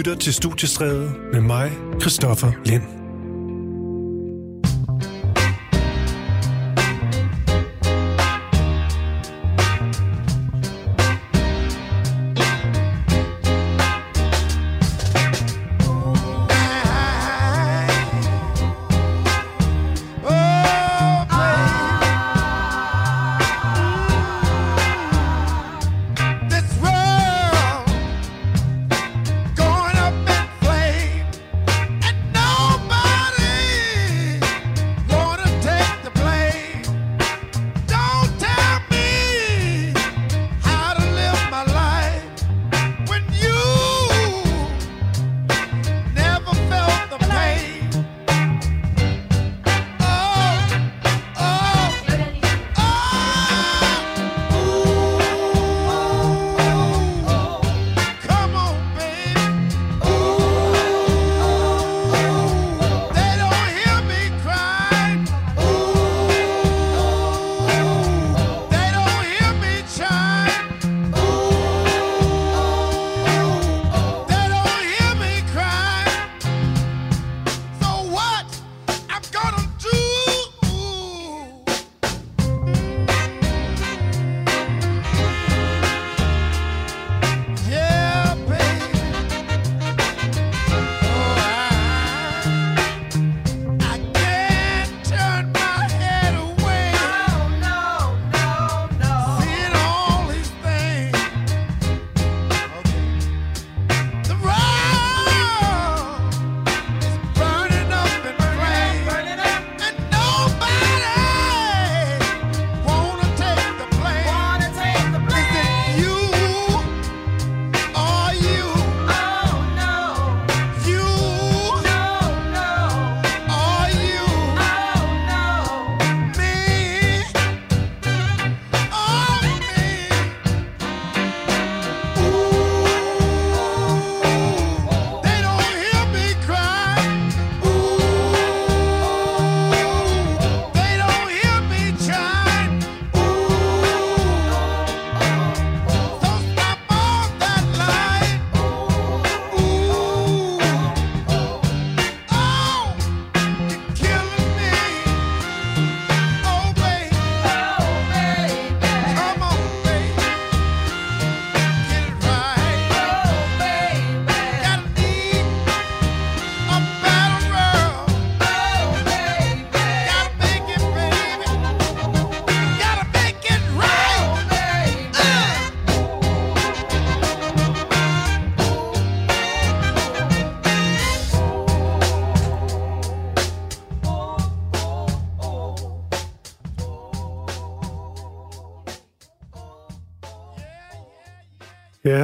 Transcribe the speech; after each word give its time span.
lytter 0.00 0.14
til 0.14 0.34
Studiestræde 0.34 1.14
med 1.32 1.40
mig, 1.40 1.72
Christoffer 2.00 2.52
Lind. 2.64 2.99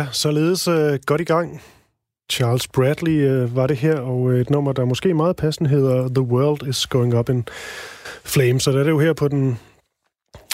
Ja, 0.07 0.13
således 0.13 0.69
øh, 0.69 0.99
godt 1.07 1.21
i 1.21 1.25
gang. 1.25 1.63
Charles 2.33 2.69
Bradley 2.69 3.13
øh, 3.13 3.57
var 3.57 3.67
det 3.67 3.77
her, 3.77 3.99
og 4.01 4.33
et 4.33 4.51
nummer, 4.51 4.73
der 4.73 4.85
måske 4.85 5.15
meget 5.15 5.37
passende 5.37 5.71
hedder 5.71 6.09
The 6.09 6.21
World 6.21 6.69
is 6.69 6.87
Going 6.87 7.19
Up 7.19 7.29
in 7.29 7.49
Flames. 8.25 8.63
Så 8.63 8.73
der 8.73 8.79
er 8.79 8.83
det 8.85 8.91
jo 8.91 8.99
her 8.99 9.13
på 9.13 9.29
den, 9.29 9.59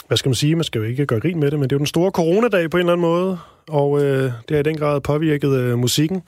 hvad 0.07 0.17
skal 0.17 0.29
man 0.29 0.35
sige, 0.35 0.55
man 0.55 0.63
skal 0.63 0.79
jo 0.79 0.85
ikke 0.85 1.05
gøre 1.05 1.19
grin 1.19 1.39
med 1.39 1.51
det, 1.51 1.59
men 1.59 1.69
det 1.69 1.71
er 1.71 1.75
jo 1.75 1.79
den 1.79 1.85
store 1.85 2.11
coronadag 2.11 2.69
på 2.69 2.77
en 2.77 2.81
eller 2.81 2.93
anden 2.93 3.07
måde, 3.07 3.39
og 3.69 4.03
øh, 4.03 4.23
det 4.23 4.51
har 4.51 4.59
i 4.59 4.63
den 4.63 4.77
grad 4.77 5.01
påvirket 5.01 5.49
øh, 5.49 5.79
musikken. 5.79 6.23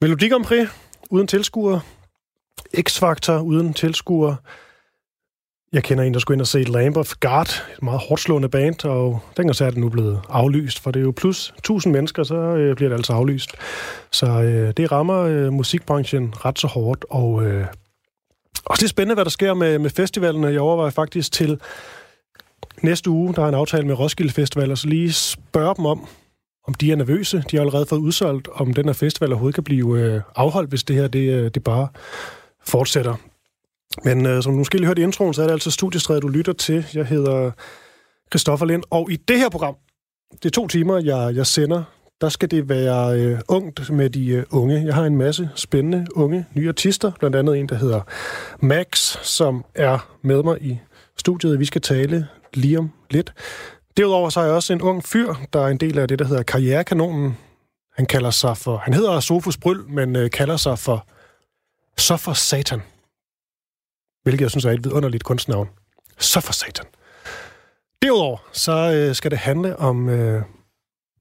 Melodi 0.00 0.28
Grand 0.28 0.44
Prix 0.44 0.68
uden 1.10 1.26
tilskuer, 1.26 1.80
X-Factor 2.76 3.32
uden 3.32 3.74
tilskuer, 3.74 4.34
jeg 5.74 5.82
kender 5.82 6.04
en, 6.04 6.14
der 6.14 6.20
skulle 6.20 6.34
ind 6.34 6.40
og 6.40 6.46
se 6.46 6.62
Lamb 6.62 6.96
of 6.96 7.12
God, 7.20 7.40
et 7.72 7.82
meget 7.82 8.00
hårdt 8.00 8.22
slående 8.22 8.48
band, 8.48 8.84
og 8.84 9.20
den 9.36 9.46
koncert 9.46 9.74
er 9.74 9.78
nu 9.78 9.88
blevet 9.88 10.20
aflyst, 10.28 10.80
for 10.80 10.90
det 10.90 11.00
er 11.00 11.04
jo 11.04 11.12
plus 11.16 11.54
1000 11.58 11.92
mennesker, 11.92 12.22
så 12.22 12.34
øh, 12.34 12.76
bliver 12.76 12.88
det 12.88 12.96
altså 12.96 13.12
aflyst. 13.12 13.50
Så 14.12 14.26
øh, 14.26 14.72
det 14.76 14.92
rammer 14.92 15.20
øh, 15.20 15.52
musikbranchen 15.52 16.34
ret 16.44 16.58
så 16.58 16.66
hårdt, 16.66 17.04
og 17.10 17.44
øh, 17.44 17.66
også 18.64 18.80
det 18.80 18.84
er 18.84 18.88
spændende, 18.88 19.14
hvad 19.14 19.24
der 19.24 19.30
sker 19.30 19.54
med, 19.54 19.78
med 19.78 19.90
festivalerne. 19.90 20.46
Jeg 20.46 20.60
overvejer 20.60 20.90
faktisk 20.90 21.32
til 21.32 21.60
næste 22.82 23.10
uge, 23.10 23.34
der 23.34 23.42
er 23.42 23.48
en 23.48 23.54
aftale 23.54 23.86
med 23.86 23.98
Roskilde 23.98 24.32
Festival, 24.32 24.70
og 24.70 24.78
så 24.78 24.86
lige 24.88 25.12
spørge 25.12 25.74
dem 25.76 25.86
om, 25.86 26.06
om 26.68 26.74
de 26.74 26.92
er 26.92 26.96
nervøse. 26.96 27.44
De 27.50 27.56
har 27.56 27.60
allerede 27.60 27.86
fået 27.86 28.00
udsolgt, 28.00 28.48
om 28.52 28.74
den 28.74 28.84
her 28.84 28.92
festival 28.92 29.32
overhovedet 29.32 29.54
kan 29.54 29.64
blive 29.64 30.00
øh, 30.00 30.20
afholdt, 30.36 30.68
hvis 30.68 30.84
det 30.84 30.96
her 30.96 31.08
det, 31.08 31.32
øh, 31.32 31.50
det 31.54 31.64
bare 31.64 31.88
fortsætter. 32.66 33.14
Men 34.04 34.26
øh, 34.26 34.42
som 34.42 34.52
du 34.52 34.58
måske 34.58 34.76
lige 34.76 34.86
hørte 34.86 35.00
i 35.02 35.04
introen, 35.04 35.34
så 35.34 35.42
er 35.42 35.46
det 35.46 35.52
altså 35.52 35.70
studiestredet, 35.70 36.22
du 36.22 36.28
lytter 36.28 36.52
til. 36.52 36.86
Jeg 36.94 37.06
hedder 37.06 37.50
Christoffer 38.32 38.66
Lind, 38.66 38.82
og 38.90 39.12
i 39.12 39.16
det 39.16 39.38
her 39.38 39.48
program, 39.48 39.76
det 40.32 40.44
er 40.44 40.50
to 40.50 40.68
timer, 40.68 40.98
jeg, 40.98 41.36
jeg 41.36 41.46
sender, 41.46 41.82
der 42.20 42.28
skal 42.28 42.50
det 42.50 42.68
være 42.68 43.20
øh, 43.20 43.40
ungt 43.48 43.90
med 43.90 44.10
de 44.10 44.28
øh, 44.28 44.44
unge. 44.50 44.84
Jeg 44.84 44.94
har 44.94 45.04
en 45.04 45.16
masse 45.16 45.50
spændende 45.54 46.06
unge 46.14 46.46
nye 46.54 46.68
artister, 46.68 47.12
blandt 47.18 47.36
andet 47.36 47.58
en, 47.58 47.68
der 47.68 47.74
hedder 47.74 48.00
Max, 48.60 49.16
som 49.22 49.64
er 49.74 50.08
med 50.22 50.42
mig 50.42 50.62
i 50.62 50.78
studiet. 51.16 51.58
Vi 51.58 51.64
skal 51.64 51.80
tale 51.80 52.28
lige 52.54 52.78
om 52.78 52.90
lidt. 53.10 53.32
Derudover 53.96 54.30
så 54.30 54.40
er 54.40 54.44
jeg 54.44 54.54
også 54.54 54.72
en 54.72 54.82
ung 54.82 55.04
fyr, 55.04 55.34
der 55.52 55.60
er 55.60 55.68
en 55.68 55.76
del 55.76 55.98
af 55.98 56.08
det, 56.08 56.18
der 56.18 56.24
hedder 56.24 56.42
Karrierekanonen. 56.42 57.38
Han 57.96 58.06
kalder 58.06 58.30
sig 58.30 58.56
for, 58.56 58.76
han 58.76 58.94
hedder 58.94 59.20
Sofus 59.20 59.56
Bryl, 59.56 59.80
men 59.88 60.16
øh, 60.16 60.30
kalder 60.30 60.56
sig 60.56 60.78
for 60.78 61.06
Så 61.96 62.16
for 62.16 62.32
Satan 62.32 62.80
hvilket 64.24 64.42
jeg 64.42 64.50
synes 64.50 64.64
er 64.64 64.70
et 64.70 64.84
vidunderligt 64.84 65.24
kunstnavn. 65.24 65.68
Så 66.18 66.40
for 66.40 66.52
satan. 66.52 66.84
Derudover 68.02 68.38
så 68.52 68.92
øh, 68.92 69.14
skal 69.14 69.30
det 69.30 69.38
handle 69.38 69.78
om 69.78 70.08
øh, 70.08 70.42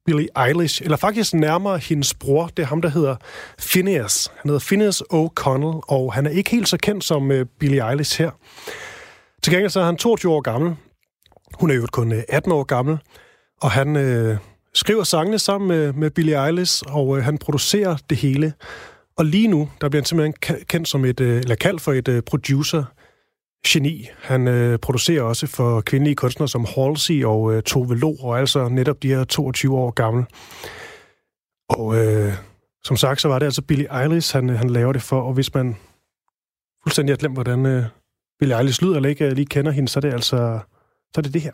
Billie 0.05 0.27
Eilish, 0.47 0.81
eller 0.83 0.97
faktisk 0.97 1.33
nærmere 1.33 1.77
hendes 1.77 2.13
bror. 2.13 2.47
Det 2.47 2.63
er 2.63 2.67
ham, 2.67 2.81
der 2.81 2.89
hedder 2.89 3.15
Phineas. 3.59 4.31
Han 4.35 4.49
hedder 4.49 4.65
Phineas 4.67 5.01
O'Connell, 5.01 5.79
og 5.87 6.13
han 6.13 6.25
er 6.25 6.29
ikke 6.29 6.51
helt 6.51 6.69
så 6.69 6.77
kendt 6.77 7.03
som 7.03 7.31
øh, 7.31 7.45
Billie 7.59 7.89
Eilish 7.89 8.21
her. 8.21 8.31
Til 9.43 9.53
gengæld 9.53 9.69
så 9.69 9.79
er 9.79 9.85
han 9.85 9.97
22 9.97 10.31
år 10.31 10.41
gammel. 10.41 10.75
Hun 11.59 11.71
er 11.71 11.75
jo 11.75 11.87
kun 11.91 12.11
øh, 12.11 12.23
18 12.29 12.51
år 12.51 12.63
gammel, 12.63 12.97
og 13.61 13.71
han 13.71 13.95
øh, 13.95 14.37
skriver 14.73 15.03
sangene 15.03 15.39
sammen 15.39 15.67
med, 15.67 15.93
med 15.93 16.09
Billie 16.09 16.45
Eilish, 16.45 16.83
og 16.87 17.17
øh, 17.17 17.23
han 17.23 17.37
producerer 17.37 17.97
det 18.09 18.17
hele. 18.17 18.53
Og 19.17 19.25
lige 19.25 19.47
nu, 19.47 19.69
der 19.81 19.89
bliver 19.89 20.01
han 20.01 20.05
simpelthen 20.05 20.65
kendt 20.65 20.87
som 20.87 21.05
et, 21.05 21.19
øh, 21.19 21.37
eller 21.37 21.55
kaldt 21.55 21.81
for 21.81 21.93
et 21.93 22.07
øh, 22.07 22.21
producer 22.21 22.83
geni. 23.67 24.07
Han 24.21 24.47
øh, 24.47 24.79
producerer 24.79 25.23
også 25.23 25.47
for 25.47 25.81
kvindelige 25.81 26.15
kunstnere 26.15 26.49
som 26.49 26.65
Halsey 26.65 27.23
og 27.23 27.53
øh, 27.53 27.63
Tove 27.63 27.97
Lo, 27.97 28.15
og 28.19 28.39
altså 28.39 28.69
netop 28.69 29.03
de 29.03 29.07
her 29.07 29.23
22 29.23 29.77
år 29.77 29.91
gammel. 29.91 30.25
Og 31.69 32.05
øh, 32.05 32.33
som 32.83 32.97
sagt, 32.97 33.21
så 33.21 33.27
var 33.27 33.39
det 33.39 33.45
altså 33.45 33.61
Billie 33.61 34.01
Eilish, 34.01 34.35
han, 34.35 34.49
øh, 34.49 34.57
han 34.57 34.69
laver 34.69 34.93
det 34.93 35.01
for, 35.01 35.21
og 35.21 35.33
hvis 35.33 35.53
man 35.53 35.75
fuldstændig 36.83 37.13
har 37.13 37.17
glemt, 37.17 37.35
hvordan 37.35 37.65
øh, 37.65 37.85
Billie 38.39 38.57
Eilish 38.57 38.83
lyder, 38.83 38.95
eller 38.95 39.09
ikke 39.09 39.33
lige 39.33 39.45
kender 39.45 39.71
hende, 39.71 39.89
så 39.89 39.99
er 39.99 40.01
det 40.01 40.13
altså 40.13 40.59
så 41.13 41.17
er 41.17 41.21
det 41.21 41.33
det 41.33 41.41
her. 41.41 41.53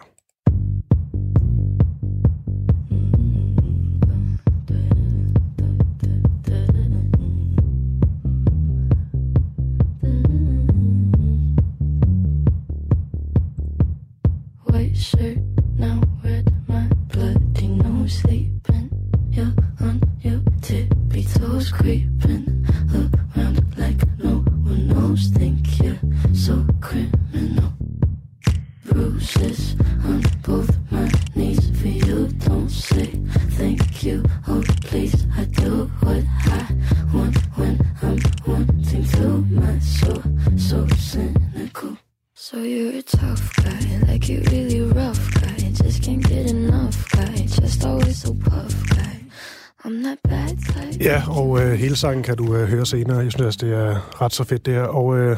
Sangen 51.99 52.23
kan 52.23 52.37
du 52.37 52.55
øh, 52.55 52.67
høre 52.67 52.85
senere. 52.85 53.17
Jeg 53.17 53.31
synes, 53.31 53.57
det 53.57 53.73
er 53.73 54.21
ret 54.21 54.33
så 54.33 54.43
fedt, 54.43 54.65
det 54.65 54.73
her. 54.73 54.83
Og 54.83 55.17
øh, 55.17 55.37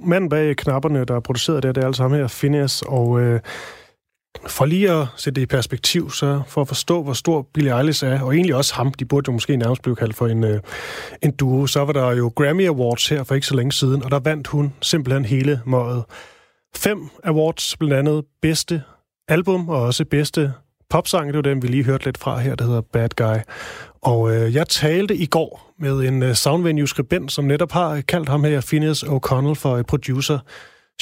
manden 0.00 0.30
bag 0.30 0.56
knapperne, 0.56 1.04
der 1.04 1.16
er 1.16 1.20
produceret 1.20 1.62
det, 1.62 1.74
det 1.74 1.82
er 1.82 1.86
altså 1.86 2.02
ham 2.02 2.12
her, 2.12 2.28
Phineas, 2.28 2.82
og... 2.86 3.20
Øh, 3.20 3.40
for 4.46 4.64
lige 4.64 4.90
at 4.90 5.06
sætte 5.16 5.40
det 5.40 5.42
i 5.42 5.46
perspektiv, 5.46 6.10
så 6.10 6.42
for 6.46 6.60
at 6.60 6.68
forstå, 6.68 7.02
hvor 7.02 7.12
stor 7.12 7.46
Billie 7.54 7.78
Eilish 7.78 8.04
er, 8.04 8.20
og 8.20 8.34
egentlig 8.34 8.54
også 8.54 8.74
ham, 8.74 8.92
de 8.92 9.04
burde 9.04 9.24
jo 9.28 9.32
måske 9.32 9.56
nærmest 9.56 9.82
blive 9.82 9.96
kaldt 9.96 10.16
for 10.16 10.26
en, 10.26 10.44
øh, 10.44 10.60
en 11.22 11.30
duo, 11.30 11.66
så 11.66 11.84
var 11.84 11.92
der 11.92 12.12
jo 12.12 12.32
Grammy 12.36 12.68
Awards 12.68 13.08
her 13.08 13.24
for 13.24 13.34
ikke 13.34 13.46
så 13.46 13.56
længe 13.56 13.72
siden, 13.72 14.04
og 14.04 14.10
der 14.10 14.18
vandt 14.18 14.46
hun 14.46 14.72
simpelthen 14.80 15.24
hele 15.24 15.60
mådet. 15.64 16.04
Fem 16.76 17.08
awards, 17.24 17.76
blandt 17.76 17.94
andet 17.94 18.24
bedste 18.42 18.82
album 19.28 19.68
og 19.68 19.82
også 19.82 20.04
bedste 20.04 20.52
popsang, 20.90 21.28
det 21.28 21.36
var 21.36 21.42
den, 21.42 21.62
vi 21.62 21.68
lige 21.68 21.84
hørte 21.84 22.04
lidt 22.04 22.18
fra 22.18 22.38
her, 22.38 22.54
der 22.54 22.64
hedder 22.64 22.80
Bad 22.80 23.08
Guy. 23.16 23.38
Og 24.02 24.36
øh, 24.36 24.54
jeg 24.54 24.68
talte 24.68 25.16
i 25.16 25.26
går 25.26 25.74
med 25.78 26.00
en 26.00 26.22
uh, 26.22 26.32
Soundvenue-skribent, 26.32 27.32
som 27.32 27.44
netop 27.44 27.72
har 27.72 28.00
kaldt 28.00 28.28
ham 28.28 28.44
her, 28.44 28.60
Phineas 28.60 29.02
O'Connell, 29.02 29.54
for 29.54 29.76
et 29.76 29.86
producer 29.86 30.38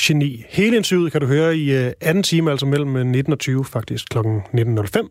geni. 0.00 0.44
Hele 0.48 0.76
interviewet 0.76 1.12
kan 1.12 1.20
du 1.20 1.26
høre 1.26 1.56
i 1.56 1.86
uh, 1.86 1.92
anden 2.00 2.22
time, 2.22 2.50
altså 2.50 2.66
mellem 2.66 3.06
19 3.06 3.32
og 3.32 3.38
20, 3.38 3.64
faktisk 3.64 4.08
kl. 4.10 4.18
19.05. 4.18 5.08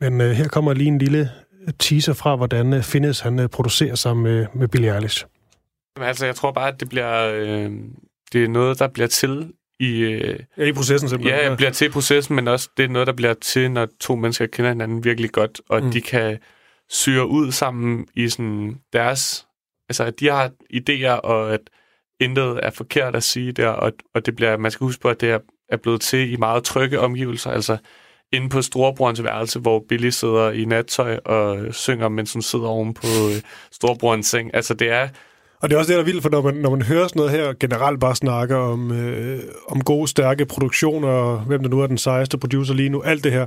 Men 0.00 0.20
uh, 0.20 0.26
her 0.26 0.48
kommer 0.48 0.74
lige 0.74 0.88
en 0.88 0.98
lille 0.98 1.30
teaser 1.78 2.12
fra, 2.12 2.36
hvordan 2.36 2.72
uh, 2.72 2.82
Phineas 2.82 3.20
han 3.20 3.38
uh, 3.38 3.46
producerer 3.46 3.94
sammen 3.94 4.22
med, 4.22 4.46
med 4.54 4.68
Billie 4.68 4.94
Eilish. 4.94 5.24
Altså, 6.00 6.26
jeg 6.26 6.34
tror 6.34 6.52
bare, 6.52 6.68
at 6.68 6.80
det 6.80 6.88
bliver... 6.88 7.32
Øh, 7.34 7.70
det 8.32 8.44
er 8.44 8.48
noget, 8.48 8.78
der 8.78 8.88
bliver 8.88 9.06
til 9.06 9.52
i... 9.80 10.00
Øh, 10.00 10.38
ja, 10.58 10.64
i 10.64 10.72
processen 10.72 11.08
simpelthen. 11.08 11.40
Ja, 11.40 11.54
bliver 11.54 11.70
til 11.70 11.86
i 11.86 11.90
processen, 11.90 12.36
men 12.36 12.48
også 12.48 12.68
det 12.76 12.84
er 12.84 12.88
noget, 12.88 13.06
der 13.06 13.12
bliver 13.12 13.34
til, 13.34 13.70
når 13.70 13.88
to 14.00 14.16
mennesker 14.16 14.46
kender 14.46 14.70
hinanden 14.70 15.04
virkelig 15.04 15.30
godt, 15.30 15.60
og 15.68 15.82
mm. 15.82 15.90
de 15.90 16.00
kan 16.00 16.38
syre 16.92 17.26
ud 17.26 17.52
sammen 17.52 18.06
i 18.14 18.28
sådan 18.28 18.78
deres... 18.92 19.46
Altså, 19.88 20.04
at 20.04 20.20
de 20.20 20.30
har 20.30 20.50
idéer, 20.74 21.20
og 21.20 21.54
at 21.54 21.60
intet 22.20 22.60
er 22.62 22.70
forkert 22.70 23.16
at 23.16 23.22
sige 23.22 23.52
der, 23.52 23.68
og, 23.68 23.92
og 24.14 24.26
det 24.26 24.36
bliver, 24.36 24.56
man 24.56 24.70
skal 24.70 24.84
huske 24.84 25.02
på, 25.02 25.08
at 25.08 25.20
det 25.20 25.30
er, 25.30 25.38
er 25.68 25.76
blevet 25.76 26.00
til 26.00 26.32
i 26.32 26.36
meget 26.36 26.64
trygge 26.64 27.00
omgivelser, 27.00 27.50
altså 27.50 27.76
inde 28.32 28.48
på 28.48 28.62
storebrorens 28.62 29.22
værelse, 29.22 29.58
hvor 29.58 29.84
Billy 29.88 30.10
sidder 30.10 30.50
i 30.50 30.64
nattøj 30.64 31.18
og 31.24 31.74
synger, 31.74 32.08
mens 32.08 32.32
hun 32.32 32.42
sidder 32.42 32.66
oven 32.66 32.94
på 32.94 33.06
øh, 33.06 33.42
storebrorens 33.72 34.26
seng. 34.26 34.54
Altså, 34.54 34.74
det 34.74 34.90
er 34.90 35.08
og 35.62 35.70
det 35.70 35.74
er 35.74 35.78
også 35.78 35.88
det, 35.88 35.96
der 35.96 36.02
er 36.02 36.06
vildt, 36.06 36.22
for 36.22 36.30
når 36.30 36.42
man, 36.42 36.54
når 36.54 36.70
man 36.70 36.82
hører 36.82 37.08
sådan 37.08 37.20
noget 37.20 37.32
her, 37.32 37.52
generelt 37.60 38.00
bare 38.00 38.16
snakker 38.16 38.56
om, 38.56 38.92
øh, 38.92 39.40
om 39.68 39.84
gode, 39.84 40.08
stærke 40.08 40.46
produktioner, 40.46 41.08
og 41.08 41.40
hvem 41.40 41.62
der 41.62 41.70
nu 41.70 41.80
er 41.80 41.86
den 41.86 41.98
sejeste 41.98 42.38
producer 42.38 42.74
lige 42.74 42.88
nu, 42.88 43.02
alt 43.02 43.24
det 43.24 43.32
her, 43.32 43.46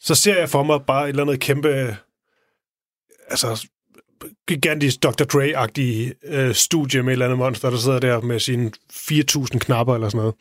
så 0.00 0.14
ser 0.14 0.38
jeg 0.38 0.48
for 0.48 0.62
mig 0.62 0.80
bare 0.86 1.04
et 1.04 1.08
eller 1.08 1.22
andet 1.22 1.40
kæmpe, 1.40 1.96
altså 3.28 3.68
gigantisk 4.48 5.02
Dr. 5.02 5.24
Dre-agtig 5.24 6.12
øh, 6.24 6.54
studie 6.54 7.02
med 7.02 7.08
et 7.08 7.12
eller 7.12 7.26
andet 7.26 7.38
monster, 7.38 7.70
der 7.70 7.76
sidder 7.76 7.98
der 7.98 8.20
med 8.20 8.40
sine 8.40 8.72
4.000 8.92 9.58
knapper 9.58 9.94
eller 9.94 10.08
sådan 10.08 10.18
noget. 10.18 10.34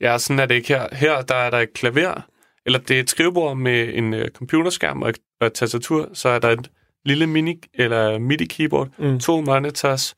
Ja, 0.00 0.18
sådan 0.18 0.38
er 0.38 0.46
det 0.46 0.54
ikke 0.54 0.68
her. 0.68 0.88
Her 0.92 1.22
der 1.22 1.34
er 1.34 1.50
der 1.50 1.58
et 1.58 1.72
klaver, 1.72 2.26
eller 2.66 2.78
det 2.78 2.96
er 2.96 3.00
et 3.00 3.10
skrivebord 3.10 3.56
med 3.56 3.94
en 3.94 4.14
øh, 4.14 4.30
computerskærm 4.30 5.02
og 5.02 5.08
et, 5.08 5.18
og 5.40 5.46
et 5.46 5.52
tastatur, 5.52 6.10
så 6.12 6.28
er 6.28 6.38
der 6.38 6.50
et 6.50 6.70
lille 7.04 7.26
mini 7.26 7.62
eller 7.74 8.18
MIDI 8.18 8.44
keyboard, 8.44 8.88
mm. 8.98 9.20
to 9.20 9.40
monitors, 9.40 10.14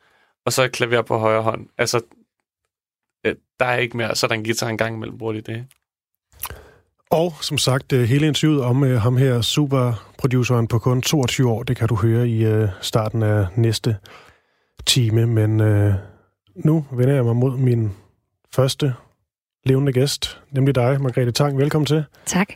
og 0.46 0.52
så 0.52 0.62
et 0.62 0.72
klaver 0.72 1.02
på 1.02 1.18
højre 1.18 1.42
hånd. 1.42 1.68
Altså, 1.78 2.00
øh, 3.26 3.34
der 3.60 3.66
er 3.66 3.76
ikke 3.76 3.96
mere, 3.96 4.14
så 4.14 4.26
er 4.26 4.28
der 4.28 4.34
en 4.34 4.44
guitar 4.44 4.68
en 4.68 4.78
gang 4.78 4.96
imellem, 4.96 5.18
bruger 5.18 5.32
de 5.32 5.40
det. 5.40 5.66
Og 7.10 7.34
som 7.40 7.58
sagt, 7.58 7.92
øh, 7.92 8.04
hele 8.04 8.26
interviewet 8.26 8.62
om 8.62 8.82
uh, 8.82 8.90
ham 8.90 9.16
her, 9.16 9.40
superproduceren 9.40 10.68
på 10.68 10.78
kun 10.78 11.02
22 11.02 11.50
år, 11.50 11.62
det 11.62 11.76
kan 11.76 11.88
du 11.88 11.94
høre 11.94 12.28
i 12.28 12.62
uh, 12.62 12.68
starten 12.80 13.22
af 13.22 13.46
næste 13.56 13.96
time. 14.86 15.26
Men 15.26 15.60
uh, 15.60 15.94
nu 16.54 16.86
vender 16.92 17.14
jeg 17.14 17.24
mig 17.24 17.36
mod 17.36 17.56
min 17.56 17.92
første 18.54 18.94
levende 19.64 19.92
gæst, 19.92 20.40
nemlig 20.50 20.74
dig, 20.74 21.02
Margrethe 21.02 21.32
Tang. 21.32 21.58
Velkommen 21.58 21.86
til. 21.86 22.04
Tak. 22.26 22.48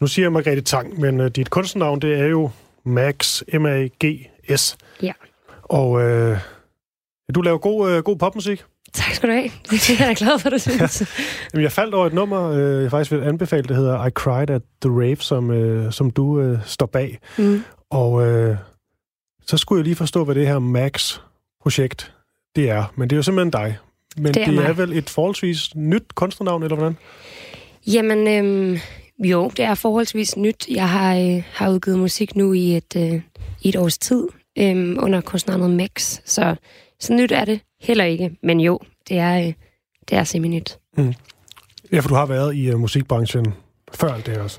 Nu 0.00 0.06
siger 0.06 0.24
jeg 0.24 0.32
Margrethe 0.32 0.62
Tang, 0.62 1.00
men 1.00 1.20
uh, 1.20 1.26
dit 1.26 1.50
kunstnernavn, 1.50 2.00
det 2.00 2.18
er 2.18 2.26
jo 2.26 2.50
Max, 2.84 3.42
M-A-G-S. 3.52 4.76
Ja. 5.02 5.12
Og 5.62 6.02
øh, 6.02 6.38
du 7.34 7.42
laver 7.42 7.58
god, 7.58 7.90
øh, 7.90 8.02
god 8.02 8.16
popmusik. 8.16 8.64
Tak 8.94 9.14
skal 9.14 9.28
du 9.28 9.34
have. 9.34 9.50
Det 9.70 10.00
er 10.00 10.06
jeg 10.06 10.16
glad 10.16 10.38
for, 10.38 10.50
du 10.50 10.58
synes. 10.58 11.00
Ja. 11.00 11.06
Jamen, 11.52 11.62
jeg 11.62 11.72
faldt 11.72 11.94
over 11.94 12.06
et 12.06 12.12
nummer, 12.12 12.50
øh, 12.50 12.82
jeg 12.82 12.90
faktisk 12.90 13.12
vil 13.12 13.22
anbefale, 13.22 13.62
det 13.62 13.76
hedder 13.76 14.06
I 14.06 14.10
Cried 14.10 14.50
at 14.50 14.62
the 14.82 14.90
Rave, 14.90 15.16
som, 15.16 15.50
øh, 15.50 15.92
som 15.92 16.10
du 16.10 16.40
øh, 16.40 16.58
står 16.64 16.86
bag. 16.86 17.18
Mm. 17.38 17.62
Og 17.90 18.26
øh, 18.26 18.56
så 19.46 19.56
skulle 19.56 19.78
jeg 19.78 19.84
lige 19.84 19.96
forstå, 19.96 20.24
hvad 20.24 20.34
det 20.34 20.46
her 20.46 20.58
Max-projekt 20.58 22.12
det 22.56 22.70
er. 22.70 22.92
Men 22.96 23.10
det 23.10 23.16
er 23.16 23.18
jo 23.18 23.22
simpelthen 23.22 23.50
dig. 23.50 23.76
Men 24.16 24.34
det 24.34 24.42
er, 24.42 24.50
det 24.50 24.66
er 24.66 24.72
vel 24.72 24.92
et 24.92 25.10
forholdsvis 25.10 25.74
nyt 25.76 26.14
kunstnernavn, 26.14 26.62
eller 26.62 26.76
hvordan? 26.76 26.96
Jamen, 27.86 28.28
øh, 28.28 28.80
jo, 29.18 29.50
det 29.56 29.64
er 29.64 29.74
forholdsvis 29.74 30.36
nyt. 30.36 30.68
Jeg 30.68 30.88
har, 30.88 31.16
øh, 31.16 31.42
har 31.52 31.70
udgivet 31.70 31.98
musik 31.98 32.36
nu 32.36 32.52
i 32.52 32.76
et, 32.76 32.96
øh, 32.96 33.20
i 33.62 33.68
et 33.68 33.76
års 33.76 33.98
tid 33.98 34.28
øh, 34.58 34.96
under 34.98 35.20
kunstnernavnet 35.20 35.76
Max. 35.76 36.20
Så, 36.24 36.56
så 37.00 37.12
nyt 37.12 37.32
er 37.32 37.44
det 37.44 37.60
heller 37.84 38.04
ikke. 38.04 38.36
Men 38.42 38.60
jo, 38.60 38.80
det 39.08 39.18
er, 39.18 39.46
øh, 39.46 39.52
det 40.08 40.18
er 40.18 40.24
semi-nyt. 40.24 40.78
Mm. 40.96 41.14
Ja, 41.92 42.00
for 42.00 42.08
du 42.08 42.14
har 42.14 42.26
været 42.26 42.56
i 42.56 42.72
uh, 42.72 42.80
musikbranchen 42.80 43.54
før 43.92 44.08
alt 44.08 44.26
det 44.26 44.38
også. 44.38 44.58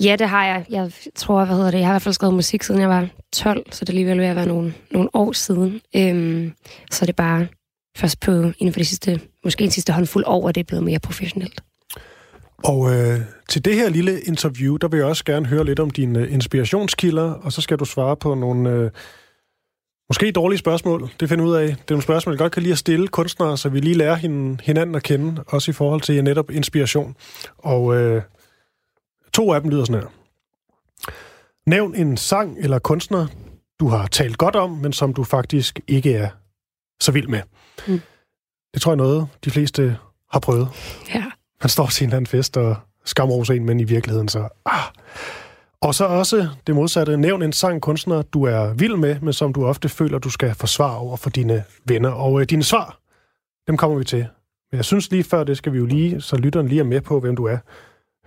Ja, 0.00 0.16
det 0.16 0.28
har 0.28 0.46
jeg. 0.46 0.64
Jeg 0.70 0.90
tror, 1.14 1.44
hvad 1.44 1.56
hedder 1.56 1.70
det, 1.70 1.78
jeg 1.78 1.86
har 1.86 1.92
i 1.92 1.94
hvert 1.94 2.02
fald 2.02 2.14
skrevet 2.14 2.34
musik, 2.34 2.62
siden 2.62 2.80
jeg 2.80 2.88
var 2.88 3.08
12, 3.32 3.72
så 3.72 3.84
det 3.84 3.88
er 3.88 3.92
alligevel 3.92 4.18
ved 4.18 4.26
at 4.26 4.36
være 4.36 4.46
nogle, 4.46 4.74
nogle 4.90 5.08
år 5.12 5.32
siden. 5.32 5.80
Øhm, 5.96 6.52
så 6.90 7.04
er 7.04 7.06
det 7.06 7.16
bare 7.16 7.46
først 7.96 8.20
på 8.20 8.32
inden 8.32 8.72
for 8.72 8.80
de 8.80 8.84
sidste, 8.84 9.20
måske 9.44 9.64
en 9.64 9.70
sidste 9.70 9.92
håndfuld 9.92 10.24
år, 10.26 10.48
at 10.48 10.54
det 10.54 10.60
er 10.60 10.64
blevet 10.64 10.84
mere 10.84 10.98
professionelt. 10.98 11.60
Og 12.64 12.94
øh, 12.94 13.20
til 13.48 13.64
det 13.64 13.74
her 13.74 13.88
lille 13.88 14.20
interview, 14.20 14.76
der 14.76 14.88
vil 14.88 14.96
jeg 14.96 15.06
også 15.06 15.24
gerne 15.24 15.46
høre 15.46 15.64
lidt 15.64 15.80
om 15.80 15.90
dine 15.90 16.28
inspirationskilder, 16.28 17.32
og 17.32 17.52
så 17.52 17.60
skal 17.60 17.78
du 17.78 17.84
svare 17.84 18.16
på 18.16 18.34
nogle 18.34 18.70
øh, 18.70 18.90
måske 20.10 20.32
dårlige 20.32 20.58
spørgsmål. 20.58 21.10
Det 21.20 21.28
finder 21.28 21.44
ud 21.44 21.54
af. 21.54 21.66
Det 21.66 21.72
er 21.72 21.84
nogle 21.90 22.02
spørgsmål, 22.02 22.32
jeg 22.32 22.38
godt 22.38 22.52
kan 22.52 22.62
lide 22.62 22.72
at 22.72 22.78
stille 22.78 23.08
kunstnere, 23.08 23.58
så 23.58 23.68
vi 23.68 23.80
lige 23.80 23.94
lærer 23.94 24.14
hinanden 24.62 24.94
at 24.94 25.02
kende, 25.02 25.44
også 25.46 25.70
i 25.70 25.74
forhold 25.74 26.00
til 26.00 26.24
netop 26.24 26.50
inspiration. 26.50 27.16
Og 27.58 27.96
øh, 27.96 28.22
to 29.32 29.52
af 29.52 29.60
dem 29.60 29.70
lyder 29.70 29.84
sådan 29.84 30.02
her. 30.02 30.08
Nævn 31.66 31.94
en 31.94 32.16
sang 32.16 32.58
eller 32.58 32.78
kunstner, 32.78 33.26
du 33.80 33.88
har 33.88 34.06
talt 34.06 34.38
godt 34.38 34.56
om, 34.56 34.70
men 34.70 34.92
som 34.92 35.14
du 35.14 35.24
faktisk 35.24 35.80
ikke 35.88 36.14
er 36.14 36.28
så 37.00 37.12
vild 37.12 37.28
med. 37.28 37.42
Mm. 37.88 38.00
Det 38.74 38.82
tror 38.82 38.92
jeg 38.92 38.96
noget, 38.96 39.28
de 39.44 39.50
fleste 39.50 39.96
har 40.32 40.40
prøvet. 40.40 40.68
Ja. 41.14 41.24
Man 41.62 41.68
står 41.68 41.86
til 41.86 42.04
en 42.04 42.08
eller 42.08 42.16
anden 42.16 42.26
fest 42.26 42.56
og 42.56 42.76
skamroser 43.04 43.54
en, 43.54 43.64
men 43.64 43.80
i 43.80 43.84
virkeligheden 43.84 44.28
så... 44.28 44.48
Ah. 44.66 44.82
Og 45.82 45.94
så 45.94 46.04
også 46.04 46.48
det 46.66 46.74
modsatte. 46.74 47.16
Nævn 47.16 47.42
en 47.42 47.52
sang 47.52 47.82
kunstner, 47.82 48.22
du 48.22 48.44
er 48.44 48.74
vild 48.74 48.96
med, 48.96 49.20
men 49.20 49.32
som 49.32 49.52
du 49.52 49.66
ofte 49.66 49.88
føler, 49.88 50.18
du 50.18 50.30
skal 50.30 50.54
forsvare 50.54 50.98
over 50.98 51.16
for 51.16 51.30
dine 51.30 51.64
venner. 51.84 52.10
Og 52.10 52.40
øh, 52.40 52.46
dine 52.50 52.62
svar, 52.62 53.00
dem 53.66 53.76
kommer 53.76 53.98
vi 53.98 54.04
til. 54.04 54.26
Men 54.70 54.76
jeg 54.76 54.84
synes 54.84 55.10
lige 55.10 55.24
før, 55.24 55.44
det 55.44 55.56
skal 55.56 55.72
vi 55.72 55.78
jo 55.78 55.86
lige, 55.86 56.20
så 56.20 56.36
lytteren 56.36 56.68
lige 56.68 56.80
er 56.80 56.84
med 56.84 57.00
på, 57.00 57.20
hvem 57.20 57.36
du 57.36 57.44
er. 57.44 57.58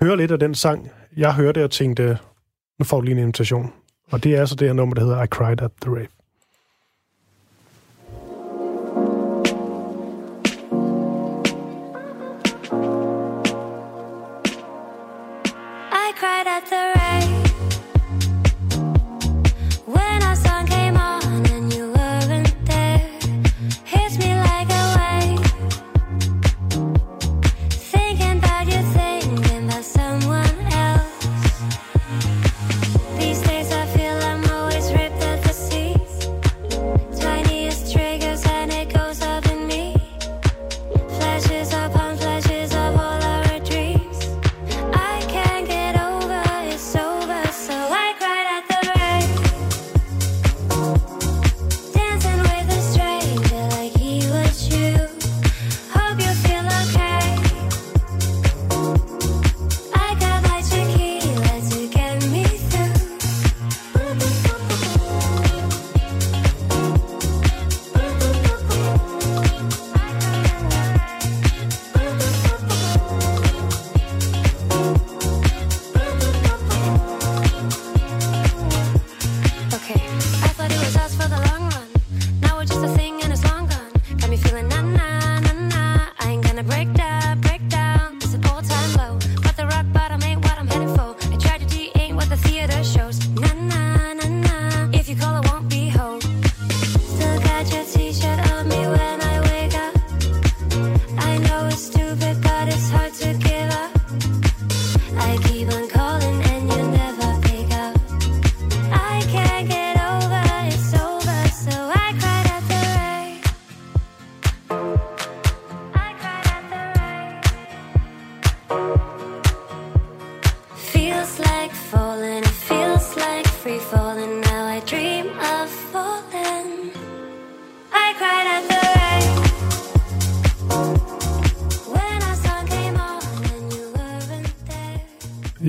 Hør 0.02 0.16
lidt 0.16 0.32
af 0.32 0.40
den 0.40 0.56
sang. 0.56 0.92
Jeg 1.18 1.34
hørte 1.36 1.64
og 1.64 1.72
tænkte, 1.72 2.18
nu 2.80 2.86
får 2.86 2.98
du 2.98 3.06
lige 3.06 3.12
en 3.12 3.20
invitation. 3.24 3.74
Og 4.12 4.24
det 4.24 4.36
er 4.36 4.40
altså 4.40 4.56
det 4.56 4.68
her 4.68 4.74
nummer, 4.74 4.96
der 4.96 5.02
hedder 5.02 5.24
I 5.24 5.28
Cried 5.28 5.62
at 5.62 5.72
the 5.82 5.92
Rave. 5.92 6.08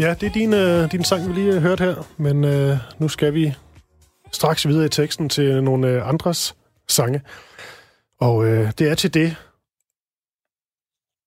Ja, 0.05 0.15
det 0.15 0.27
er 0.27 0.33
din, 0.33 0.55
øh, 0.55 0.93
din 0.93 1.05
sang, 1.05 1.29
vi 1.29 1.33
lige 1.33 1.53
har 1.53 1.61
hørt 1.61 1.81
her, 1.81 1.95
men 2.17 2.45
øh, 2.45 2.77
nu 2.99 3.09
skal 3.09 3.35
vi 3.35 3.55
straks 4.33 4.69
videre 4.69 4.87
i 4.87 4.89
teksten 4.89 5.29
til 5.29 5.63
nogle 5.63 5.89
øh, 5.89 6.09
andres 6.09 6.57
sange. 6.89 7.23
Og 8.21 8.47
øh, 8.47 8.73
det 8.79 8.91
er 8.91 8.95
til 8.95 9.15
det 9.15 9.37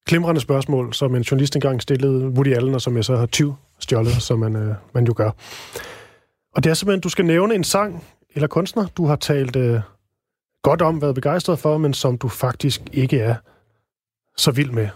klimrende 0.05 0.41
spørgsmål, 0.41 0.93
som 0.93 1.15
en 1.15 1.21
journalist 1.21 1.55
engang 1.55 1.81
stillede 1.81 2.27
Woody 2.27 2.53
Allen, 2.55 2.73
og 2.75 2.81
som 2.81 2.95
jeg 2.95 3.05
så 3.05 3.15
har 3.15 3.25
20 3.25 3.55
stjålet, 3.79 4.21
som 4.21 4.39
man, 4.39 4.55
øh, 4.55 4.75
man 4.93 5.05
jo 5.05 5.13
gør. 5.17 5.31
Og 6.55 6.63
det 6.63 6.69
er 6.69 6.73
simpelthen, 6.73 7.01
du 7.01 7.09
skal 7.09 7.25
nævne 7.25 7.55
en 7.55 7.63
sang 7.63 8.03
eller 8.35 8.47
kunstner, 8.47 8.87
du 8.97 9.05
har 9.05 9.15
talt 9.15 9.55
øh, 9.55 9.81
godt 10.63 10.81
om, 10.81 11.01
været 11.01 11.15
begejstret 11.15 11.59
for, 11.59 11.77
men 11.77 11.93
som 11.93 12.17
du 12.17 12.27
faktisk 12.27 12.81
ikke 12.93 13.19
er 13.19 13.35
så 14.37 14.51
vild 14.51 14.71
med. 14.71 14.89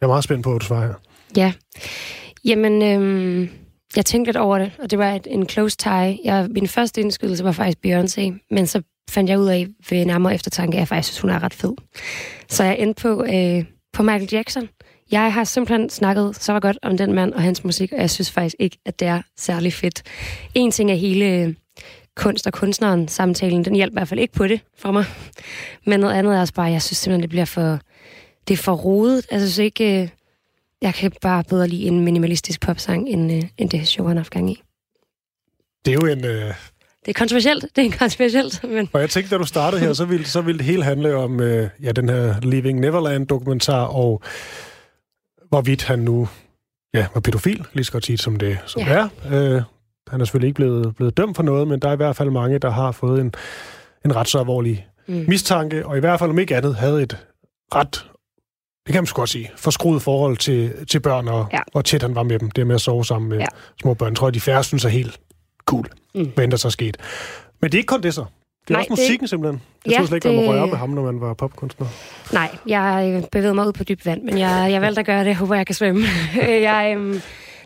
Jeg 0.00 0.06
er 0.06 0.08
meget 0.08 0.24
spændt 0.24 0.44
på, 0.44 0.50
hvad 0.50 0.60
du 0.60 0.66
svarer 0.66 0.86
her. 0.86 0.94
Ja. 1.36 1.52
Jamen, 2.44 2.82
øhm, 2.82 3.48
jeg 3.96 4.06
tænkte 4.06 4.28
lidt 4.28 4.36
over 4.36 4.58
det, 4.58 4.72
og 4.78 4.90
det 4.90 4.98
var 4.98 5.12
et, 5.12 5.26
en 5.30 5.48
close 5.48 5.76
tie. 5.76 6.18
Jeg, 6.24 6.48
min 6.50 6.68
første 6.68 7.00
indskydelse 7.00 7.44
var 7.44 7.52
faktisk 7.52 7.78
Beyoncé, 7.86 8.46
men 8.50 8.66
så 8.66 8.82
fandt 9.10 9.30
jeg 9.30 9.38
ud 9.38 9.48
af 9.48 9.66
ved 9.90 10.04
nærmere 10.04 10.34
eftertanke, 10.34 10.74
at 10.74 10.78
jeg 10.78 10.88
faktisk 10.88 11.08
synes, 11.08 11.20
hun 11.20 11.30
er 11.30 11.42
ret 11.42 11.54
fed. 11.54 11.72
Så 12.48 12.64
jeg 12.64 12.78
endte 12.78 13.02
på, 13.02 13.24
øh, 13.24 13.64
på 13.92 14.02
Michael 14.02 14.28
Jackson. 14.32 14.68
Jeg 15.10 15.32
har 15.32 15.44
simpelthen 15.44 15.90
snakket 15.90 16.36
så 16.36 16.52
var 16.52 16.60
godt 16.60 16.78
om 16.82 16.96
den 16.96 17.12
mand 17.12 17.32
og 17.32 17.42
hans 17.42 17.64
musik, 17.64 17.92
og 17.92 17.98
jeg 17.98 18.10
synes 18.10 18.30
faktisk 18.30 18.56
ikke, 18.58 18.78
at 18.86 19.00
det 19.00 19.08
er 19.08 19.22
særlig 19.36 19.72
fedt. 19.72 20.02
En 20.54 20.70
ting 20.70 20.90
er 20.90 20.94
hele 20.94 21.24
øh, 21.24 21.54
kunst 22.16 22.46
og 22.46 22.52
kunstneren 22.52 23.08
samtalen, 23.08 23.64
den 23.64 23.74
hjælper 23.74 23.96
i 23.96 24.00
hvert 24.00 24.08
fald 24.08 24.20
ikke 24.20 24.34
på 24.34 24.46
det 24.46 24.60
for 24.78 24.90
mig. 24.92 25.04
Men 25.86 26.00
noget 26.00 26.14
andet 26.14 26.36
er 26.36 26.40
også 26.40 26.54
bare, 26.54 26.70
jeg 26.70 26.82
synes 26.82 26.98
simpelthen, 26.98 27.22
det 27.22 27.30
bliver 27.30 27.44
for, 27.44 27.78
det 28.48 28.54
er 28.54 28.62
for 28.62 28.74
rodet. 28.74 29.16
Altså, 29.16 29.30
jeg 29.30 29.40
synes 29.40 29.58
ikke, 29.58 30.02
øh, 30.02 30.08
jeg 30.82 30.94
kan 30.94 31.12
bare 31.22 31.44
bedre 31.44 31.68
lide 31.68 31.86
en 31.86 32.04
minimalistisk 32.04 32.60
popsang, 32.60 33.08
end, 33.08 33.32
øh, 33.32 33.42
end 33.58 33.70
det 33.70 33.88
show, 33.88 34.06
han 34.06 34.16
har 34.16 34.20
haft 34.20 34.32
gang 34.32 34.50
i. 34.50 34.62
Det 35.84 35.94
er 35.94 35.98
jo 36.02 36.12
en... 36.12 36.24
Øh... 36.24 36.54
Det 37.06 37.14
er 37.14 37.18
kontroversielt, 37.18 37.66
det 37.76 37.86
er 37.86 37.98
kontroversielt. 37.98 38.64
Men... 38.74 38.88
Og 38.92 39.00
jeg 39.00 39.10
tænkte, 39.10 39.34
da 39.34 39.38
du 39.38 39.46
startede 39.46 39.80
her, 39.80 39.92
så 39.92 40.04
ville, 40.04 40.26
så 40.26 40.40
ville 40.40 40.58
det 40.58 40.66
hele 40.66 40.84
handle 40.84 41.16
om 41.16 41.40
øh, 41.40 41.70
ja, 41.82 41.92
den 41.92 42.08
her 42.08 42.40
Living 42.40 42.80
Neverland-dokumentar, 42.80 43.84
og 43.84 44.22
hvorvidt 45.48 45.84
han 45.84 45.98
nu 45.98 46.28
ja, 46.94 47.06
var 47.14 47.20
pædofil, 47.20 47.66
lige 47.72 47.84
så 47.84 47.92
godt 47.92 48.06
sige 48.06 48.18
som 48.18 48.36
det, 48.36 48.58
som 48.66 48.82
ja. 48.82 48.92
er. 48.92 49.08
Øh, 49.32 49.62
han 50.08 50.20
er 50.20 50.24
selvfølgelig 50.24 50.48
ikke 50.48 50.56
blevet, 50.56 50.96
blevet 50.96 51.16
dømt 51.16 51.36
for 51.36 51.42
noget, 51.42 51.68
men 51.68 51.80
der 51.80 51.88
er 51.88 51.92
i 51.92 51.96
hvert 51.96 52.16
fald 52.16 52.30
mange, 52.30 52.58
der 52.58 52.70
har 52.70 52.92
fået 52.92 53.20
en, 53.20 53.34
en 54.04 54.16
ret 54.16 54.28
så 54.28 54.38
alvorlig 54.38 54.86
mm. 55.08 55.24
mistanke, 55.28 55.86
og 55.86 55.96
i 55.96 56.00
hvert 56.00 56.18
fald 56.18 56.30
om 56.30 56.38
ikke 56.38 56.56
andet 56.56 56.76
havde 56.76 57.02
et 57.02 57.26
ret 57.74 58.06
det 58.88 58.92
kan 58.94 59.02
man 59.02 59.08
godt 59.14 59.30
sige, 59.30 59.50
forskruet 59.56 60.02
forhold 60.02 60.36
til, 60.36 60.86
til 60.86 61.00
børn, 61.00 61.28
og 61.28 61.46
ja. 61.52 61.58
hvor 61.72 61.82
tæt 61.82 62.02
han 62.02 62.14
var 62.14 62.22
med 62.22 62.38
dem. 62.38 62.50
Det 62.50 62.66
med 62.66 62.74
at 62.74 62.80
sove 62.80 63.04
sammen 63.04 63.28
med 63.28 63.38
ja. 63.38 63.46
små 63.80 63.94
børn, 63.94 64.14
tror 64.14 64.26
jeg, 64.26 64.34
de 64.34 64.40
færre 64.40 64.64
synes 64.64 64.84
er 64.84 64.88
helt 64.88 65.20
cool, 65.66 65.86
mm. 66.14 66.32
hvad 66.34 66.48
der 66.48 66.56
så 66.56 66.70
sket. 66.70 66.96
Men 67.60 67.70
det 67.70 67.74
er 67.74 67.78
ikke 67.78 67.86
kun 67.86 68.02
det 68.02 68.14
så. 68.14 68.24
Det 68.68 68.70
er 68.70 68.72
Nej, 68.72 68.80
også 68.80 68.92
musikken 68.92 69.20
det... 69.20 69.30
simpelthen. 69.30 69.62
Jeg 69.84 69.90
ja, 69.90 69.96
troede 69.96 70.08
slet 70.08 70.16
ikke, 70.16 70.28
det... 70.28 70.36
man 70.36 70.46
må 70.46 70.52
røre 70.52 70.66
med 70.66 70.76
ham, 70.76 70.90
når 70.90 71.02
man 71.02 71.20
var 71.20 71.34
popkunstner. 71.34 71.86
Nej, 72.32 72.56
jeg 72.66 73.24
bevægede 73.32 73.54
mig 73.54 73.66
ud 73.66 73.72
på 73.72 73.84
dybt 73.84 74.06
vand, 74.06 74.22
men 74.22 74.38
jeg, 74.38 74.68
jeg 74.70 74.80
valgte 74.80 75.00
at 75.00 75.06
gøre 75.06 75.20
det. 75.20 75.26
Jeg 75.26 75.36
håber, 75.36 75.54
jeg 75.54 75.66
kan 75.66 75.74
svømme. 75.74 76.06
jeg, 76.70 76.94
øhm, 76.96 77.20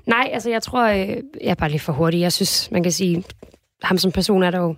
nej, 0.07 0.31
altså 0.33 0.51
jeg 0.51 0.63
tror, 0.63 0.87
øh, 0.89 1.09
jeg 1.09 1.21
er 1.41 1.55
bare 1.55 1.71
lidt 1.71 1.83
for 1.83 1.93
hurtig. 1.93 2.21
Jeg 2.21 2.33
synes, 2.33 2.71
man 2.71 2.83
kan 2.83 2.93
sige, 2.93 3.25
ham 3.83 3.99
som 3.99 4.13
person 4.13 4.43
er 4.43 4.51
der 4.51 4.59
jo 4.59 4.75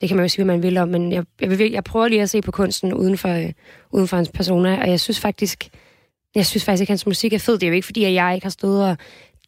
det 0.00 0.08
kan 0.08 0.16
man 0.16 0.24
jo 0.24 0.28
sige, 0.28 0.44
hvad 0.44 0.54
man 0.54 0.62
vil 0.62 0.78
om, 0.78 0.88
men 0.88 1.12
jeg, 1.12 1.24
jeg, 1.40 1.58
vil, 1.58 1.70
jeg 1.70 1.84
prøver 1.84 2.08
lige 2.08 2.22
at 2.22 2.30
se 2.30 2.42
på 2.42 2.50
kunsten 2.50 2.94
uden 2.94 3.18
for, 3.18 3.28
øh, 3.28 3.52
uden 3.92 4.08
for 4.08 4.16
hans 4.16 4.28
persona, 4.28 4.80
og 4.82 4.90
jeg 4.90 5.00
synes 5.00 5.20
faktisk, 5.20 5.68
jeg 6.34 6.46
synes 6.46 6.64
faktisk 6.64 6.80
ikke, 6.80 6.90
at 6.90 6.92
hans 6.92 7.06
musik 7.06 7.32
er 7.32 7.38
fed. 7.38 7.54
Det 7.54 7.62
er 7.62 7.68
jo 7.68 7.74
ikke, 7.74 7.86
fordi 7.86 8.04
at 8.04 8.14
jeg 8.14 8.34
ikke 8.34 8.44
har 8.44 8.50
stået 8.50 8.84
og 8.84 8.96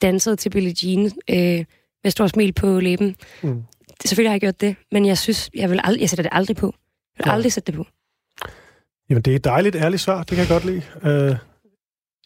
danset 0.03 0.39
til 0.39 0.51
Billie 0.51 0.75
Jean 0.83 1.05
øh, 1.07 1.65
med 2.05 2.11
stor 2.11 2.27
smil 2.27 2.53
på 2.53 2.81
læben. 2.81 3.17
Mm. 3.43 3.63
Det, 4.03 4.09
selvfølgelig 4.09 4.31
har 4.31 4.35
jeg 4.35 4.41
gjort 4.41 4.61
det, 4.61 4.77
men 4.93 5.07
jeg 5.07 5.19
synes, 5.19 5.51
jeg, 5.55 5.71
vil 5.71 5.81
ald- 5.85 6.01
jeg 6.01 6.09
sætter 6.09 6.23
det 6.23 6.31
aldrig 6.33 6.57
på. 6.57 6.67
Jeg 6.67 7.25
vil 7.25 7.31
ja. 7.31 7.35
aldrig 7.35 7.53
sætte 7.53 7.67
det 7.67 7.75
på. 7.75 7.87
Jamen, 9.11 9.23
det 9.23 9.31
er 9.31 9.37
et 9.37 9.45
dejligt, 9.45 9.77
ærligt 9.77 10.03
svar. 10.03 10.19
Det 10.19 10.29
kan 10.29 10.39
jeg 10.39 10.49
godt 10.49 10.65
lide. 10.65 10.83
Uh, 10.97 11.37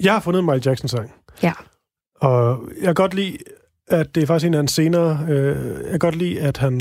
jeg 0.01 0.13
har 0.13 0.21
fundet 0.21 0.41
en 0.41 0.47
Michael 0.47 0.63
Jackson-sang. 0.67 1.13
Ja. 1.43 1.53
Og 2.21 2.69
jeg 2.77 2.85
kan 2.85 2.95
godt 2.95 3.15
lide, 3.15 3.39
at 3.89 4.15
det 4.15 4.23
er 4.23 4.27
faktisk 4.27 4.47
en 4.47 4.55
af 4.55 4.59
hans 4.59 4.73
senere... 4.73 5.19
Uh, 5.23 5.83
jeg 5.83 5.91
kan 5.91 5.99
godt 5.99 6.17
lide, 6.17 6.41
at 6.41 6.57
han 6.57 6.81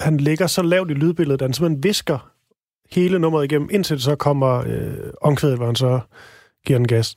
han 0.00 0.16
ligger 0.16 0.46
så 0.46 0.62
lavt 0.62 0.90
i 0.90 0.94
lydbilledet, 0.94 1.42
at 1.42 1.48
han 1.48 1.52
simpelthen 1.54 1.82
visker 1.82 2.30
hele 2.92 3.18
nummeret 3.18 3.44
igennem, 3.44 3.68
indtil 3.72 3.96
det 3.96 4.04
så 4.04 4.16
kommer 4.16 4.64
øh, 4.66 5.12
omkvædet, 5.20 5.56
hvor 5.56 5.66
han 5.66 5.76
så 5.76 6.00
giver 6.66 6.78
den 6.78 6.88
gas. 6.88 7.16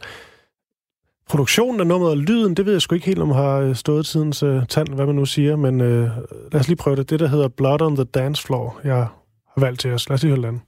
produktionen 1.30 1.80
af 1.80 1.88
nummeret 1.88 2.12
og 2.12 2.18
lyden, 2.18 2.54
det 2.54 2.66
ved 2.66 2.74
jeg 2.74 2.82
sgu 2.82 2.96
ikke 2.96 3.08
helt, 3.08 3.20
om 3.20 3.32
har 3.32 3.58
øh, 3.58 3.76
stået 3.76 4.06
tidens 4.06 4.44
øh, 4.44 4.66
tand, 4.68 4.88
hvad 4.88 5.06
man 5.06 5.16
nu 5.16 5.26
siger, 5.26 5.56
men 5.56 5.82
øh, 5.82 6.10
lad 6.52 6.60
os 6.60 6.68
lige 6.68 6.78
prøve 6.78 6.96
det. 6.96 7.10
Det, 7.10 7.20
der 7.20 7.28
hedder 7.28 7.48
Blood 7.48 7.82
on 7.82 7.96
the 7.96 8.04
Dance 8.04 8.44
Floor, 8.44 8.80
jeg 8.84 8.96
har 8.96 9.62
valgt 9.62 9.80
til 9.80 9.92
os. 9.92 10.10
Lad 10.10 10.14
os 10.14 10.24
lige 10.24 10.36
høre 10.36 10.48
den. 10.48 10.62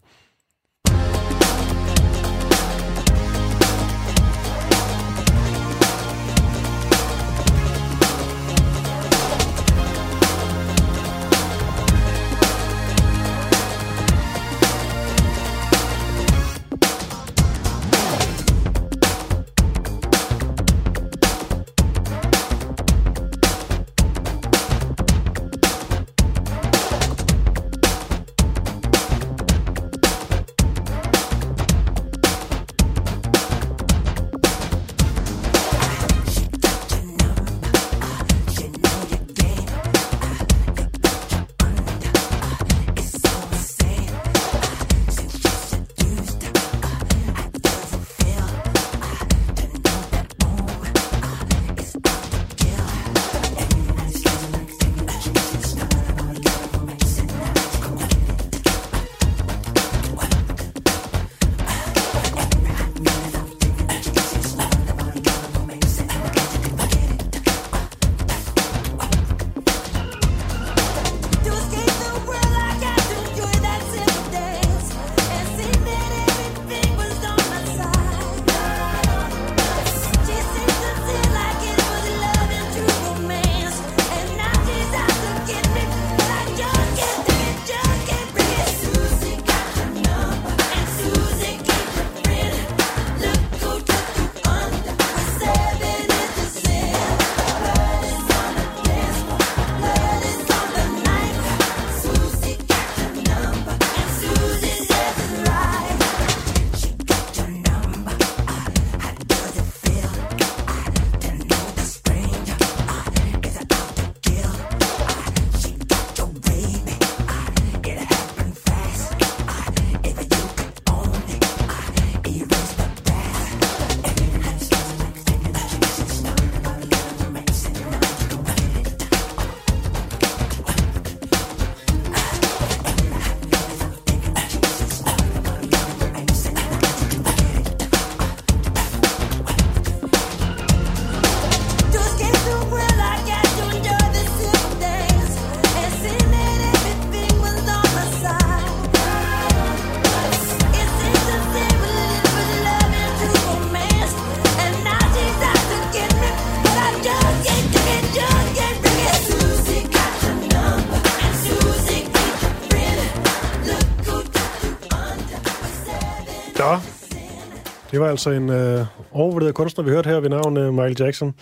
Det 167.95 168.01
var 168.01 168.09
altså 168.09 168.29
en 168.29 168.49
øh, 168.49 168.85
overvurderet 169.11 169.55
kunstner, 169.55 169.83
vi 169.83 169.89
hørte 169.89 170.09
her 170.09 170.19
ved 170.19 170.29
navn 170.29 170.57
øh, 170.57 170.73
Michael 170.73 170.95
Jackson. 170.99 171.33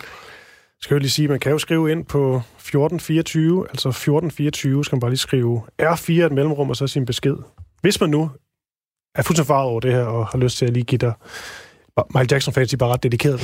Skal 0.80 0.94
jeg 0.94 1.00
lige 1.00 1.10
sige, 1.10 1.28
man 1.28 1.40
kan 1.40 1.52
jo 1.52 1.58
skrive 1.58 1.90
ind 1.90 2.04
på 2.04 2.36
1424, 2.36 3.66
altså 3.70 3.88
1424 3.88 4.84
skal 4.84 4.96
man 4.96 5.00
bare 5.00 5.10
lige 5.10 5.18
skrive 5.18 5.62
R4 5.82 6.12
et 6.12 6.32
mellemrum 6.32 6.70
og 6.70 6.76
så 6.76 6.86
sin 6.86 7.06
besked. 7.06 7.36
Hvis 7.80 8.00
man 8.00 8.10
nu 8.10 8.30
er 9.14 9.22
fuldstændig 9.22 9.46
farvet 9.46 9.70
over 9.70 9.80
det 9.80 9.92
her 9.92 10.02
og 10.02 10.26
har 10.26 10.38
lyst 10.38 10.58
til 10.58 10.66
at 10.66 10.72
lige 10.72 10.84
give 10.84 10.98
dig... 10.98 11.12
Michael 12.08 12.28
Jackson-fans, 12.30 12.70
de 12.70 12.74
er 12.74 12.78
bare 12.78 12.92
ret 12.92 13.02
dedikeret. 13.02 13.40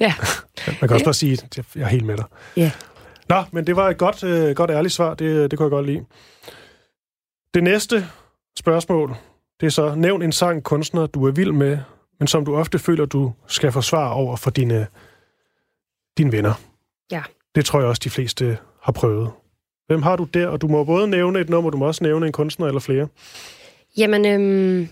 Ja. 0.00 0.14
man 0.80 0.88
kan 0.88 0.90
også 0.90 1.04
bare 1.04 1.14
sige, 1.14 1.32
at 1.32 1.58
jeg 1.76 1.82
er 1.82 1.88
helt 1.88 2.04
med 2.04 2.16
dig. 2.16 2.24
Ja. 2.56 2.70
Nå, 3.28 3.42
men 3.52 3.66
det 3.66 3.76
var 3.76 3.90
et 3.90 3.98
godt, 3.98 4.24
øh, 4.24 4.56
godt 4.56 4.70
ærligt 4.70 4.94
svar. 4.94 5.14
Det, 5.14 5.50
det 5.50 5.58
kunne 5.58 5.64
jeg 5.64 5.70
godt 5.70 5.86
lide. 5.86 6.04
Det 7.54 7.62
næste 7.62 8.06
spørgsmål, 8.58 9.16
det 9.60 9.66
er 9.66 9.70
så, 9.70 9.94
nævn 9.94 10.22
en 10.22 10.32
sang, 10.32 10.62
kunstner, 10.62 11.06
du 11.06 11.26
er 11.26 11.30
vild 11.30 11.52
med, 11.52 11.78
men 12.22 12.26
som 12.26 12.44
du 12.44 12.56
ofte 12.56 12.78
føler, 12.78 13.04
du 13.04 13.32
skal 13.46 13.72
forsvare 13.72 14.12
over 14.12 14.36
for 14.36 14.50
dine, 14.50 14.86
dine 16.18 16.32
venner. 16.32 16.54
Ja. 17.10 17.22
Det 17.54 17.64
tror 17.64 17.80
jeg 17.80 17.88
også, 17.88 18.00
de 18.04 18.10
fleste 18.10 18.58
har 18.82 18.92
prøvet. 18.92 19.30
Hvem 19.86 20.02
har 20.02 20.16
du 20.16 20.24
der? 20.24 20.46
Og 20.46 20.60
du 20.60 20.68
må 20.68 20.84
både 20.84 21.08
nævne 21.08 21.40
et 21.40 21.48
nummer, 21.48 21.70
du 21.70 21.76
må 21.76 21.86
også 21.86 22.04
nævne 22.04 22.26
en 22.26 22.32
kunstner 22.32 22.66
eller 22.66 22.80
flere. 22.80 23.08
Jamen, 23.96 24.26
øhm, 24.26 24.88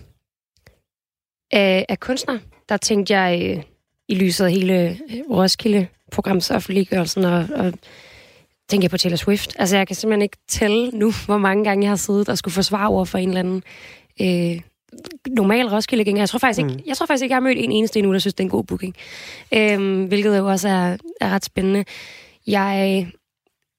af, 1.51 1.85
af 1.89 1.99
kunstner, 1.99 2.39
der 2.69 2.77
tænkte 2.77 3.13
jeg 3.13 3.57
øh, 3.57 3.63
i 4.07 4.15
lyset 4.15 4.45
af 4.45 4.51
hele 4.51 4.89
øh, 4.89 4.97
Roskilde-programs 5.29 6.51
offentliggørelsen 6.51 7.25
og, 7.25 7.47
og 7.55 7.73
tænker 8.69 8.83
jeg 8.83 8.91
på 8.91 8.97
Taylor 8.97 9.17
Swift. 9.17 9.55
Altså, 9.59 9.77
jeg 9.77 9.87
kan 9.87 9.95
simpelthen 9.95 10.21
ikke 10.21 10.37
tælle 10.47 10.89
nu, 10.89 11.11
hvor 11.25 11.37
mange 11.37 11.63
gange 11.63 11.83
jeg 11.83 11.91
har 11.91 11.95
siddet 11.95 12.29
og 12.29 12.37
skulle 12.37 12.53
forsvare 12.53 12.87
over 12.87 13.05
for 13.05 13.17
en 13.17 13.29
eller 13.29 13.39
anden 13.39 13.63
øh, 14.21 14.61
normal 15.29 15.67
Roskilde 15.67 16.03
gænger. 16.03 16.21
Jeg 16.21 16.29
tror 16.29 16.39
faktisk 16.39 16.59
ikke, 16.59 16.73
mm. 16.73 16.79
jeg 16.85 16.97
tror 16.97 17.05
faktisk 17.05 17.23
ikke, 17.23 17.33
jeg 17.33 17.35
har 17.35 17.47
mødt 17.47 17.57
en 17.57 17.71
eneste 17.71 17.99
endnu, 17.99 18.13
der 18.13 18.19
synes, 18.19 18.33
det 18.33 18.39
er 18.39 18.45
en 18.45 18.49
god 18.49 18.63
booking. 18.63 18.95
Øhm, 19.53 20.05
hvilket 20.05 20.37
jo 20.37 20.47
også 20.47 20.67
er, 20.67 20.97
er 21.21 21.29
ret 21.29 21.45
spændende. 21.45 21.83
Jeg 22.47 23.07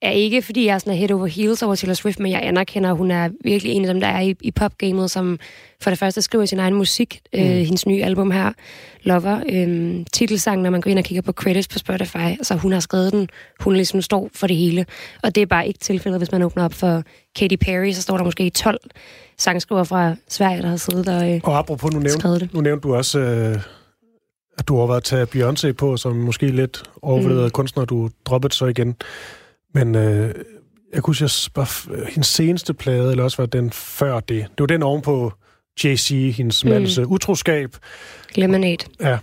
er 0.02 0.10
ikke, 0.10 0.42
fordi 0.42 0.66
jeg 0.66 0.74
er 0.74 0.78
sådan 0.78 0.94
head 0.94 1.10
over 1.12 1.26
heels 1.26 1.62
over 1.62 1.74
Taylor 1.74 1.94
Swift, 1.94 2.20
men 2.20 2.32
jeg 2.32 2.40
anerkender, 2.42 2.90
at 2.90 2.96
hun 2.96 3.10
er 3.10 3.28
virkelig 3.44 3.72
en 3.72 3.84
af 3.84 3.94
dem, 3.94 4.00
der 4.00 4.08
er 4.08 4.20
i, 4.20 4.36
i 4.40 4.50
popgamet, 4.50 5.10
som 5.10 5.38
for 5.80 5.90
det 5.90 5.98
første 5.98 6.22
skriver 6.22 6.44
sin 6.44 6.58
egen 6.58 6.74
musik. 6.74 7.20
Mm. 7.32 7.40
Øh, 7.40 7.46
hendes 7.46 7.86
nye 7.86 8.04
album 8.04 8.30
her, 8.30 8.52
Lover, 9.02 9.40
øh, 9.48 10.04
titelsang, 10.12 10.62
når 10.62 10.70
man 10.70 10.80
går 10.80 10.90
ind 10.90 10.98
og 10.98 11.04
kigger 11.04 11.22
på 11.22 11.32
credits 11.32 11.68
på 11.68 11.78
Spotify, 11.78 12.16
altså 12.16 12.54
hun 12.54 12.72
har 12.72 12.80
skrevet 12.80 13.12
den, 13.12 13.28
hun 13.60 13.74
ligesom 13.74 14.02
står 14.02 14.30
for 14.34 14.46
det 14.46 14.56
hele. 14.56 14.86
Og 15.22 15.34
det 15.34 15.40
er 15.40 15.46
bare 15.46 15.66
ikke 15.66 15.78
tilfældet, 15.78 16.20
hvis 16.20 16.32
man 16.32 16.42
åbner 16.42 16.64
op 16.64 16.74
for 16.74 17.02
Katy 17.36 17.56
Perry, 17.56 17.92
så 17.92 18.02
står 18.02 18.16
der 18.16 18.24
måske 18.24 18.50
12 18.50 18.78
sangskriver 19.38 19.84
fra 19.84 20.14
Sverige, 20.28 20.62
der 20.62 20.68
har 20.68 20.76
siddet 20.76 21.08
og, 21.08 21.30
øh, 21.30 21.40
og 21.44 21.58
apropos, 21.58 21.92
nu 21.92 21.98
nævnte, 21.98 22.28
det. 22.28 22.54
nu 22.54 22.60
nævnte 22.60 22.88
du 22.88 22.94
også... 22.94 23.18
Øh 23.18 23.56
at 24.58 24.68
du 24.68 24.78
har 24.78 24.86
været 24.86 25.04
tage 25.04 25.26
Beyoncé 25.34 25.72
på, 25.72 25.96
som 25.96 26.16
måske 26.16 26.46
lidt 26.46 26.82
overvurderet 27.02 27.44
mm. 27.44 27.50
kunstner, 27.50 27.84
du 27.84 28.10
droppede 28.24 28.54
så 28.54 28.66
igen. 28.66 28.96
Men 29.72 29.94
øh, 29.94 30.35
jeg 30.92 31.02
kunne 31.02 31.16
sige, 31.16 31.50
at 31.56 31.88
hendes 32.08 32.26
seneste 32.26 32.74
plade, 32.74 33.11
eller 33.11 33.24
også 33.24 33.42
var 33.42 33.46
den 33.46 33.70
før 33.70 34.20
det. 34.20 34.46
Det 34.48 34.61
var 34.61 34.66
den 34.66 34.82
ovenpå 34.82 35.32
JC, 35.85 36.35
hendes 36.37 36.64
mm. 36.64 36.70
mands 36.70 36.98
øh, 36.98 37.11
utroskab. 37.11 37.76
Lemonade. 38.35 38.87
Ja. 39.00 39.18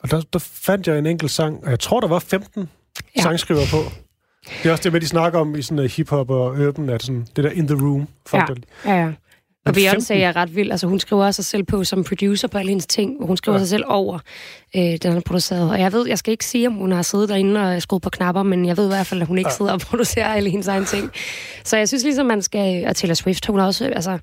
Og 0.00 0.10
der, 0.10 0.22
der 0.32 0.38
fandt 0.38 0.86
jeg 0.86 0.98
en 0.98 1.06
enkelt 1.06 1.30
sang, 1.30 1.64
og 1.64 1.70
jeg 1.70 1.80
tror, 1.80 2.00
der 2.00 2.08
var 2.08 2.18
15 2.18 2.68
ja. 3.16 3.22
sangskriver 3.22 3.60
på. 3.70 3.76
Det 4.62 4.68
er 4.68 4.72
også 4.72 4.82
det 4.82 4.92
med, 4.92 5.00
de 5.00 5.06
snakker 5.06 5.38
om 5.38 5.54
i 5.54 5.62
sådan 5.62 5.78
uh, 5.78 5.84
hip-hop 5.84 6.30
og 6.30 6.46
urban, 6.52 6.88
at 6.88 7.02
sådan, 7.02 7.26
det 7.36 7.44
der 7.44 7.50
in 7.50 7.66
the 7.66 7.76
room. 7.76 8.08
Ja. 8.32 8.46
ja, 8.84 9.04
ja. 9.04 9.12
Og 9.66 9.74
Beyoncé 9.76 10.14
er 10.14 10.36
ret 10.36 10.56
vild. 10.56 10.70
Altså, 10.70 10.86
hun 10.86 11.00
skriver 11.00 11.30
sig 11.30 11.44
selv 11.44 11.62
på 11.62 11.84
som 11.84 12.04
producer 12.04 12.48
på 12.48 12.58
alle 12.58 12.68
hendes 12.68 12.86
ting, 12.86 13.26
hun 13.26 13.36
skriver 13.36 13.58
ja. 13.58 13.64
sig 13.64 13.68
selv 13.68 13.84
over, 13.86 14.18
øh, 14.76 14.82
den 14.82 15.16
er 15.16 15.20
produceret. 15.20 15.70
Og 15.70 15.80
jeg 15.80 15.92
ved, 15.92 16.08
jeg 16.08 16.18
skal 16.18 16.32
ikke 16.32 16.44
sige, 16.44 16.66
om 16.66 16.72
hun 16.72 16.92
har 16.92 17.02
siddet 17.02 17.28
derinde 17.28 17.60
og 17.60 17.82
skruet 17.82 18.02
på 18.02 18.10
knapper, 18.10 18.42
men 18.42 18.66
jeg 18.66 18.76
ved 18.76 18.84
i 18.84 18.88
hvert 18.88 19.06
fald, 19.06 19.20
at 19.20 19.26
hun 19.26 19.38
ikke 19.38 19.50
ja. 19.50 19.56
sidder 19.56 19.72
og 19.72 19.80
producerer 19.90 20.34
alle 20.34 20.50
hendes 20.50 20.68
egne 20.68 20.84
ting. 20.84 21.10
Så 21.64 21.76
jeg 21.76 21.88
synes 21.88 22.04
ligesom, 22.04 22.26
man 22.26 22.42
skal... 22.42 22.86
Og 22.86 22.96
Taylor 22.96 23.14
Swift, 23.14 23.46
hun 23.46 23.60
også... 23.60 23.86
Altså, 23.86 24.18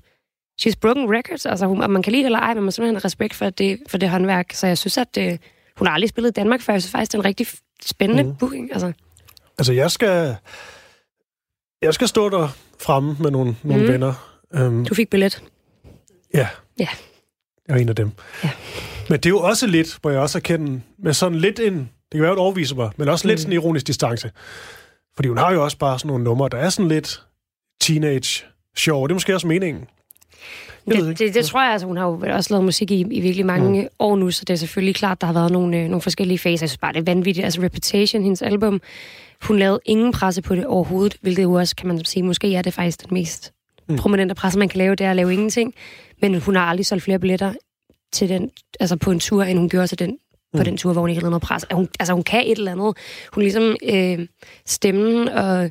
she's 0.62 0.74
broken 0.80 1.14
records. 1.16 1.46
Altså, 1.46 1.66
hun, 1.66 1.78
man 1.90 2.02
kan 2.02 2.12
lide 2.12 2.22
det 2.22 2.26
eller 2.26 2.38
ej, 2.38 2.54
men 2.54 2.62
man 2.62 2.72
simpelthen 2.72 2.96
har 2.96 3.04
respekt 3.04 3.34
for 3.34 3.50
det, 3.50 3.78
for 3.88 3.98
det 3.98 4.10
håndværk. 4.10 4.52
Så 4.52 4.66
jeg 4.66 4.78
synes, 4.78 4.98
at 4.98 5.14
det, 5.14 5.40
hun 5.76 5.86
har 5.86 5.94
aldrig 5.94 6.08
spillet 6.08 6.30
i 6.30 6.32
Danmark 6.32 6.60
før. 6.60 6.72
Jeg 6.72 6.82
synes 6.82 6.92
faktisk, 6.92 7.12
det 7.12 7.18
er 7.18 7.22
en 7.22 7.24
rigtig 7.24 7.46
spændende 7.84 8.22
mm. 8.22 8.36
booking. 8.36 8.72
Altså. 8.72 8.92
altså, 9.58 9.72
jeg 9.72 9.90
skal... 9.90 10.36
Jeg 11.82 11.94
skal 11.94 12.08
stå 12.08 12.28
der 12.28 12.48
fremme 12.80 13.16
med 13.20 13.30
nogle, 13.30 13.56
nogle 13.62 13.82
mm. 13.82 13.92
venner. 13.92 14.35
Um, 14.50 14.84
du 14.84 14.94
fik 14.94 15.10
billet. 15.10 15.42
Ja. 16.34 16.48
Ja. 16.78 16.88
Jeg 17.68 17.76
er 17.76 17.80
en 17.80 17.88
af 17.88 17.96
dem. 17.96 18.10
Ja. 18.44 18.50
Men 19.08 19.18
det 19.18 19.26
er 19.26 19.30
jo 19.30 19.40
også 19.40 19.66
lidt, 19.66 19.98
må 20.04 20.10
jeg 20.10 20.20
også 20.20 20.38
erkende, 20.38 20.82
med 20.98 21.12
sådan 21.12 21.38
lidt 21.38 21.60
en, 21.60 21.74
det 21.74 22.12
kan 22.12 22.22
være, 22.22 22.32
at 22.32 22.38
overvise 22.38 22.74
mig, 22.74 22.90
men 22.96 23.08
også 23.08 23.26
mm. 23.26 23.28
lidt 23.28 23.40
sådan 23.40 23.52
en 23.52 23.60
ironisk 23.60 23.86
distance. 23.86 24.30
Fordi 25.14 25.28
hun 25.28 25.38
har 25.38 25.52
jo 25.52 25.64
også 25.64 25.78
bare 25.78 25.98
sådan 25.98 26.08
nogle 26.08 26.24
numre, 26.24 26.48
der 26.48 26.58
er 26.58 26.70
sådan 26.70 26.88
lidt 26.88 27.22
teenage 27.80 28.44
sjov. 28.76 29.08
Det 29.08 29.12
er 29.12 29.14
måske 29.14 29.34
også 29.34 29.46
meningen. 29.46 29.84
Det, 30.88 31.18
det, 31.18 31.34
det 31.34 31.44
tror 31.44 31.62
jeg, 31.62 31.72
altså 31.72 31.86
hun 31.86 31.96
har 31.96 32.06
jo 32.06 32.22
også 32.32 32.54
lavet 32.54 32.64
musik 32.64 32.90
i, 32.90 33.00
i 33.00 33.20
virkelig 33.20 33.46
mange 33.46 33.82
mm. 33.82 33.88
år 33.98 34.16
nu, 34.16 34.30
så 34.30 34.44
det 34.46 34.52
er 34.52 34.58
selvfølgelig 34.58 34.94
klart, 34.94 35.20
der 35.20 35.26
har 35.26 35.34
været 35.34 35.52
nogle, 35.52 35.76
øh, 35.76 35.84
nogle 35.84 36.00
forskellige 36.00 36.38
faser. 36.38 36.64
Jeg 36.64 36.70
synes 36.70 36.78
bare, 36.78 36.92
det 36.92 36.98
er 36.98 37.04
vanvittigt. 37.04 37.44
Altså 37.44 37.62
Reputation, 37.62 38.22
hendes 38.22 38.42
album, 38.42 38.80
hun 39.42 39.58
lavede 39.58 39.80
ingen 39.84 40.12
presse 40.12 40.42
på 40.42 40.54
det 40.54 40.66
overhovedet, 40.66 41.16
hvilket 41.20 41.42
jo 41.42 41.52
også, 41.52 41.76
kan 41.76 41.88
man 41.88 42.04
sige, 42.04 42.22
måske 42.22 42.54
er 42.54 42.62
det 42.62 42.74
faktisk 42.74 43.02
den 43.02 43.14
mest 43.14 43.52
mm. 43.88 43.96
prominente 43.96 44.34
presse, 44.34 44.58
man 44.58 44.68
kan 44.68 44.78
lave, 44.78 44.94
det 44.94 45.06
er 45.06 45.10
at 45.10 45.16
lave 45.16 45.32
ingenting. 45.32 45.74
Men 46.22 46.34
hun 46.40 46.56
har 46.56 46.62
aldrig 46.62 46.86
solgt 46.86 47.04
flere 47.04 47.18
billetter 47.18 47.54
til 48.12 48.28
den, 48.28 48.50
altså 48.80 48.96
på 48.96 49.10
en 49.10 49.20
tur, 49.20 49.42
end 49.42 49.58
hun 49.58 49.68
gjorde 49.68 49.86
til 49.86 49.98
den, 49.98 50.10
mm. 50.10 50.58
på 50.58 50.64
den 50.64 50.76
tur, 50.76 50.92
hvor 50.92 51.00
hun 51.00 51.10
ikke 51.10 51.20
havde 51.20 51.30
noget 51.30 51.42
pres. 51.42 51.64
Hun, 51.72 51.88
altså 52.00 52.12
hun 52.12 52.22
kan 52.22 52.46
et 52.46 52.58
eller 52.58 52.72
andet. 52.72 52.96
Hun 53.32 53.42
ligesom 53.42 53.76
øh, 53.82 54.26
stemmen 54.66 55.28
og 55.28 55.70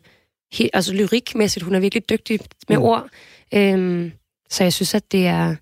he, 0.54 0.70
altså 0.74 0.94
lyrikmæssigt, 0.94 1.66
hun 1.66 1.76
er 1.76 1.80
virkelig 1.80 2.10
dygtig 2.10 2.40
med 2.70 2.78
mm. 2.78 2.84
ord. 2.84 3.08
Øh, 3.54 4.12
så 4.50 4.64
jeg 4.64 4.74
synes, 4.74 4.96
at 4.96 5.12
det 5.12 5.28
er... 5.28 5.56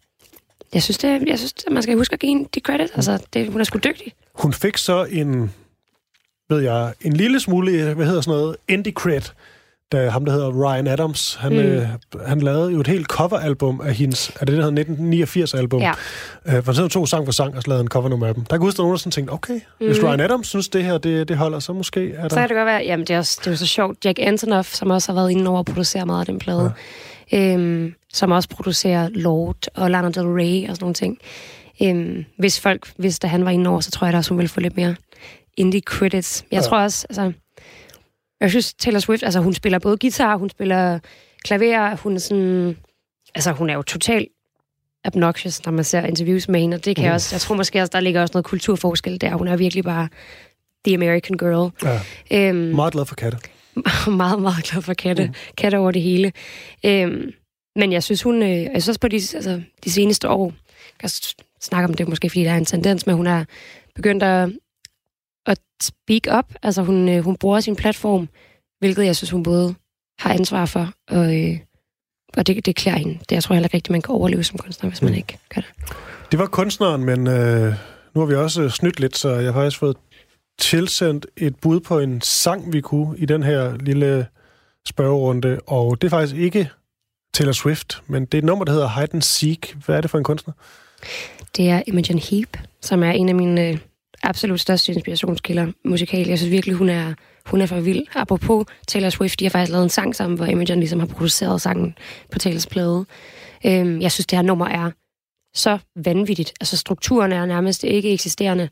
Jeg 0.74 0.84
synes, 0.84 0.98
det, 0.98 1.28
jeg 1.28 1.39
synes, 1.39 1.54
at 1.68 1.74
man 1.74 1.84
skal 1.84 1.98
huske 1.98 2.13
at 2.13 2.20
give 2.20 2.30
hende 2.30 2.50
de 2.56 2.60
credit. 2.60 2.89
Mm. 2.94 2.96
Altså, 2.96 3.26
det, 3.34 3.52
hun 3.52 3.62
er 3.62 3.63
sgu 3.63 3.80
dygtig. 3.84 4.13
Hun 4.36 4.54
fik 4.54 4.78
så 4.78 5.04
en, 5.04 5.52
ved 6.50 6.60
jeg, 6.60 6.94
en 7.02 7.13
lille 7.13 7.39
smule, 7.39 7.94
hvad 7.94 8.06
hedder 8.06 8.22
sådan 8.22 8.39
noget, 8.39 8.56
indie 8.68 8.94
cred, 8.94 9.22
da 9.93 10.10
ham, 10.10 10.25
der 10.25 10.32
hedder 10.32 10.65
Ryan 10.65 10.88
Adams, 10.88 11.36
han, 11.36 11.51
mm. 11.51 11.58
øh, 11.60 11.88
han 12.25 12.39
lavede 12.39 12.71
jo 12.71 12.79
et 12.79 12.88
helt 12.88 13.08
coveralbum 13.08 13.82
af 13.82 13.93
hendes, 13.93 14.32
af 14.39 14.47
det, 14.47 14.58
der 14.58 14.71
hedder 14.71 14.84
1989-album. 14.84 15.82
Ja. 15.82 15.91
Øh, 16.45 16.63
for 16.63 16.73
sådan 16.73 16.89
to 16.89 17.06
sang 17.06 17.25
for 17.25 17.32
sang, 17.32 17.56
og 17.56 17.62
så 17.62 17.69
lavede 17.69 17.82
en 17.82 17.88
covernummer 17.88 18.27
af 18.27 18.36
dem. 18.36 18.45
Der 18.45 18.58
kunne 18.58 18.67
huske, 18.67 18.75
at 18.75 18.79
nogen 18.79 18.91
der 18.91 18.97
sådan 18.97 19.12
tænkte, 19.12 19.32
okay, 19.32 19.60
mm. 19.79 19.88
hvis 19.88 20.03
Ryan 20.03 20.19
Adams 20.19 20.47
synes, 20.47 20.69
det 20.69 20.84
her, 20.84 20.97
det, 20.97 21.27
det 21.27 21.38
holder, 21.38 21.60
så 21.60 21.73
måske 21.73 22.13
er 22.13 22.21
der... 22.21 22.29
Så 22.29 22.36
kan 22.36 22.49
det 22.49 22.56
godt 22.58 22.65
være, 22.65 22.82
jamen 22.84 23.08
det 23.08 23.13
er, 23.13 23.17
også, 23.17 23.38
det 23.39 23.47
er 23.47 23.51
jo 23.51 23.58
så 23.58 23.65
sjovt. 23.65 24.06
Jack 24.06 24.19
Antonoff, 24.21 24.73
som 24.73 24.89
også 24.89 25.12
har 25.12 25.19
været 25.19 25.32
inde 25.32 25.49
over 25.49 25.60
at 25.60 25.65
producere 25.65 26.06
meget 26.06 26.19
af 26.19 26.25
den 26.25 26.39
plade, 26.39 26.73
ja. 27.32 27.53
øhm, 27.53 27.93
som 28.13 28.32
også 28.32 28.49
producerer 28.49 29.10
Lord 29.10 29.58
og 29.75 29.91
Lana 29.91 30.10
Del 30.10 30.23
Rey 30.23 30.69
og 30.69 30.75
sådan 30.75 30.84
nogle 30.84 30.93
ting. 30.93 31.17
Øhm, 31.84 32.25
hvis 32.38 32.60
folk, 32.60 32.91
hvis 32.97 33.19
da 33.19 33.27
han 33.27 33.45
var 33.45 33.51
inde 33.51 33.69
over, 33.69 33.79
så 33.79 33.91
tror 33.91 34.08
jeg 34.08 34.13
da 34.13 34.17
også, 34.17 34.29
hun 34.29 34.38
ville 34.38 34.49
få 34.49 34.60
lidt 34.60 34.77
mere 34.77 34.95
indie 35.58 35.82
credits. 35.82 36.45
Jeg 36.51 36.58
ja. 36.58 36.62
tror 36.62 36.77
også, 36.77 37.06
altså, 37.10 37.32
jeg 38.43 38.49
synes, 38.49 38.73
Taylor 38.73 38.99
Swift, 38.99 39.23
altså 39.23 39.39
hun 39.39 39.53
spiller 39.53 39.79
både 39.79 39.97
guitar, 39.97 40.38
hun 40.38 40.49
spiller 40.49 40.99
klaver, 41.43 41.95
hun 41.95 42.15
er 42.15 42.19
sådan... 42.19 42.77
Altså 43.36 43.51
hun 43.51 43.69
er 43.69 43.73
jo 43.73 43.82
totalt 43.82 44.27
obnoxious, 45.06 45.65
når 45.65 45.71
man 45.71 45.84
ser 45.84 46.01
interviews 46.01 46.49
med 46.49 46.60
hende, 46.60 46.75
og 46.75 46.86
det 46.86 46.95
kan 46.95 47.03
mm. 47.03 47.06
jeg 47.06 47.13
også... 47.13 47.36
Jeg 47.36 47.41
tror 47.41 47.56
måske 47.56 47.82
også, 47.82 47.91
der 47.93 47.99
ligger 47.99 48.21
også 48.21 48.32
noget 48.34 48.45
kulturforskel 48.45 49.21
der. 49.21 49.36
Hun 49.36 49.47
er 49.47 49.56
virkelig 49.56 49.84
bare 49.84 50.10
the 50.86 50.95
American 50.95 51.38
girl. 51.38 51.71
Ja. 52.32 52.49
Øhm, 52.49 52.58
meget 52.58 52.93
glad 52.93 53.06
for 53.06 53.15
katte. 53.15 53.38
meget, 54.21 54.41
meget 54.41 54.63
glad 54.63 54.82
for 54.82 54.93
katte. 54.93 55.25
Mm. 55.25 55.34
Katte 55.58 55.77
over 55.77 55.91
det 55.91 56.01
hele. 56.01 56.32
Øhm, 56.86 57.32
men 57.75 57.91
jeg 57.91 58.03
synes, 58.03 58.23
hun... 58.23 58.43
Øh, 58.43 58.49
jeg 58.49 58.69
synes 58.71 58.88
også 58.88 58.99
på 58.99 59.08
de, 59.08 59.15
altså, 59.15 59.62
de 59.84 59.91
seneste 59.91 60.29
år, 60.29 60.45
jeg 60.45 60.99
kan 60.99 61.10
snakke 61.62 61.88
om 61.88 61.93
det 61.93 62.08
måske, 62.08 62.29
fordi 62.29 62.43
der 62.43 62.51
er 62.51 62.58
en 62.58 62.65
tendens 62.65 63.06
med, 63.06 63.13
at 63.13 63.17
hun 63.17 63.27
er 63.27 63.45
begyndt 63.95 64.23
at 64.23 64.49
at 65.45 65.60
speak 65.82 66.27
up. 66.38 66.45
Altså 66.63 66.82
hun, 66.84 67.10
øh, 67.10 67.23
hun 67.23 67.36
bruger 67.36 67.60
sin 67.60 67.75
platform, 67.75 68.29
hvilket 68.79 69.06
jeg 69.06 69.15
synes, 69.15 69.32
hun 69.32 69.43
både 69.43 69.75
har 70.19 70.34
ansvar 70.34 70.65
for, 70.65 70.93
og, 71.10 71.41
øh, 71.41 71.60
og 72.38 72.47
det, 72.47 72.65
det 72.65 72.75
klæder 72.75 72.97
hende. 72.97 73.19
Det 73.19 73.32
jeg 73.32 73.43
tror 73.43 73.56
heller 73.56 73.67
ikke 73.67 73.77
rigtigt, 73.77 73.91
man 73.91 74.01
kan 74.01 74.15
overleve 74.15 74.43
som 74.43 74.58
kunstner, 74.58 74.89
hvis 74.89 75.01
man 75.01 75.12
mm. 75.12 75.17
ikke 75.17 75.38
gør 75.56 75.62
det. 75.62 75.69
Det 76.32 76.39
var 76.39 76.45
kunstneren, 76.45 77.03
men 77.03 77.27
øh, 77.27 77.73
nu 78.15 78.21
har 78.21 78.25
vi 78.25 78.36
også 78.36 78.69
snydt 78.69 78.99
lidt, 78.99 79.17
så 79.17 79.29
jeg 79.29 79.53
har 79.53 79.62
faktisk 79.62 79.79
fået 79.79 79.97
tilsendt 80.60 81.25
et 81.38 81.56
bud 81.56 81.79
på 81.79 81.99
en 81.99 82.21
sang, 82.21 82.73
vi 82.73 82.82
kunne 82.82 83.17
i 83.17 83.25
den 83.25 83.43
her 83.43 83.77
lille 83.77 84.27
spørgerunde, 84.88 85.60
og 85.67 86.01
det 86.01 86.08
er 86.08 86.10
faktisk 86.10 86.36
ikke 86.36 86.69
Taylor 87.34 87.51
Swift, 87.51 88.01
men 88.08 88.25
det 88.25 88.34
er 88.34 88.38
et 88.38 88.43
nummer, 88.43 88.65
der 88.65 88.71
hedder 88.71 88.88
Hide 88.88 89.10
and 89.13 89.21
Seek. 89.21 89.75
Hvad 89.86 89.97
er 89.97 90.01
det 90.01 90.10
for 90.10 90.17
en 90.17 90.23
kunstner? 90.23 90.53
Det 91.58 91.69
er 91.69 91.82
Imogen 91.88 92.19
Heap, 92.19 92.58
som 92.82 93.03
er 93.03 93.12
en 93.12 93.29
af 93.29 93.36
mine 93.36 93.67
øh, 93.67 93.77
absolut 94.23 94.59
største 94.59 94.93
inspirationskilder 94.93 95.71
musikal. 95.86 96.27
Jeg 96.27 96.38
synes 96.38 96.51
virkelig, 96.51 96.75
hun 96.75 96.89
er, 96.89 97.13
hun 97.45 97.62
er 97.62 97.65
for 97.65 97.79
vild. 97.79 98.03
Apropos 98.15 98.65
Taylor 98.88 99.09
Swift, 99.09 99.39
de 99.39 99.45
har 99.45 99.49
faktisk 99.49 99.71
lavet 99.71 99.83
en 99.83 99.89
sang 99.89 100.15
sammen, 100.15 100.38
hvor 100.38 100.45
Imogen 100.45 100.79
ligesom 100.79 100.99
har 100.99 101.07
produceret 101.07 101.62
sangen 101.62 101.95
på 102.31 102.39
Taylors 102.39 102.67
plade. 102.67 103.05
Øhm, 103.65 104.01
jeg 104.01 104.12
synes, 104.12 104.25
det 104.27 104.38
her 104.38 104.43
nummer 104.43 104.67
er 104.67 104.91
så 105.53 105.77
vanvittigt. 105.95 106.53
Altså, 106.62 106.77
strukturen 106.77 107.31
er 107.31 107.45
nærmest 107.45 107.83
ikke 107.83 108.13
eksisterende. 108.13 108.69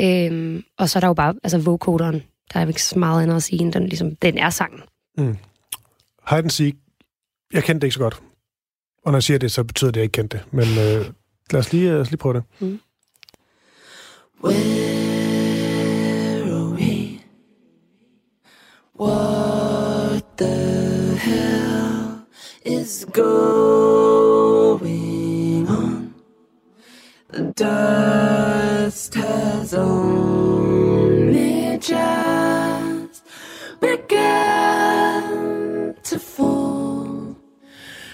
Øhm, 0.00 0.64
og 0.78 0.88
så 0.88 0.98
er 0.98 1.00
der 1.00 1.06
jo 1.06 1.14
bare, 1.14 1.34
altså, 1.44 1.58
vocoderen, 1.58 2.22
der 2.54 2.60
er 2.60 2.66
ikke 2.66 2.82
så 2.82 2.98
meget 2.98 3.22
andet 3.22 3.36
at 3.36 3.42
sige, 3.42 3.62
end 3.62 3.72
den, 3.72 3.86
ligesom, 3.86 4.16
den 4.16 4.38
er 4.38 4.50
sangen. 4.50 4.80
Mm. 5.18 5.36
Hide 6.28 6.38
and 6.38 6.50
Seek, 6.50 6.74
jeg 7.52 7.64
kendte 7.64 7.80
det 7.80 7.86
ikke 7.86 7.94
så 7.94 8.00
godt. 8.00 8.22
Og 9.04 9.12
når 9.12 9.16
jeg 9.16 9.22
siger 9.22 9.38
det, 9.38 9.52
så 9.52 9.64
betyder 9.64 9.90
det, 9.90 9.96
at 9.96 9.96
jeg 9.96 10.04
ikke 10.04 10.12
kendte 10.12 10.36
det. 10.36 10.52
Men 10.52 10.64
øh, 10.64 11.06
lad, 11.50 11.60
os 11.60 11.72
lige, 11.72 11.88
lad 11.90 12.00
os 12.00 12.10
lige 12.10 12.18
prøve 12.18 12.34
det. 12.34 12.42
Mm. 12.60 12.80
Where 14.40 14.54
are 16.44 16.68
we? 16.70 17.22
What 18.92 20.36
the 20.36 21.16
hell 21.18 22.26
is 22.62 23.06
going 23.06 23.26
on? 25.68 26.14
The 27.30 27.44
dust 27.52 29.14
has 29.14 29.72
only 29.72 31.78
just 31.78 33.24
begun 33.80 34.04
to 36.02 36.18
fall. 36.18 37.36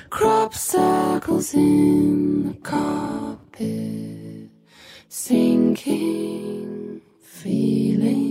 Crop 0.08 0.54
circles 0.54 1.52
in 1.54 2.46
the 2.46 2.54
carpet 2.60 4.01
sinking 5.24 7.00
feeling. 7.20 8.26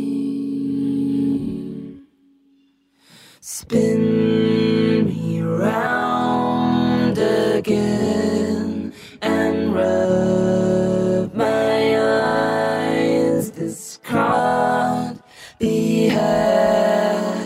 Spin 3.39 5.05
me 5.05 5.39
round 5.41 7.17
again 7.17 8.91
and 9.21 9.73
rub 9.73 11.33
my 11.33 11.97
eyes. 11.97 13.51
This 13.51 13.97
can't 14.03 15.21
be 15.59 16.07
happening 16.09 17.45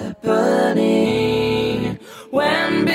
when 2.31 2.85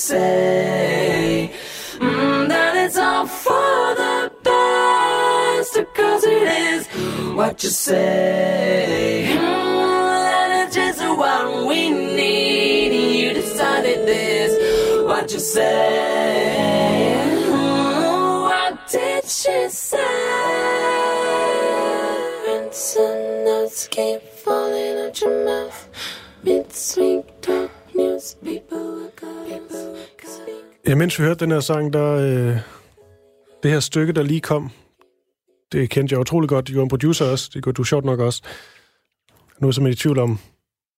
say? 0.00 1.52
Mm, 1.98 2.48
that 2.48 2.74
it's 2.74 2.96
all 2.96 3.26
for 3.26 3.94
the 4.02 4.32
best, 4.42 5.74
cause 5.94 6.24
it 6.24 6.48
is. 6.66 6.86
What 7.36 7.62
you 7.62 7.68
say? 7.68 9.36
Mm, 9.36 10.22
that 10.26 10.66
it's 10.66 10.74
just 10.74 11.00
what 11.00 11.66
we 11.66 11.90
need. 11.90 12.92
You 13.22 13.34
decided 13.34 14.06
this. 14.06 14.52
What 15.04 15.30
you 15.32 15.38
say? 15.38 16.89
Mens 31.00 31.18
vi 31.18 31.24
hørte 31.24 31.44
den 31.44 31.50
her 31.50 31.60
sang, 31.60 31.92
der... 31.92 32.12
Øh, 32.12 32.56
det 33.62 33.70
her 33.70 33.80
stykke, 33.80 34.12
der 34.12 34.22
lige 34.22 34.40
kom, 34.40 34.70
det 35.72 35.90
kendte 35.90 36.12
jeg 36.12 36.20
utrolig 36.20 36.48
godt. 36.48 36.68
Du 36.68 36.78
er 36.78 36.82
en 36.82 36.88
producer 36.88 37.24
også. 37.24 37.50
Det 37.54 37.62
gør 37.62 37.70
du 37.70 37.84
sjovt 37.84 38.04
nok 38.04 38.20
også. 38.20 38.42
Nu 39.60 39.66
er 39.66 39.68
jeg 39.68 39.74
simpelthen 39.74 39.92
i 39.92 39.96
tvivl 39.96 40.18
om, 40.18 40.38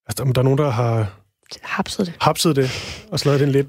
altså, 0.06 0.22
om 0.22 0.32
der 0.32 0.40
er 0.40 0.44
nogen, 0.44 0.58
der 0.58 0.70
har 0.70 1.18
Hapset 1.62 2.06
det. 2.06 2.14
hapset 2.20 2.56
det 2.56 2.70
og 3.10 3.20
slået 3.20 3.40
det 3.40 3.46
en 3.46 3.52
lidt 3.52 3.68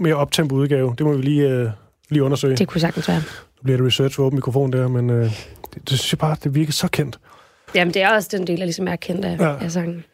mere 0.00 0.14
optempo 0.14 0.54
udgave. 0.54 0.94
Det 0.98 1.06
må 1.06 1.12
vi 1.12 1.22
lige, 1.22 1.48
øh, 1.48 1.70
lige 2.08 2.22
undersøge. 2.22 2.56
Det 2.56 2.68
kunne 2.68 2.80
sagtens 2.80 3.08
være. 3.08 3.18
Nu 3.18 3.62
bliver 3.62 3.76
det 3.76 3.86
research 3.86 4.16
for 4.16 4.22
åben 4.22 4.36
mikrofon 4.36 4.72
der, 4.72 4.88
men 4.88 5.10
øh, 5.10 5.24
det, 5.74 5.88
det 5.90 5.98
synes 5.98 6.12
jeg 6.12 6.18
bare, 6.18 6.36
det 6.44 6.54
virker 6.54 6.72
så 6.72 6.88
kendt. 6.88 7.18
Jamen, 7.74 7.94
det 7.94 8.02
er 8.02 8.14
også 8.14 8.28
den 8.32 8.46
del, 8.46 8.56
jeg 8.56 8.66
ligesom 8.66 8.88
er 8.88 8.96
kendt 8.96 9.24
af, 9.24 9.38
ja. 9.38 9.64
af 9.64 9.70
sangen. 9.72 10.04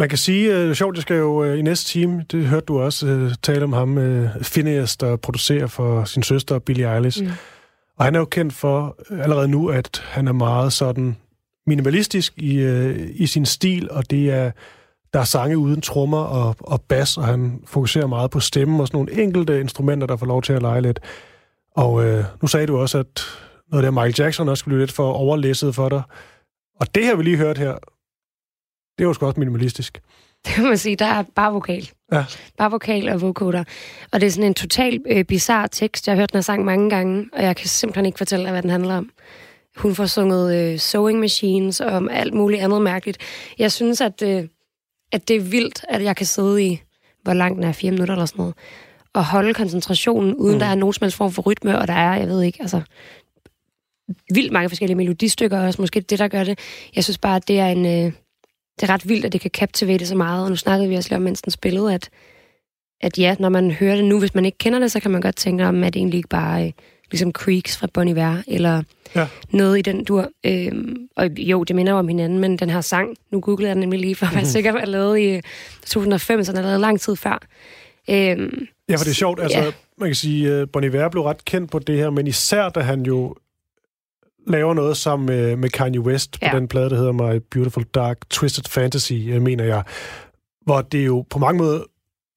Man 0.00 0.08
kan 0.08 0.18
sige, 0.18 0.56
øh, 0.56 0.74
sjovt, 0.74 0.96
jeg 0.96 1.02
skal 1.02 1.16
jo 1.16 1.44
øh, 1.44 1.58
i 1.58 1.62
næste 1.62 1.86
time, 1.86 2.24
det 2.30 2.46
hørte 2.46 2.66
du 2.66 2.80
også 2.80 3.06
øh, 3.06 3.32
tale 3.42 3.64
om 3.64 3.72
ham, 3.72 3.98
øh, 3.98 4.28
Phineas, 4.42 4.96
der 4.96 5.16
producerer 5.16 5.66
for 5.66 6.04
sin 6.04 6.22
søster 6.22 6.58
Billie 6.58 6.94
Eilish. 6.94 7.24
Mm. 7.24 7.30
Og 7.98 8.04
han 8.04 8.14
er 8.14 8.18
jo 8.18 8.24
kendt 8.24 8.52
for 8.52 8.96
allerede 9.10 9.48
nu, 9.48 9.68
at 9.68 10.02
han 10.04 10.28
er 10.28 10.32
meget 10.32 10.72
sådan 10.72 11.16
minimalistisk 11.66 12.32
i, 12.36 12.56
øh, 12.58 13.10
i 13.14 13.26
sin 13.26 13.46
stil, 13.46 13.90
og 13.90 14.10
det 14.10 14.30
er, 14.30 14.50
der 15.12 15.20
er 15.20 15.24
sange 15.24 15.58
uden 15.58 15.80
trommer 15.80 16.24
og, 16.24 16.56
og 16.60 16.80
bas, 16.80 17.16
og 17.16 17.24
han 17.24 17.60
fokuserer 17.66 18.06
meget 18.06 18.30
på 18.30 18.40
stemmen 18.40 18.80
og 18.80 18.86
sådan 18.86 18.96
nogle 18.96 19.22
enkelte 19.22 19.60
instrumenter, 19.60 20.06
der 20.06 20.16
får 20.16 20.26
lov 20.26 20.42
til 20.42 20.52
at 20.52 20.62
lege 20.62 20.80
lidt. 20.80 21.00
Og 21.76 22.04
øh, 22.04 22.24
nu 22.42 22.48
sagde 22.48 22.66
du 22.66 22.78
også, 22.78 22.98
at 22.98 23.20
noget 23.70 23.84
der 23.84 23.90
Michael 23.90 24.14
Jackson 24.18 24.48
også 24.48 24.64
blev 24.64 24.78
lidt 24.78 24.92
for 24.92 25.12
overlæsset 25.12 25.74
for 25.74 25.88
dig. 25.88 26.02
Og 26.80 26.94
det 26.94 27.04
her, 27.04 27.16
vi 27.16 27.22
lige 27.22 27.36
hørt 27.36 27.58
her, 27.58 27.74
det 28.98 29.04
jo 29.04 29.12
sgu 29.12 29.26
også 29.26 29.40
minimalistisk. 29.40 30.00
Det 30.46 30.58
må 30.58 30.68
man 30.68 30.78
sige, 30.78 30.96
der 30.96 31.06
er 31.06 31.22
bare 31.22 31.52
vokal. 31.52 31.90
Ja. 32.12 32.24
Bare 32.58 32.70
vokal 32.70 33.08
og 33.08 33.20
vocoder. 33.20 33.64
Og 34.12 34.20
det 34.20 34.26
er 34.26 34.30
sådan 34.30 34.46
en 34.46 34.54
total 34.54 35.00
øh, 35.06 35.24
bizarre 35.24 35.68
tekst. 35.68 36.06
Jeg 36.06 36.14
har 36.14 36.20
hørt 36.20 36.32
den 36.32 36.36
her 36.36 36.42
sang 36.42 36.64
mange 36.64 36.90
gange, 36.90 37.28
og 37.32 37.42
jeg 37.42 37.56
kan 37.56 37.68
simpelthen 37.68 38.06
ikke 38.06 38.18
fortælle 38.18 38.44
dig, 38.44 38.52
hvad 38.52 38.62
den 38.62 38.70
handler 38.70 38.96
om. 38.96 39.10
Hun 39.76 39.94
får 39.94 40.06
sunget 40.06 40.56
øh, 40.56 40.78
sewing 40.78 41.20
machines 41.20 41.80
og 41.80 41.92
om 41.92 42.08
alt 42.08 42.34
muligt 42.34 42.62
andet 42.62 42.82
mærkeligt. 42.82 43.18
Jeg 43.58 43.72
synes, 43.72 44.00
at, 44.00 44.22
øh, 44.22 44.44
at 45.12 45.28
det 45.28 45.36
er 45.36 45.40
vildt, 45.40 45.84
at 45.88 46.02
jeg 46.02 46.16
kan 46.16 46.26
sidde 46.26 46.64
i, 46.64 46.80
hvor 47.22 47.32
langt 47.32 47.56
den 47.56 47.64
er, 47.64 47.72
fire 47.72 47.90
minutter 47.90 48.14
eller 48.14 48.26
sådan 48.26 48.40
noget, 48.40 48.54
og 49.12 49.24
holde 49.24 49.54
koncentrationen, 49.54 50.34
uden 50.34 50.54
mm. 50.54 50.58
der 50.58 50.66
er 50.66 50.74
nogen 50.74 50.92
som 50.92 51.04
helst 51.04 51.16
form 51.16 51.32
for 51.32 51.42
rytme, 51.42 51.78
og 51.78 51.88
der 51.88 51.94
er, 51.94 52.16
jeg 52.16 52.28
ved 52.28 52.42
ikke, 52.42 52.58
altså 52.60 52.80
vildt 54.34 54.52
mange 54.52 54.68
forskellige 54.68 54.96
melodistykker 54.96 55.60
også, 55.60 55.82
måske 55.82 56.00
det, 56.00 56.18
der 56.18 56.28
gør 56.28 56.44
det. 56.44 56.58
Jeg 56.96 57.04
synes 57.04 57.18
bare, 57.18 57.36
at 57.36 57.48
det 57.48 57.58
er 57.58 57.66
en... 57.66 58.06
Øh, 58.06 58.12
det 58.80 58.88
er 58.90 58.94
ret 58.94 59.08
vildt, 59.08 59.24
at 59.24 59.32
det 59.32 59.40
kan 59.40 59.50
captivate 59.54 60.06
så 60.06 60.14
meget. 60.16 60.44
Og 60.44 60.50
nu 60.50 60.56
snakkede 60.56 60.88
vi 60.88 60.94
også 60.94 61.08
lidt 61.10 61.16
om, 61.16 61.22
mens 61.22 61.42
den 61.42 61.50
spillede, 61.50 61.94
at, 61.94 62.10
at 63.00 63.18
ja, 63.18 63.36
når 63.38 63.48
man 63.48 63.70
hører 63.70 63.96
det 63.96 64.04
nu, 64.04 64.18
hvis 64.18 64.34
man 64.34 64.44
ikke 64.44 64.58
kender 64.58 64.78
det, 64.78 64.92
så 64.92 65.00
kan 65.00 65.10
man 65.10 65.20
godt 65.20 65.36
tænke 65.36 65.66
om, 65.66 65.84
at 65.84 65.94
det 65.94 66.00
egentlig 66.00 66.16
ikke 66.16 66.28
bare 66.28 66.66
er 66.66 66.70
ligesom 67.10 67.32
Creeks 67.32 67.76
fra 67.76 67.86
Bon 67.94 68.08
Iver, 68.08 68.36
eller 68.46 68.82
Ja. 69.16 69.26
noget 69.50 69.78
i 69.78 69.82
den 69.82 70.04
dur. 70.04 70.28
Øhm, 70.46 70.96
og 71.16 71.30
jo, 71.38 71.64
det 71.64 71.76
minder 71.76 71.92
jo 71.92 71.98
om 71.98 72.08
hinanden, 72.08 72.38
men 72.38 72.56
den 72.56 72.70
her 72.70 72.80
sang, 72.80 73.16
nu 73.30 73.40
googlede 73.40 73.68
jeg 73.68 73.74
den 73.76 73.80
nemlig 73.80 74.00
lige 74.00 74.14
for 74.14 74.26
at 74.26 74.34
være 74.34 74.44
sikker, 74.46 74.74
at 74.74 74.88
lavet 74.88 75.18
i 75.18 75.40
2005, 75.86 76.44
så 76.44 76.52
den 76.52 76.58
er 76.58 76.62
lavet 76.62 76.80
lang 76.80 77.00
tid 77.00 77.16
før. 77.16 77.38
Øhm, 78.10 78.66
Ja, 78.88 78.96
for 78.96 79.04
det 79.04 79.10
er 79.10 79.14
sjovt. 79.14 79.40
Altså, 79.40 79.58
Ja. 79.58 79.70
man 79.98 80.08
kan 80.08 80.14
sige, 80.14 80.52
at 80.52 80.70
Bon 80.70 80.84
Iver 80.84 81.08
blev 81.08 81.22
ret 81.22 81.44
kendt 81.44 81.70
på 81.70 81.78
det 81.78 81.96
her, 81.98 82.10
men 82.10 82.26
især 82.26 82.68
da 82.68 82.80
han 82.80 83.02
jo 83.02 83.34
laver 84.46 84.74
noget 84.74 84.96
sammen 84.96 85.26
med, 85.26 85.56
med 85.56 85.68
Kanye 85.68 86.00
West 86.00 86.32
på 86.32 86.38
Ja. 86.42 86.56
den 86.56 86.68
plade, 86.68 86.90
der 86.90 86.96
hedder 86.96 87.12
My 87.12 87.40
Beautiful 87.50 87.84
Dark 87.84 88.18
Twisted 88.30 88.64
Fantasy, 88.68 89.12
øh, 89.12 89.42
mener 89.42 89.64
jeg. 89.64 89.82
Hvor 90.64 90.80
det 90.80 91.06
jo 91.06 91.24
på 91.30 91.38
mange 91.38 91.58
måder 91.58 91.80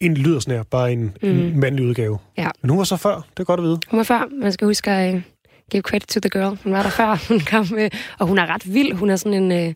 egentlig 0.01 0.23
lyder 0.25 0.39
sådan 0.39 0.55
her, 0.57 0.63
bare 0.63 0.91
en, 0.93 1.17
mm. 1.21 1.29
en 1.29 1.59
mandlig 1.59 1.85
udgave. 1.85 2.17
Ja. 2.37 2.47
Men 2.61 2.69
hun 2.69 2.77
var 2.77 2.83
så 2.83 2.97
før, 2.97 3.15
det 3.15 3.39
er 3.39 3.43
godt 3.43 3.59
at 3.59 3.63
vide. 3.63 3.79
Hun 3.89 3.97
var 3.97 4.03
før. 4.03 4.27
Man 4.41 4.51
skal 4.51 4.65
huske 4.67 4.91
at 4.91 5.15
uh, 5.15 5.21
give 5.71 5.81
credit 5.81 6.07
to 6.07 6.19
the 6.19 6.29
girl. 6.29 6.57
Hun 6.63 6.73
var 6.73 6.83
der 6.83 6.89
før. 6.89 7.23
Hun 7.29 7.39
kom, 7.39 7.67
uh, 7.73 7.87
og 8.19 8.27
hun 8.27 8.37
er 8.37 8.45
ret 8.45 8.73
vild. 8.73 8.93
Hun 8.93 9.09
er 9.09 9.15
sådan 9.15 9.51
en... 9.51 9.75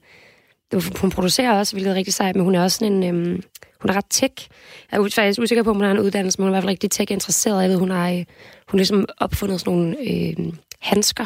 Uh, 0.74 0.84
hun 1.02 1.10
producerer 1.12 1.60
også, 1.60 1.74
hvilket 1.74 1.92
er 1.92 1.96
rigtig 1.96 2.14
sejt, 2.14 2.36
men 2.36 2.46
hun 2.46 2.56
er 2.56 2.64
også 2.64 2.78
sådan 2.78 3.04
en... 3.04 3.16
Um, 3.16 3.42
hun 3.82 3.90
er 3.90 3.94
ret 3.98 4.06
tech. 4.10 4.48
Jeg 4.92 5.00
er 5.00 5.10
faktisk 5.16 5.42
usikker 5.42 5.64
på, 5.64 5.70
om 5.70 5.76
hun 5.76 5.84
har 5.86 5.92
en 5.92 6.00
uddannelse, 6.00 6.40
men 6.40 6.44
hun 6.44 6.54
er 6.54 6.54
i 6.54 6.56
hvert 6.56 6.64
fald 6.64 6.70
rigtig 6.70 6.92
tech-interesseret. 6.92 7.62
Jeg 7.62 7.70
ved, 7.70 7.78
hun 7.78 7.90
har, 7.90 8.10
hun 8.10 8.24
har 8.70 8.78
ligesom 8.78 9.06
opfundet 9.18 9.60
sådan 9.60 9.74
nogle 9.74 9.98
uh, 10.00 10.54
handsker, 10.80 11.26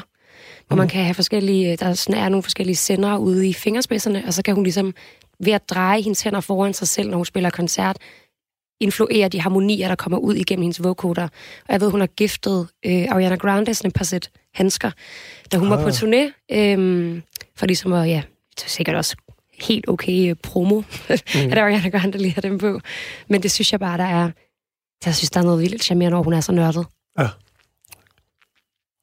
hvor 0.71 0.77
man 0.77 0.87
kan 0.87 1.03
have 1.03 1.13
forskellige... 1.13 1.75
Der 1.75 1.93
sådan 1.93 2.21
er 2.21 2.29
nogle 2.29 2.43
forskellige 2.43 2.75
sender 2.75 3.17
ude 3.17 3.47
i 3.47 3.53
fingerspidserne, 3.53 4.23
og 4.27 4.33
så 4.33 4.41
kan 4.41 4.55
hun 4.55 4.63
ligesom 4.63 4.93
ved 5.39 5.53
at 5.53 5.69
dreje 5.69 6.01
hendes 6.01 6.21
hænder 6.21 6.39
foran 6.39 6.73
sig 6.73 6.87
selv, 6.87 7.09
når 7.09 7.17
hun 7.17 7.25
spiller 7.25 7.49
koncert, 7.49 7.97
influere 8.81 9.27
de 9.27 9.41
harmonier, 9.41 9.87
der 9.87 9.95
kommer 9.95 10.17
ud 10.17 10.35
igennem 10.35 10.61
hendes 10.61 10.83
vocoder. 10.83 11.23
Og 11.67 11.73
jeg 11.73 11.81
ved, 11.81 11.91
hun 11.91 11.99
har 11.99 12.07
giftet 12.07 12.67
øh, 12.85 13.05
Ariana 13.09 13.35
Grande 13.35 13.73
sådan 13.73 13.87
et 13.89 13.95
par 13.95 14.05
sæt 14.05 14.29
handsker, 14.53 14.91
da 15.51 15.57
hun 15.57 15.67
ah. 15.67 15.71
var 15.71 15.83
på 15.83 15.87
Ah. 15.87 15.93
turné. 15.93 16.45
Øh, 16.51 17.21
for 17.55 17.65
ligesom 17.65 17.93
at, 17.93 18.07
ja, 18.07 18.21
det 18.55 18.63
er 18.65 18.69
sikkert 18.69 18.95
også 18.95 19.15
helt 19.59 19.89
okay 19.89 20.29
øh, 20.29 20.35
promo, 20.43 20.79
mm. 21.09 21.51
at 21.51 21.57
Ariana 21.57 21.89
Grande 21.89 22.17
lige 22.17 22.33
har 22.33 22.41
dem 22.41 22.57
på. 22.57 22.79
Men 23.27 23.43
det 23.43 23.51
synes 23.51 23.71
jeg 23.71 23.79
bare, 23.79 23.97
der 23.97 24.03
er... 24.03 24.31
Jeg 25.05 25.15
synes, 25.15 25.29
der 25.29 25.39
er 25.39 25.43
noget 25.43 25.61
vildt 25.61 25.83
charmerende 25.83 26.15
over, 26.15 26.23
hun 26.23 26.33
er 26.33 26.41
så 26.41 26.51
nørdet. 26.51 26.85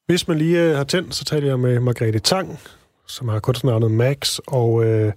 Hvis 0.08 0.28
man 0.28 0.38
lige 0.38 0.62
øh, 0.62 0.76
har 0.76 0.84
tændt, 0.84 1.14
så 1.14 1.24
taler 1.24 1.46
jeg 1.48 1.60
med 1.60 1.80
Margrethe 1.80 2.18
Tang, 2.18 2.58
som 3.06 3.28
har 3.28 3.40
kunstnernavnet 3.40 3.90
Max, 3.90 4.38
og 4.46 4.84
øh, 4.84 5.12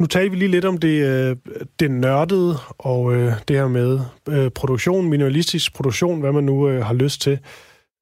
nu 0.00 0.06
taler 0.06 0.30
vi 0.30 0.36
lige 0.36 0.48
lidt 0.48 0.64
om 0.64 0.78
det, 0.78 1.04
øh, 1.04 1.36
det 1.80 1.90
nørdede, 1.90 2.56
og 2.78 3.14
øh, 3.14 3.32
det 3.48 3.56
her 3.56 3.68
med 3.68 4.00
øh, 4.28 4.50
produktion, 4.50 5.08
minimalistisk 5.08 5.74
produktion, 5.74 6.20
hvad 6.20 6.32
man 6.32 6.44
nu 6.44 6.68
øh, 6.68 6.84
har 6.84 6.94
lyst 6.94 7.20
til. 7.20 7.38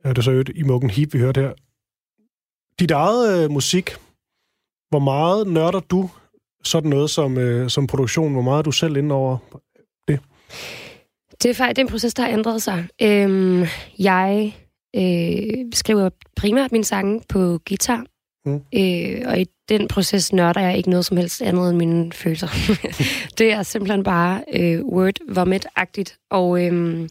Øh, 0.07 0.11
det 0.11 0.19
er 0.19 0.23
så 0.23 0.31
øvrigt 0.31 0.51
i 0.55 0.63
Mukken 0.63 0.91
Heap, 0.91 1.13
vi 1.13 1.19
hørte 1.19 1.41
her. 1.41 1.53
Dit 2.81 2.91
eget 2.91 3.45
øh, 3.45 3.51
musik, 3.51 3.97
hvor 4.89 4.99
meget 4.99 5.47
nørder 5.47 5.81
du 5.81 6.11
sådan 6.65 6.91
noget 6.91 7.11
som, 7.11 7.39
øh, 7.39 7.71
som 7.71 7.87
produktion? 7.87 8.33
Hvor 8.33 8.43
meget 8.43 8.59
er 8.59 8.63
du 8.63 8.73
selv 8.73 8.97
inde 8.97 9.15
over? 9.15 9.39
Det 11.43 11.51
er 11.51 11.55
faktisk 11.55 11.81
en 11.81 11.89
proces, 11.89 12.15
der 12.15 12.23
har 12.23 12.31
ændret 12.31 12.63
sig. 12.63 12.89
Øhm, 13.03 13.65
jeg 13.99 14.55
øh, 14.97 15.65
skriver 15.73 16.11
primært 16.37 16.73
mine 16.73 16.85
sange 16.85 17.21
på 17.29 17.59
guitar. 17.69 18.05
Mm. 18.47 18.63
Øh, 18.75 19.23
og 19.27 19.41
i 19.41 19.47
den 19.69 19.89
proces 19.89 20.33
nørder 20.33 20.61
jeg 20.61 20.77
ikke 20.77 20.91
noget 20.91 21.05
som 21.05 21.17
helst 21.17 21.43
andet 21.43 21.71
end 21.71 21.77
mine 21.77 22.13
følelser. 22.13 22.49
det 23.39 23.53
er 23.53 23.63
simpelthen 23.63 24.03
bare 24.03 24.45
øh, 24.53 24.85
word 24.85 25.15
vomit-agtigt. 25.29 26.19
Og, 26.31 26.65
øh, 26.65 27.09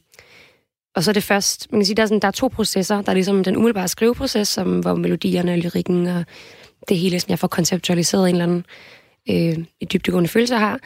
og 0.96 1.04
så 1.04 1.12
er 1.12 1.14
det 1.14 1.24
først, 1.24 1.72
man 1.72 1.82
kan 1.82 1.86
sige, 1.86 1.96
der 1.96 2.04
er, 2.04 2.08
sådan, 2.08 2.20
der 2.20 2.28
er 2.28 2.32
to 2.32 2.48
processer. 2.48 3.02
Der 3.02 3.10
er 3.10 3.14
ligesom 3.14 3.44
den 3.44 3.58
umiddelbare 3.58 3.88
skriveproces, 3.88 4.48
som, 4.48 4.80
hvor 4.80 4.96
melodierne 4.96 5.52
og 5.52 5.58
lyrikken 5.58 6.08
og 6.08 6.26
det 6.90 6.98
hele, 6.98 7.20
som 7.20 7.30
jeg 7.30 7.40
får 7.40 7.48
konceptualiseret 7.48 8.30
en 8.30 8.36
eller 8.36 8.44
anden 8.44 8.66
øh, 9.30 9.66
et 9.80 9.94
dybdegående 9.94 10.30
følelse 10.30 10.56
har. 10.56 10.80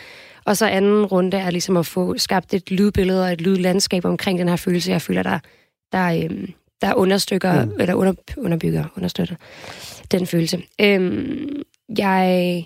Og 0.45 0.57
så 0.57 0.67
anden 0.67 1.05
runde 1.05 1.38
er 1.38 1.51
ligesom 1.51 1.77
at 1.77 1.85
få 1.85 2.17
skabt 2.17 2.53
et 2.53 2.71
lydbillede 2.71 3.23
og 3.23 3.33
et 3.33 3.41
lydlandskab 3.41 4.05
omkring 4.05 4.39
den 4.39 4.49
her 4.49 4.55
følelse, 4.55 4.91
jeg 4.91 5.01
føler, 5.01 5.23
der, 5.23 5.39
der, 5.91 6.05
øh, 6.05 6.47
der 6.81 6.95
understykker, 6.95 7.65
mm. 7.65 7.79
eller 7.79 7.93
under, 7.93 8.13
underbygger, 8.37 8.85
understøtter 8.95 9.35
den 10.11 10.27
følelse. 10.27 10.63
Øhm, 10.81 11.63
jeg 11.97 12.65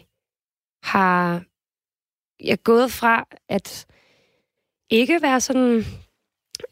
har 0.83 1.43
jeg 2.43 2.51
er 2.51 2.55
gået 2.63 2.91
fra 2.91 3.27
at 3.49 3.85
ikke 4.89 5.21
være 5.21 5.41
sådan 5.41 5.85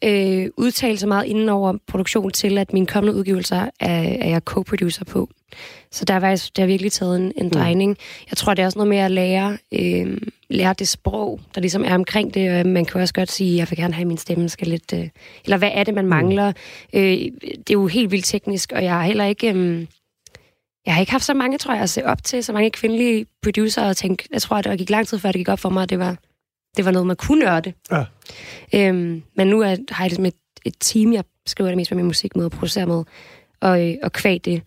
øh, 0.04 0.50
udtale 0.56 0.98
så 0.98 1.06
meget 1.06 1.26
inden 1.26 1.48
over 1.48 1.78
produktion 1.86 2.30
til, 2.30 2.58
at 2.58 2.72
mine 2.72 2.86
kommende 2.86 3.18
udgivelser 3.18 3.56
er, 3.80 4.02
er 4.20 4.28
jeg 4.28 4.42
co-producer 4.44 5.04
på. 5.04 5.28
Så 5.90 6.04
der 6.04 6.14
har, 6.14 6.20
faktisk, 6.20 6.56
der 6.56 6.62
har 6.62 6.66
virkelig 6.66 6.92
taget 6.92 7.16
en, 7.16 7.32
en 7.36 7.44
mm. 7.44 7.50
drejning. 7.50 7.96
Jeg 8.30 8.36
tror, 8.36 8.54
det 8.54 8.62
er 8.62 8.66
også 8.66 8.78
noget 8.78 8.88
med 8.88 8.98
at 8.98 9.10
lære, 9.10 9.58
øh, 9.72 10.18
lære 10.50 10.74
det 10.78 10.88
sprog, 10.88 11.40
der 11.54 11.60
ligesom 11.60 11.84
er 11.84 11.94
omkring 11.94 12.34
det. 12.34 12.66
Man 12.66 12.84
kan 12.84 13.00
også 13.00 13.14
godt 13.14 13.30
sige, 13.30 13.52
at 13.52 13.58
jeg 13.58 13.70
vil 13.70 13.78
gerne 13.78 13.94
have, 13.94 14.02
at 14.02 14.06
min 14.06 14.16
stemme 14.16 14.48
skal 14.48 14.68
lidt... 14.68 14.92
Øh, 14.94 15.08
eller 15.44 15.56
hvad 15.56 15.70
er 15.72 15.84
det, 15.84 15.94
man 15.94 16.06
mangler? 16.06 16.52
Mm. 16.92 16.98
Øh, 17.00 17.18
det 17.42 17.70
er 17.70 17.72
jo 17.72 17.86
helt 17.86 18.10
vildt 18.10 18.24
teknisk, 18.24 18.72
og 18.74 18.84
jeg 18.84 18.92
har 18.92 19.02
heller 19.02 19.24
ikke... 19.24 19.54
Øh, 19.54 19.86
jeg 20.86 20.94
har 20.94 21.00
ikke 21.00 21.12
haft 21.12 21.24
så 21.24 21.34
mange, 21.34 21.58
tror 21.58 21.74
jeg, 21.74 21.82
at 21.82 21.90
se 21.90 22.06
op 22.06 22.24
til, 22.24 22.44
så 22.44 22.52
mange 22.52 22.70
kvindelige 22.70 23.26
producer, 23.42 23.82
og 23.82 23.96
tænke, 23.96 24.28
jeg 24.32 24.42
tror, 24.42 24.56
at 24.56 24.64
det 24.64 24.78
gik 24.78 24.90
lang 24.90 25.08
tid 25.08 25.18
før, 25.18 25.32
det 25.32 25.38
gik 25.38 25.48
op 25.48 25.58
for 25.58 25.68
mig, 25.68 25.82
at 25.82 25.90
det 25.90 25.98
var, 25.98 26.16
det 26.76 26.84
var 26.84 26.90
noget, 26.90 27.06
man 27.06 27.16
kunne 27.16 27.44
nørde. 27.44 27.72
Ja. 27.92 28.04
Øhm, 28.74 29.22
men 29.36 29.46
nu 29.48 29.60
er, 29.60 29.76
har 29.90 30.04
jeg 30.04 30.10
ligesom 30.10 30.26
et, 30.26 30.34
et 30.64 30.74
team, 30.80 31.12
jeg 31.12 31.24
skriver 31.46 31.70
det 31.70 31.76
mest 31.76 31.90
med 31.90 31.96
min 31.96 32.06
musik 32.06 32.36
med 32.36 32.44
og 32.44 32.50
producerer 32.50 32.86
med, 32.86 33.04
og, 33.60 33.88
øh, 33.88 33.94
og 34.02 34.12
kvæg 34.12 34.40
det 34.44 34.62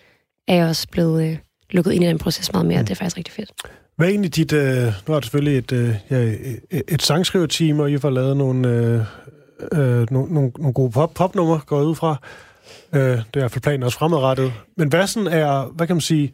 er 0.48 0.56
jeg 0.56 0.68
også 0.68 0.88
blevet 0.92 1.24
øh, 1.24 1.38
lukket 1.72 1.92
ind 1.92 2.04
i 2.04 2.08
den 2.08 2.18
proces 2.18 2.54
meget 2.54 2.66
mere, 2.66 2.80
mm. 2.80 2.86
det 2.86 2.92
er 2.92 2.96
faktisk 2.96 3.18
rigtig 3.18 3.34
fedt. 3.34 3.52
Hvad 3.96 4.08
er 4.08 4.12
egentlig 4.12 4.36
dit... 4.36 4.54
Øh, 4.54 4.84
nu 5.08 5.14
har 5.14 5.20
du 5.20 5.22
selvfølgelig 5.22 5.58
et, 5.58 5.72
øh, 5.72 5.96
ja, 6.10 6.18
et, 6.72 6.84
et 6.88 7.02
sangskriverteam, 7.02 7.80
og 7.80 7.92
I 7.92 7.98
har 8.02 8.10
lavet 8.10 8.38
nogle, 8.38 8.70
øh, 8.70 9.02
øh, 9.80 10.08
nogle, 10.12 10.34
nogle, 10.34 10.52
nogle 10.58 10.74
gode 10.74 10.92
pop, 10.92 11.14
popnumre, 11.14 11.60
går 11.66 11.82
ud 11.82 11.96
fra. 11.96 12.16
Øh, 12.94 13.02
det 13.02 13.12
er 13.12 13.18
i 13.18 13.40
hvert 13.40 13.52
fald 13.52 13.62
planen 13.62 13.84
også 13.84 13.98
fremadrettet. 13.98 14.54
Men 14.78 14.90
hvad 14.90 15.08
sådan 15.08 15.28
er, 15.28 15.72
hvad 15.76 15.88
kan 15.88 15.96
man 15.96 16.02
sige, 16.02 16.34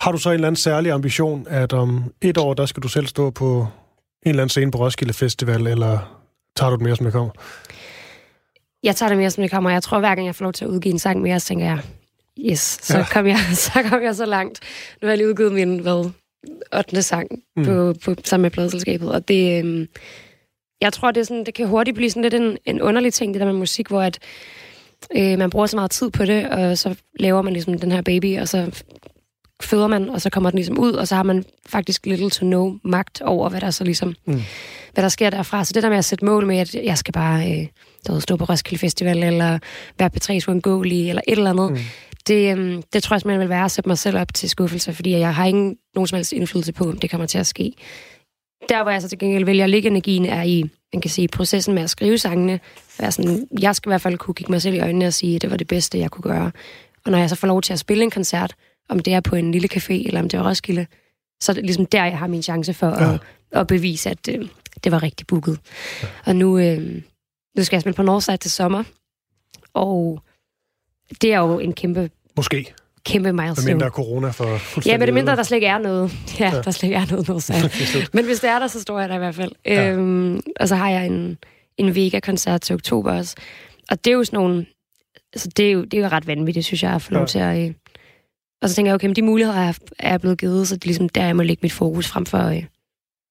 har 0.00 0.12
du 0.12 0.18
så 0.18 0.28
en 0.28 0.34
eller 0.34 0.46
anden 0.46 0.56
særlig 0.56 0.92
ambition, 0.92 1.46
at 1.50 1.72
om 1.72 2.12
et 2.22 2.38
år, 2.38 2.54
der 2.54 2.66
skal 2.66 2.82
du 2.82 2.88
selv 2.88 3.06
stå 3.06 3.30
på 3.30 3.68
en 4.26 4.30
eller 4.30 4.42
anden 4.42 4.50
scene 4.50 4.70
på 4.70 4.78
Roskilde 4.78 5.12
Festival, 5.12 5.66
eller 5.66 6.20
tager 6.56 6.70
du 6.70 6.76
det 6.76 6.82
mere, 6.82 6.96
som 6.96 7.04
det 7.04 7.12
kommer? 7.12 7.30
Jeg 8.82 8.96
tager 8.96 9.08
det 9.08 9.18
mere, 9.18 9.30
som 9.30 9.42
det 9.42 9.50
kommer. 9.50 9.70
Jeg 9.70 9.82
tror, 9.82 9.98
hver 9.98 10.14
gang 10.14 10.26
jeg 10.26 10.34
får 10.34 10.44
lov 10.44 10.52
til 10.52 10.64
at 10.64 10.68
udgive 10.68 10.92
en 10.92 10.98
sang 10.98 11.22
mere, 11.22 11.40
så 11.40 11.46
tænker 11.46 11.66
jeg, 11.66 11.78
yes, 12.38 12.78
så, 12.82 12.98
ja. 12.98 13.04
kom, 13.12 13.26
jeg, 13.26 13.38
så 13.66 13.82
kom 13.90 14.02
jeg 14.02 14.14
så 14.14 14.26
langt. 14.26 14.60
Nu 15.02 15.06
har 15.06 15.10
jeg 15.10 15.18
lige 15.18 15.28
udgivet 15.28 15.52
min, 15.52 15.78
hvad, 15.78 16.10
8. 16.76 17.02
sang 17.02 17.28
mm. 17.56 17.64
på, 17.64 17.94
på, 18.04 18.14
sammen 18.24 18.42
med 18.42 18.50
pladselskabet, 18.50 19.12
og 19.12 19.28
det, 19.28 19.58
øhm, 19.58 19.88
jeg 20.80 20.92
tror, 20.92 21.10
det, 21.10 21.20
er 21.20 21.24
sådan, 21.24 21.44
det 21.44 21.54
kan 21.54 21.66
hurtigt 21.66 21.94
blive 21.94 22.10
sådan 22.10 22.22
lidt 22.22 22.34
en, 22.34 22.58
en 22.64 22.82
underlig 22.82 23.12
ting, 23.12 23.34
det 23.34 23.40
der 23.40 23.46
med 23.46 23.54
musik, 23.54 23.88
hvor 23.88 24.02
at, 24.02 24.18
øh, 25.16 25.38
man 25.38 25.50
bruger 25.50 25.66
så 25.66 25.76
meget 25.76 25.90
tid 25.90 26.10
på 26.10 26.24
det, 26.24 26.48
og 26.48 26.78
så 26.78 26.94
laver 27.20 27.42
man 27.42 27.52
ligesom 27.52 27.78
den 27.78 27.92
her 27.92 28.02
baby, 28.02 28.38
og 28.40 28.48
så 28.48 28.84
føder 29.62 29.86
man, 29.86 30.08
og 30.08 30.20
så 30.20 30.30
kommer 30.30 30.50
den 30.50 30.58
ligesom 30.58 30.78
ud, 30.78 30.92
og 30.92 31.08
så 31.08 31.14
har 31.14 31.22
man 31.22 31.44
faktisk 31.66 32.06
little 32.06 32.30
to 32.30 32.46
no 32.46 32.72
magt 32.84 33.20
over, 33.20 33.48
hvad 33.48 33.60
der 33.60 33.70
så 33.70 33.84
ligesom, 33.84 34.14
mm. 34.26 34.42
hvad 34.94 35.02
der 35.02 35.08
sker 35.08 35.30
derfra. 35.30 35.64
Så 35.64 35.72
det 35.72 35.82
der 35.82 35.88
med 35.88 35.98
at 35.98 36.04
sætte 36.04 36.24
mål 36.24 36.46
med, 36.46 36.58
at 36.58 36.74
jeg 36.74 36.98
skal 36.98 37.12
bare 37.12 37.52
øh, 37.52 37.66
der 38.06 38.18
stå 38.18 38.36
på 38.36 38.44
Roskilde 38.44 38.80
Festival, 38.80 39.22
eller 39.22 39.58
være 39.98 40.10
P3's 40.16 40.48
uundgåelig, 40.48 41.08
eller 41.08 41.22
et 41.28 41.38
eller 41.38 41.50
andet, 41.50 41.70
mm. 41.70 41.78
det, 42.26 42.58
øh, 42.58 42.82
det 42.92 43.02
tror 43.02 43.14
jeg 43.14 43.20
simpelthen 43.20 43.40
vil 43.40 43.48
være 43.48 43.64
at 43.64 43.70
sætte 43.70 43.88
mig 43.88 43.98
selv 43.98 44.18
op 44.18 44.34
til 44.34 44.50
skuffelse, 44.50 44.92
fordi 44.92 45.10
jeg 45.10 45.34
har 45.34 45.46
ingen 45.46 45.76
nogen 45.94 46.06
som 46.06 46.16
helst 46.16 46.32
indflydelse 46.32 46.72
på, 46.72 46.84
om 46.84 46.98
det 46.98 47.10
kommer 47.10 47.26
til 47.26 47.38
at 47.38 47.46
ske. 47.46 47.72
Der, 48.68 48.82
hvor 48.82 48.92
jeg 48.92 49.02
så 49.02 49.08
til 49.08 49.18
gengæld 49.18 49.44
vælger 49.44 49.64
at 49.64 49.70
lægge 49.70 49.88
energien, 49.88 50.24
er 50.24 50.42
i, 50.42 50.64
man 50.92 51.00
kan 51.00 51.10
sige, 51.10 51.28
processen 51.28 51.74
med 51.74 51.82
at 51.82 51.90
skrive 51.90 52.18
sangene. 52.18 52.60
Være 52.98 53.12
sådan, 53.12 53.48
jeg 53.60 53.76
skal 53.76 53.88
i 53.88 53.90
hvert 53.90 54.00
fald 54.00 54.18
kunne 54.18 54.34
kigge 54.34 54.52
mig 54.52 54.62
selv 54.62 54.74
i 54.74 54.80
øjnene 54.80 55.06
og 55.06 55.12
sige, 55.12 55.36
at 55.36 55.42
det 55.42 55.50
var 55.50 55.56
det 55.56 55.68
bedste, 55.68 55.98
jeg 55.98 56.10
kunne 56.10 56.22
gøre. 56.22 56.52
Og 57.04 57.10
når 57.10 57.18
jeg 57.18 57.30
så 57.30 57.36
får 57.36 57.48
lov 57.48 57.62
til 57.62 57.72
at 57.72 57.78
spille 57.78 58.04
en 58.04 58.10
koncert, 58.10 58.54
om 58.88 58.98
det 58.98 59.12
er 59.12 59.20
på 59.20 59.36
en 59.36 59.52
lille 59.52 59.68
café, 59.74 59.92
eller 59.92 60.20
om 60.20 60.28
det 60.28 60.38
er 60.38 60.48
Roskilde, 60.48 60.86
så 61.40 61.52
er 61.52 61.54
det 61.54 61.64
ligesom 61.64 61.86
der, 61.86 62.04
jeg 62.04 62.18
har 62.18 62.26
min 62.26 62.42
chance 62.42 62.74
for 62.74 62.86
ja. 62.86 63.14
at, 63.14 63.20
at 63.52 63.66
bevise, 63.66 64.10
at 64.10 64.28
øh, 64.28 64.48
det 64.84 64.92
var 64.92 65.02
rigtig 65.02 65.26
booket. 65.26 65.58
Ja. 66.02 66.08
Og 66.26 66.36
nu, 66.36 66.58
øh, 66.58 67.02
nu 67.56 67.64
skal 67.64 67.76
jeg 67.76 67.80
spille 67.80 67.94
på 67.94 68.02
Northside 68.02 68.36
til 68.36 68.50
sommer, 68.50 68.84
og 69.74 70.22
det 71.22 71.32
er 71.32 71.38
jo 71.38 71.58
en 71.58 71.72
kæmpe... 71.72 72.10
Måske. 72.36 72.74
Kæmpe 73.04 73.32
milestone. 73.32 73.66
Men 73.66 73.76
mindre 73.76 73.88
corona 73.88 74.30
for 74.30 74.88
Ja, 74.88 74.98
men 74.98 75.06
det 75.06 75.14
mindre, 75.14 75.36
der 75.36 75.42
slet 75.42 75.56
ikke 75.56 75.66
er 75.66 75.78
noget. 75.78 76.12
Ja, 76.40 76.54
ja. 76.54 76.62
der 76.62 76.70
slet 76.70 76.82
ikke 76.82 76.96
er 76.96 77.06
noget 77.10 77.28
Northside. 77.28 77.70
men 78.14 78.24
hvis 78.24 78.40
det 78.40 78.50
er 78.50 78.58
der, 78.58 78.66
så 78.66 78.80
står 78.80 79.00
jeg 79.00 79.08
der 79.08 79.14
i 79.14 79.18
hvert 79.18 79.34
fald. 79.34 79.52
Ja. 79.66 79.90
Øhm, 79.90 80.40
og 80.60 80.68
så 80.68 80.76
har 80.76 80.90
jeg 80.90 81.06
en, 81.06 81.38
en 81.76 81.94
Vega-koncert 81.94 82.60
til 82.60 82.74
oktober 82.74 83.12
også. 83.12 83.36
Og 83.90 84.04
det 84.04 84.10
er 84.10 84.14
jo 84.14 84.24
sådan 84.24 84.36
nogle... 84.36 84.66
Altså, 85.32 85.48
det 85.56 85.66
er 85.66 85.72
jo, 85.72 85.84
det 85.84 85.94
er 85.94 86.02
jo 86.02 86.08
ret 86.08 86.26
vanvittigt, 86.26 86.66
synes 86.66 86.82
jeg, 86.82 86.92
at 86.92 87.02
få 87.02 87.12
lov 87.12 87.22
ja. 87.22 87.26
til 87.26 87.38
at... 87.38 87.74
Og 88.62 88.68
så 88.68 88.74
tænker 88.74 88.90
jeg, 88.90 88.94
okay, 88.94 89.06
men 89.06 89.16
de 89.16 89.22
muligheder 89.22 89.58
er, 89.58 89.72
er 89.98 90.18
blevet 90.18 90.38
givet, 90.38 90.68
så 90.68 90.74
det 90.74 90.84
er 90.84 90.86
ligesom 90.86 91.08
der, 91.08 91.24
jeg 91.24 91.36
må 91.36 91.42
lægge 91.42 91.60
mit 91.62 91.72
fokus 91.72 92.08
frem 92.08 92.26
for 92.26 92.38
øh, 92.38 92.64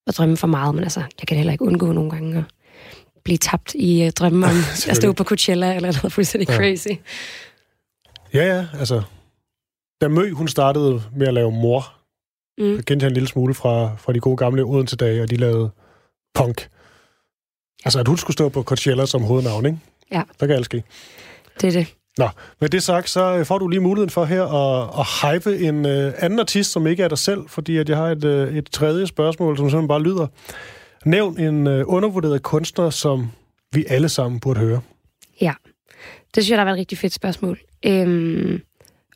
at 0.08 0.18
drømme 0.18 0.38
for 0.38 0.48
meget. 0.48 0.76
Men 0.76 0.84
altså, 0.84 1.00
jeg 1.00 1.28
kan 1.28 1.38
heller 1.38 1.54
ikke 1.54 1.66
undgå 1.66 1.92
nogle 1.92 2.12
gange 2.12 2.38
at 2.38 3.22
blive 3.24 3.38
tabt 3.38 3.74
i 3.74 4.04
øh, 4.04 4.12
drømmen 4.12 4.44
om 4.44 4.58
at 4.90 4.96
stå 4.96 5.14
på 5.14 5.24
Coachella 5.24 5.76
eller 5.76 5.92
noget 5.92 6.14
fuldstændig 6.14 6.50
ja. 6.50 6.56
crazy. 6.56 6.88
Ja, 8.34 8.56
ja, 8.56 8.68
altså. 8.80 9.02
Da 10.02 10.08
Mø, 10.08 10.32
hun 10.32 10.48
startede 10.48 11.04
med 11.16 11.28
at 11.28 11.34
lave 11.34 11.52
mor, 11.52 11.94
mm. 12.58 12.84
kendte 12.84 13.04
jeg 13.04 13.08
en 13.08 13.14
lille 13.14 13.28
smule 13.28 13.54
fra, 13.54 13.96
fra 13.96 14.14
de 14.14 14.20
gode 14.20 14.38
gamle 14.38 14.64
Odense-dage, 14.64 15.22
og 15.24 15.30
de 15.30 15.36
lavede 15.36 15.70
punk. 16.34 16.70
Altså, 17.86 18.00
at 18.00 18.08
hun 18.08 18.18
skulle 18.18 18.34
stå 18.34 18.50
på 18.50 18.64
Coachella 18.64 19.06
som 19.06 19.24
hovednavn, 19.24 19.66
ikke? 19.66 19.78
Ja. 20.12 20.24
Der 20.40 20.48
kan 20.48 20.56
alt 20.56 20.66
ske. 20.66 20.84
Det 21.62 21.68
er 21.68 21.72
det. 21.72 21.96
Nå, 22.18 22.30
med 22.62 22.70
det 22.70 22.84
sagt, 22.84 23.10
så 23.10 23.38
øh, 23.38 23.46
får 23.46 23.58
du 23.58 23.68
lige 23.68 23.80
muligheden 23.80 24.10
for 24.10 24.26
her 24.26 24.44
at, 24.44 24.90
at 25.00 25.06
hype 25.22 25.68
en 25.68 25.86
uh, 25.86 26.14
anden 26.18 26.40
artist, 26.40 26.72
som 26.72 26.88
ikke 26.88 27.04
er 27.04 27.08
dig 27.08 27.18
selv, 27.18 27.42
fordi 27.48 27.78
at 27.78 27.90
jeg 27.90 27.98
har 27.98 28.08
et, 28.08 28.24
uh, 28.24 28.58
et 28.58 28.70
tredje 28.72 29.08
spørgsmål, 29.08 29.58
som 29.58 29.70
simpelthen 29.70 29.88
bare 29.88 30.02
lyder. 30.02 30.28
Nævn 31.06 31.40
en 31.40 31.68
uh, 31.68 31.82
undervurderet 31.86 32.44
kunstner, 32.44 32.90
som 32.90 33.32
vi 33.74 33.86
alle 33.90 34.10
sammen 34.10 34.40
burde 34.40 34.60
høre. 34.60 34.82
Ja, 35.42 35.54
det 36.36 36.44
synes 36.44 36.50
jeg, 36.50 36.58
der 36.58 36.64
var 36.64 36.72
et 36.72 36.78
rigtig 36.78 36.98
fedt 36.98 37.14
spørgsmål. 37.14 37.60
Øhm, 37.86 38.62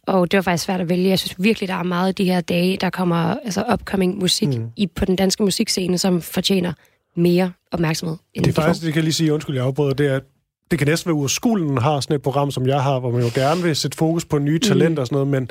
og 0.08 0.32
det 0.32 0.38
var 0.38 0.42
faktisk 0.42 0.66
svært 0.66 0.82
at 0.82 0.90
vælge. 0.90 1.10
Jeg 1.10 1.20
synes 1.20 1.36
virkelig, 1.40 1.70
der 1.70 1.76
er 1.76 1.84
meget 1.84 2.08
af 2.08 2.16
de 2.16 2.24
her 2.24 2.42
dage, 2.42 2.78
der 2.78 2.90
kommer 2.90 3.36
altså 3.46 3.64
upcoming 3.74 4.18
musik 4.18 4.48
mm. 4.48 4.70
i, 4.76 4.88
på 4.88 5.06
den 5.06 5.16
danske 5.16 5.44
musikscene, 5.44 5.98
som 5.98 6.22
fortjener 6.22 6.74
mere 7.16 7.52
opmærksomhed. 7.72 8.18
End 8.34 8.46
det 8.46 8.58
er 8.58 8.62
faktisk, 8.62 8.86
det 8.86 8.94
kan 8.94 9.00
jeg 9.00 9.04
lige 9.04 9.14
sige, 9.14 9.34
undskyld, 9.34 9.56
jeg 9.56 9.66
afbryder, 9.66 9.94
det 9.94 10.08
er, 10.08 10.16
at 10.16 10.24
det 10.72 10.80
kan 10.80 10.88
næsten 10.88 11.10
være 11.10 11.16
uoverskueligt, 11.16 11.82
har 11.82 12.00
sådan 12.00 12.16
et 12.16 12.22
program, 12.22 12.52
som 12.52 12.68
jeg 12.68 12.84
har, 12.84 13.00
hvor 13.00 13.12
man 13.12 13.22
jo 13.22 13.30
gerne 13.34 13.64
vil 13.64 13.76
sætte 13.76 13.98
fokus 13.98 14.26
på 14.26 14.40
nye 14.40 14.60
talenter 14.60 14.90
mm. 14.90 15.02
og 15.02 15.08
sådan 15.08 15.16
noget, 15.16 15.28
men 15.28 15.50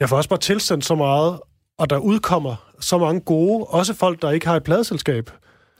jeg 0.00 0.08
får 0.08 0.16
også 0.16 0.28
bare 0.28 0.38
tilsendt 0.38 0.84
så 0.84 0.94
meget, 0.94 1.40
og 1.78 1.90
der 1.90 1.98
udkommer 1.98 2.72
så 2.80 2.98
mange 2.98 3.20
gode, 3.20 3.64
også 3.64 3.94
folk, 3.94 4.22
der 4.22 4.30
ikke 4.30 4.46
har 4.46 4.56
et 4.56 4.64
pladeselskab, 4.64 5.30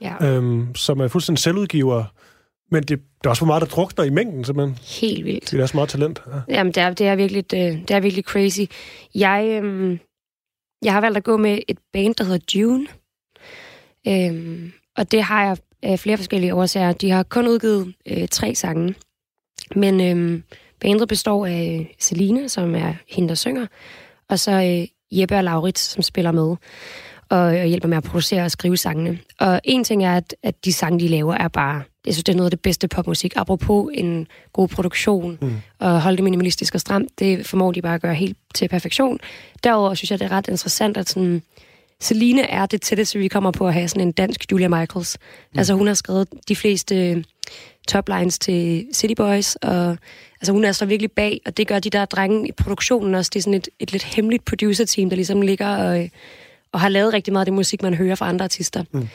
ja. 0.00 0.26
øhm, 0.26 0.74
som 0.74 1.00
er 1.00 1.09
fuldstændig 1.09 1.42
selvudgiver, 1.42 2.04
men 2.71 2.83
det, 2.83 2.88
det 2.88 3.27
er 3.27 3.29
også 3.29 3.40
for 3.40 3.46
meget, 3.46 3.60
der 3.60 3.69
drukner 3.69 4.04
i 4.04 4.10
mængden, 4.10 4.44
simpelthen. 4.44 4.79
Helt 5.00 5.25
vildt. 5.25 5.50
Det 5.50 5.60
er 5.60 5.66
så 5.66 5.77
meget 5.77 5.88
talent. 5.88 6.23
Ja. 6.27 6.54
Jamen, 6.54 6.73
det 6.73 6.83
er, 6.83 6.90
det, 6.90 7.06
er 7.06 7.16
virkelig, 7.16 7.50
det, 7.50 7.73
øh, 7.73 7.81
det 7.81 7.90
er 7.90 8.00
virkelig 8.00 8.25
crazy. 8.25 8.60
Jeg, 9.14 9.60
øhm, 9.62 9.98
jeg 10.85 10.92
har 10.92 11.00
valgt 11.00 11.16
at 11.16 11.25
gå 11.25 11.37
med 11.37 11.58
et 11.69 11.79
band, 11.92 12.14
der 12.14 12.25
hedder 12.25 12.58
June. 12.60 12.87
Øhm, 14.08 14.73
og 14.96 15.12
det 15.12 15.23
har 15.23 15.44
jeg 15.44 15.56
af 15.83 15.98
flere 15.98 16.16
forskellige 16.16 16.54
årsager. 16.54 16.92
De 16.92 17.10
har 17.10 17.22
kun 17.22 17.48
udgivet 17.48 17.94
øh, 18.06 18.29
tre 18.29 18.54
sange, 18.54 18.94
men 19.74 20.00
øh, 20.00 20.40
bandet 20.81 21.08
består 21.08 21.46
af 21.46 21.94
Celine, 22.00 22.48
som 22.48 22.74
er 22.74 22.94
hende, 23.08 23.29
der 23.29 23.35
synger, 23.35 23.66
og 24.29 24.38
så 24.38 24.52
øh, 24.52 24.88
Jeppe 25.20 25.37
og 25.37 25.44
Laurits, 25.44 25.81
som 25.81 26.02
spiller 26.02 26.33
med 26.33 26.56
og, 27.31 27.38
og 27.38 27.66
hjælper 27.66 27.88
med 27.88 27.96
at 27.96 28.02
producere 28.02 28.44
og 28.44 28.50
skrive 28.50 28.76
sangene. 28.76 29.18
Og 29.40 29.60
en 29.64 29.85
ting 29.85 30.04
er, 30.04 30.16
at, 30.16 30.35
at 30.42 30.64
de 30.64 30.72
sange, 30.72 31.00
de 31.00 31.08
laver, 31.08 31.35
er 31.35 31.48
bare... 31.48 31.83
Jeg 32.06 32.14
synes, 32.14 32.24
det 32.24 32.33
er 32.33 32.37
noget 32.37 32.46
af 32.46 32.50
det 32.50 32.60
bedste 32.60 32.88
popmusik. 32.88 33.33
Apropos 33.37 33.90
en 33.94 34.26
god 34.52 34.68
produktion 34.68 35.38
mm. 35.40 35.56
og 35.79 36.02
holde 36.02 36.16
det 36.16 36.24
minimalistisk 36.24 36.74
og 36.74 36.81
stramt, 36.81 37.18
det 37.18 37.46
formår 37.46 37.72
de 37.72 37.83
bare 37.83 37.94
at 37.94 38.02
gøre 38.02 38.14
helt 38.14 38.37
til 38.54 38.68
perfektion. 38.68 39.18
Derudover 39.64 39.94
synes 39.94 40.10
jeg, 40.10 40.18
det 40.18 40.24
er 40.24 40.33
ret 40.33 40.48
interessant, 40.48 40.96
at 40.96 41.08
sådan, 41.08 41.42
Celine 42.03 42.42
er 42.42 42.67
det 42.67 42.83
tætteste, 42.83 43.19
vi 43.19 43.29
kommer 43.29 43.51
på 43.51 43.67
at 43.67 43.75
have 43.75 43.88
sådan 43.88 44.07
en 44.07 44.13
dansk 44.13 44.53
Julia 44.53 44.69
Michaels. 44.69 45.19
Mm. 45.53 45.59
Altså 45.59 45.75
hun 45.75 45.87
har 45.87 45.94
skrevet 45.94 46.29
de 46.49 46.57
fleste 46.57 47.11
øh, 47.11 47.25
toplines 47.88 48.38
til 48.38 48.87
City 48.92 49.15
Boys, 49.17 49.57
og 49.57 49.96
altså, 50.40 50.53
hun 50.53 50.65
er 50.65 50.73
så 50.73 50.87
virkelig 50.87 51.13
bag, 51.13 51.40
og 51.46 51.57
det 51.57 51.67
gør 51.67 51.79
de 51.79 51.90
der 51.90 52.05
drenge 52.05 52.49
i 52.49 52.53
produktionen 52.53 53.15
også. 53.15 53.31
Det 53.35 53.40
er 53.40 53.42
sådan 53.42 53.55
et, 53.55 53.69
et 53.79 53.92
lidt 53.92 54.05
hemmeligt 54.05 54.44
producer-team, 54.44 55.11
der 55.11 55.17
ligesom 55.17 55.42
ligger 55.42 55.77
og, 55.77 56.03
øh, 56.03 56.09
og 56.73 56.81
har 56.81 56.88
lavet 56.88 57.13
rigtig 57.13 57.33
meget 57.33 57.42
af 57.42 57.46
det 57.46 57.55
musik, 57.55 57.83
man 57.83 57.94
hører 57.94 58.15
fra 58.15 58.29
andre 58.29 58.44
artister. 58.44 58.85
Mm. 58.92 59.09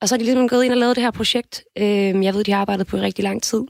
Og 0.00 0.08
så 0.08 0.14
er 0.14 0.18
de 0.18 0.24
ligesom 0.24 0.48
gået 0.48 0.64
ind 0.64 0.72
og 0.72 0.78
lavet 0.78 0.96
det 0.96 1.04
her 1.04 1.10
projekt. 1.10 1.64
Øh, 1.78 2.24
jeg 2.24 2.34
ved, 2.34 2.44
de 2.44 2.52
har 2.52 2.60
arbejdet 2.60 2.86
på 2.86 2.96
i 2.96 3.00
rigtig 3.00 3.22
lang 3.22 3.42
tid, 3.42 3.62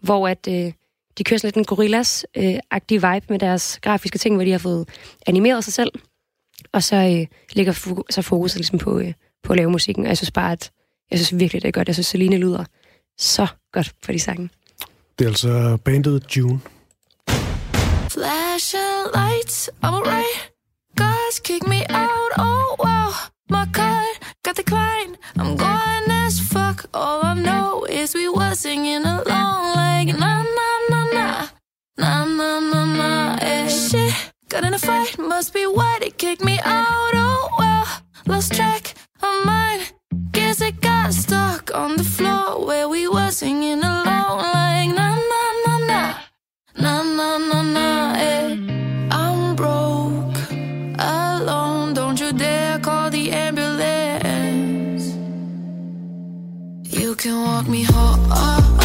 hvor 0.00 0.28
at, 0.28 0.48
øh, 0.48 0.72
de 1.18 1.24
kører 1.24 1.38
sådan 1.38 1.48
lidt 1.48 1.56
en 1.56 1.64
gorillas-agtig 1.64 2.96
øh, 2.96 3.14
vibe 3.14 3.26
med 3.28 3.38
deres 3.38 3.78
grafiske 3.82 4.18
ting, 4.18 4.34
hvor 4.34 4.44
de 4.44 4.50
har 4.50 4.58
fået 4.58 4.88
animeret 5.26 5.64
sig 5.64 5.72
selv. 5.72 5.90
Og 6.72 6.82
så 6.82 6.96
øh, 6.96 7.26
ligger 7.52 7.72
fo- 7.72 8.02
så 8.10 8.22
fokuset 8.22 8.56
ligesom 8.58 8.78
på, 8.78 8.98
øh, 8.98 9.12
på 9.42 9.52
at 9.52 9.56
lave 9.56 9.70
musikken. 9.70 10.04
Og 10.04 10.08
jeg 10.08 10.16
synes 10.16 10.30
bare, 10.30 10.52
at 10.52 10.70
jeg 11.10 11.18
synes 11.18 11.40
virkelig, 11.40 11.62
det 11.62 11.68
er 11.68 11.72
godt. 11.72 11.88
Jeg 11.88 11.94
synes, 11.94 12.06
Celine 12.06 12.36
lyder 12.36 12.64
så 13.18 13.46
godt 13.72 13.92
for 14.04 14.12
de 14.12 14.18
sange. 14.18 14.50
Det 15.18 15.24
er 15.24 15.28
altså 15.28 15.78
bandet 15.84 16.36
June. 16.36 16.60
Flashing 18.10 19.04
lights, 19.14 19.70
alright. 19.82 20.52
Guys 20.96 21.38
kick 21.44 21.66
me 21.66 21.80
out, 21.90 22.30
oh 22.38 22.68
wow. 22.84 23.10
My 23.50 23.64
card 23.72 24.14
got 24.44 24.56
declined. 24.56 25.14
I'm 25.38 25.56
going 25.56 26.10
as 26.26 26.40
fuck. 26.52 26.78
All 26.94 27.20
I 27.32 27.34
know 27.48 27.84
is 28.00 28.14
we 28.14 28.28
were 28.28 28.54
singing 28.54 29.04
along 29.04 29.62
like 29.82 30.08
na 30.22 30.32
na 30.58 30.68
na 30.90 31.00
na 31.16 31.26
na 31.98 32.24
na 32.38 32.60
na 32.72 32.84
na. 33.00 33.38
Eh. 33.42 33.68
Shit, 33.68 34.27
Got 34.48 34.64
in 34.64 34.72
a 34.72 34.78
fight, 34.78 35.18
must 35.18 35.52
be 35.52 35.66
what 35.66 36.02
it 36.02 36.16
kicked 36.16 36.42
me 36.42 36.58
out. 36.64 37.12
Oh 37.14 37.48
well, 37.58 37.86
lost 38.26 38.54
track 38.54 38.94
of 39.22 39.44
mine. 39.44 39.80
Guess 40.32 40.62
it 40.62 40.80
got 40.80 41.12
stuck 41.12 41.74
on 41.74 41.96
the 41.98 42.04
floor 42.04 42.64
where 42.66 42.88
we 42.88 43.08
were 43.08 43.30
singing 43.30 43.80
along 43.84 44.38
like 44.38 44.88
na 44.98 45.08
na 45.32 45.42
na 45.66 45.78
na, 45.90 46.14
na 46.82 47.02
na 47.02 47.38
na 47.38 47.62
na. 47.62 48.14
Eh. 48.16 48.56
I'm 49.10 49.54
broke, 49.54 50.40
alone. 50.98 51.92
Don't 51.92 52.18
you 52.18 52.32
dare 52.32 52.78
call 52.78 53.10
the 53.10 53.30
ambulance. 53.30 55.04
You 56.84 57.14
can 57.16 57.36
walk 57.44 57.68
me 57.68 57.82
home. 57.82 58.77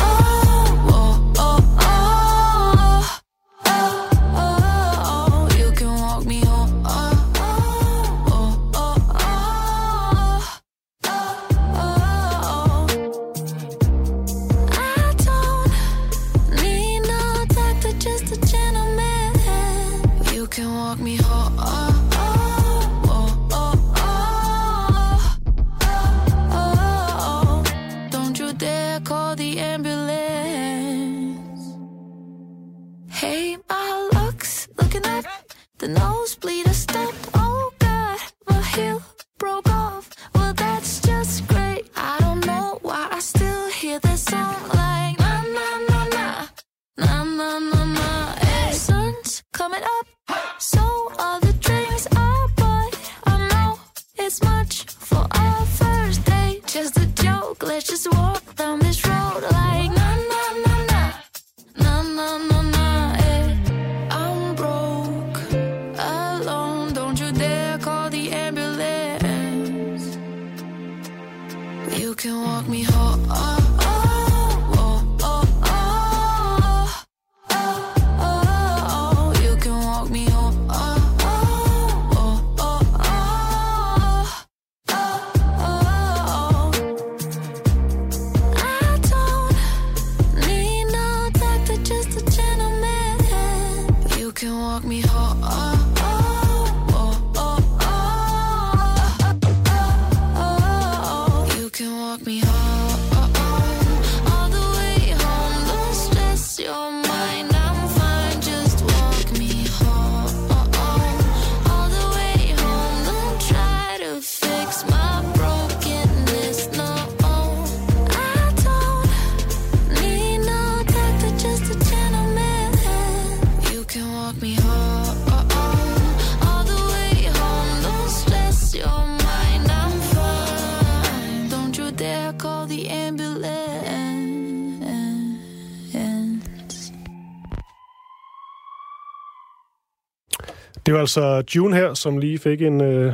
Altså 141.04 141.44
June 141.56 141.76
her, 141.76 141.94
som 141.94 142.18
lige 142.18 142.40
fik 142.40 142.62
en 142.62 142.82
øh, 142.82 143.14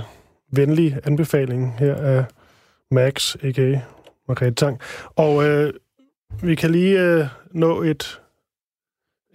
venlig 0.52 0.98
anbefaling 1.04 1.76
her 1.80 1.96
af 1.96 2.26
Max, 2.92 3.36
a.k.a. 3.36 3.80
Margrethe 4.28 4.56
Tang. 4.56 4.80
Og 5.16 5.44
øh, 5.44 5.74
vi 6.44 6.56
kan 6.56 6.72
lige 6.72 7.02
øh, 7.02 7.26
nå 7.52 7.82
et 7.82 8.22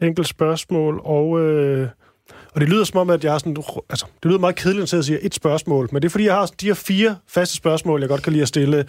enkelt 0.02 0.28
spørgsmål, 0.28 1.00
og, 1.04 1.40
øh, 1.40 1.88
og 2.54 2.60
det 2.60 2.68
lyder 2.68 2.84
som 2.84 3.00
om, 3.00 3.10
at 3.10 3.24
jeg 3.24 3.32
har 3.32 3.38
sådan, 3.38 3.56
altså, 3.90 4.06
det 4.22 4.24
lyder 4.24 4.38
meget 4.38 4.56
kedeligt, 4.56 4.84
at 4.84 4.92
jeg 4.92 5.04
siger 5.04 5.18
et 5.22 5.34
spørgsmål, 5.34 5.88
men 5.92 6.02
det 6.02 6.08
er 6.08 6.10
fordi, 6.10 6.24
jeg 6.24 6.34
har 6.34 6.46
de 6.60 6.66
her 6.66 6.74
fire 6.74 7.16
faste 7.26 7.56
spørgsmål, 7.56 8.00
jeg 8.00 8.08
godt 8.08 8.22
kan 8.22 8.32
lide 8.32 8.42
at 8.42 8.48
stille 8.48 8.84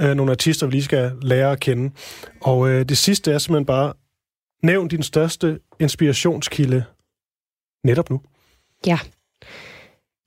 øh, 0.00 0.14
nogle 0.14 0.32
artister, 0.32 0.66
vi 0.66 0.72
lige 0.72 0.82
skal 0.82 1.12
lære 1.22 1.52
at 1.52 1.60
kende. 1.60 1.94
Og 2.40 2.68
øh, 2.68 2.84
det 2.88 2.98
sidste 2.98 3.32
er 3.32 3.38
simpelthen 3.38 3.66
bare, 3.66 3.92
nævn 4.62 4.88
din 4.88 5.02
største 5.02 5.60
inspirationskilde 5.80 6.84
netop 7.84 8.10
nu. 8.10 8.20
Ja. 8.86 8.98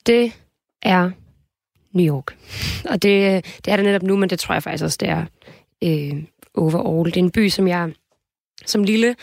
Det 0.06 0.34
er 0.82 1.12
New 1.94 2.16
York. 2.16 2.38
Og 2.90 3.02
det, 3.02 3.46
det 3.66 3.72
er 3.72 3.76
det 3.76 3.86
netop 3.86 4.04
nu, 4.04 4.18
men 4.18 4.30
det 4.30 4.40
tror 4.40 4.56
jeg 4.56 4.64
faktisk 4.64 4.84
også, 4.84 4.98
det 5.00 5.10
er 5.10 5.26
øh, 5.84 6.24
overall. 6.56 7.12
Det 7.12 7.18
er 7.18 7.24
en 7.24 7.32
by, 7.32 7.50
som 7.50 7.68
jeg 7.68 7.92
som 8.66 8.84
lille 8.84 9.16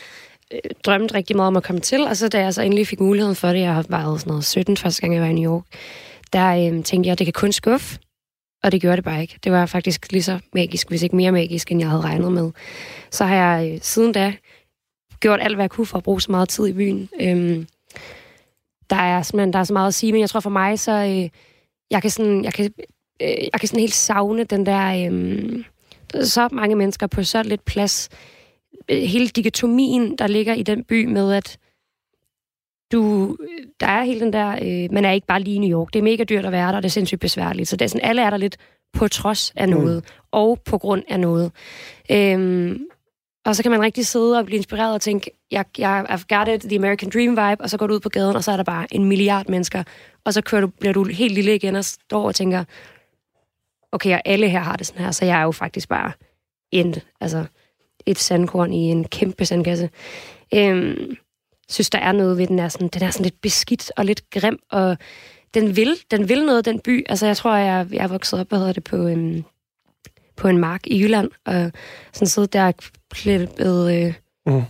øh, 0.53 0.71
drømte 0.85 1.15
rigtig 1.15 1.37
meget 1.37 1.47
om 1.47 1.57
at 1.57 1.63
komme 1.63 1.81
til, 1.81 2.01
og 2.01 2.17
så 2.17 2.29
da 2.29 2.41
jeg 2.41 2.55
så 2.55 2.63
endelig 2.63 2.87
fik 2.87 3.01
muligheden 3.01 3.37
for 3.37 3.49
det, 3.49 3.61
jeg 3.61 3.75
har 3.75 3.85
været 3.89 4.21
sådan 4.21 4.31
noget 4.31 4.45
17 4.45 4.77
første 4.77 5.01
gang, 5.01 5.15
jeg 5.15 5.23
var 5.23 5.29
i 5.29 5.33
New 5.33 5.53
York, 5.53 5.65
der 6.33 6.49
øh, 6.49 6.85
tænkte 6.85 7.07
jeg, 7.07 7.13
at 7.13 7.19
det 7.19 7.27
kan 7.27 7.33
kun 7.33 7.53
skuffe, 7.53 7.99
og 8.63 8.73
det 8.73 8.81
gjorde 8.81 8.97
det 8.97 9.05
bare 9.05 9.23
ikke. 9.23 9.39
Det 9.45 9.53
var 9.53 9.67
faktisk 9.67 10.13
lige 10.13 10.23
så 10.23 10.39
magisk, 10.55 10.89
hvis 10.89 11.03
ikke 11.03 11.17
mere 11.17 11.33
magisk, 11.33 11.73
end 11.73 11.81
jeg 11.81 11.89
havde 11.89 12.03
regnet 12.03 12.33
med. 12.33 12.51
Så 13.11 13.25
har 13.25 13.35
jeg 13.35 13.73
øh, 13.73 13.79
siden 13.83 14.13
da 14.13 14.35
gjort 15.21 15.41
alt, 15.43 15.55
hvad 15.55 15.63
jeg 15.63 15.71
kunne 15.71 15.87
for 15.87 15.99
at 15.99 16.05
bruge 16.05 16.21
så 16.21 16.31
meget 16.31 16.49
tid 16.49 16.67
i 16.67 16.73
byen. 16.73 17.09
Øh, 17.21 17.65
der 18.91 18.97
er 18.97 19.23
simpelthen 19.23 19.53
der 19.53 19.59
er 19.59 19.65
så 19.65 19.73
meget 19.73 19.89
at 19.89 19.95
sige, 19.95 20.13
men 20.13 20.21
jeg 20.21 20.31
tror 20.31 20.41
for 20.41 20.51
mig, 20.51 20.79
så 20.79 20.93
øh, 20.93 21.31
jeg 21.91 22.03
kan 22.03 22.11
sådan, 22.11 22.45
jeg 22.45 22.55
kan, 22.55 22.73
øh, 23.23 23.29
jeg 23.29 23.61
kan 23.61 23.69
sådan 23.69 23.81
helt 23.81 23.95
savne 23.95 24.45
den 24.45 24.67
der, 24.67 25.11
øh, 25.11 25.65
så 26.25 26.49
mange 26.53 26.77
mennesker 26.77 27.07
på 27.07 27.23
så 27.23 27.43
lidt 27.43 27.65
plads. 27.65 28.09
Øh, 28.89 29.03
hele 29.03 29.29
digotomien, 29.29 30.17
der 30.19 30.27
ligger 30.27 30.55
i 30.55 30.63
den 30.63 30.85
by 30.85 31.05
med, 31.05 31.33
at 31.33 31.59
du, 32.93 33.37
der 33.81 33.87
er 33.87 34.03
hele 34.03 34.21
den 34.21 34.33
der, 34.33 34.49
øh, 34.63 34.93
man 34.93 35.05
er 35.05 35.11
ikke 35.11 35.27
bare 35.27 35.41
lige 35.41 35.57
i 35.57 35.59
New 35.59 35.81
York. 35.81 35.93
Det 35.93 35.99
er 35.99 36.03
mega 36.03 36.25
dyrt 36.25 36.47
at 36.47 36.53
være 36.53 36.73
der, 36.73 36.81
det 36.81 36.89
er 36.89 36.91
sindssygt 36.91 37.21
besværligt. 37.21 37.69
Så 37.69 37.77
det 37.77 37.85
er 37.85 37.89
sådan, 37.89 38.09
alle 38.09 38.23
er 38.23 38.31
der 38.31 38.37
lidt 38.37 38.57
på 38.93 39.09
trods 39.09 39.53
af 39.57 39.69
noget, 39.69 40.05
mm. 40.05 40.25
og 40.31 40.59
på 40.65 40.79
grund 40.79 41.03
af 41.09 41.21
noget. 41.21 41.53
Øhm, 42.11 42.87
og 43.49 43.57
så 43.57 43.63
kan 43.63 43.71
man 43.71 43.83
rigtig 43.83 44.07
sidde 44.07 44.39
og 44.39 44.47
blive 44.47 44.57
inspireret 44.57 44.95
og 44.95 45.01
tænke, 45.01 45.31
jeg, 45.51 45.65
jeg, 45.79 46.07
I've 46.11 46.37
got 46.37 46.49
it, 46.49 46.61
the 46.61 46.77
American 46.77 47.11
dream 47.11 47.31
vibe, 47.31 47.61
og 47.61 47.71
så 47.71 47.77
går 47.77 47.87
du 47.87 47.95
ud 47.95 48.01
på 48.01 48.09
gaden, 48.09 48.37
og 48.37 48.45
så 48.45 48.53
er 48.53 48.57
der 48.57 48.65
bare 48.65 48.87
en 48.95 49.05
milliard 49.05 49.49
mennesker, 49.49 49.83
og 50.25 50.35
så 50.35 50.41
kører 50.41 50.61
du, 50.61 50.67
bliver 50.67 50.93
du 50.93 51.05
helt 51.05 51.35
lille 51.35 51.55
igen 51.55 51.77
og 51.77 51.85
står 51.85 52.27
og 52.27 52.35
tænker, 52.35 52.65
okay, 53.93 54.15
og 54.15 54.23
alle 54.25 54.49
her 54.49 54.59
har 54.59 54.77
det 54.77 54.87
sådan 54.87 55.05
her, 55.05 55.11
så 55.11 55.25
jeg 55.25 55.39
er 55.39 55.43
jo 55.43 55.53
faktisk 55.53 55.89
bare 55.89 56.13
en, 56.71 56.95
altså 57.21 57.45
et 58.07 58.19
sandkorn 58.19 58.73
i 58.73 58.91
en 58.91 59.05
kæmpe 59.05 59.45
sandkasse. 59.45 59.91
Øhm, 60.55 61.17
synes, 61.69 61.91
der 61.91 61.99
er 61.99 62.13
noget 62.13 62.39
ved 62.39 62.47
den 62.47 62.59
er 62.59 62.69
sådan, 62.69 62.89
den 62.89 63.03
er 63.03 63.11
sådan 63.11 63.25
lidt 63.25 63.41
beskidt 63.41 63.93
og 63.97 64.05
lidt 64.05 64.31
grim, 64.31 64.59
og 64.71 64.97
den 65.55 65.77
vil, 65.77 65.97
den 66.11 66.29
vil 66.29 66.47
noget, 66.47 66.65
den 66.65 66.81
by. 66.81 67.05
Altså, 67.09 67.27
jeg 67.27 67.37
tror, 67.37 67.55
jeg, 67.57 67.87
jeg 67.93 68.05
er 68.05 68.09
vokset 68.09 68.41
op, 68.41 68.49
hvad 68.49 68.59
hedder 68.59 68.73
det, 68.73 68.85
på, 68.85 68.97
øhm, 68.97 69.45
på 70.37 70.49
en 70.49 70.59
mark 70.59 70.87
i 70.87 71.03
Jylland, 71.03 71.31
og 71.45 71.73
sådan 72.13 72.29
siddet 72.29 72.53
der 72.53 72.73
klippet, 73.11 73.93
øh, 74.07 74.15
Mm. 74.47 74.63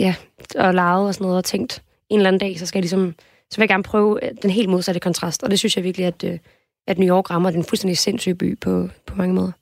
ja, 0.00 0.14
og 0.56 0.74
leget 0.74 1.06
og 1.08 1.14
sådan 1.14 1.24
noget, 1.24 1.38
og 1.38 1.44
tænkt, 1.44 1.82
en 2.08 2.18
eller 2.18 2.28
anden 2.28 2.40
dag, 2.40 2.58
så 2.58 2.66
skal 2.66 2.78
jeg 2.78 2.82
ligesom, 2.82 3.14
så 3.50 3.56
vil 3.56 3.62
jeg 3.62 3.68
gerne 3.68 3.82
prøve 3.82 4.24
øh, 4.24 4.30
den 4.42 4.50
helt 4.50 4.68
modsatte 4.68 5.00
kontrast, 5.00 5.42
og 5.42 5.50
det 5.50 5.58
synes 5.58 5.76
jeg 5.76 5.84
virkelig, 5.84 6.06
at, 6.06 6.24
øh, 6.24 6.38
at 6.86 6.98
New 6.98 7.08
York 7.16 7.30
rammer 7.30 7.50
den 7.50 7.64
fuldstændig 7.64 7.98
sindssyge 7.98 8.34
by 8.34 8.58
på, 8.60 8.88
på 9.06 9.14
mange 9.16 9.34
måder. 9.34 9.52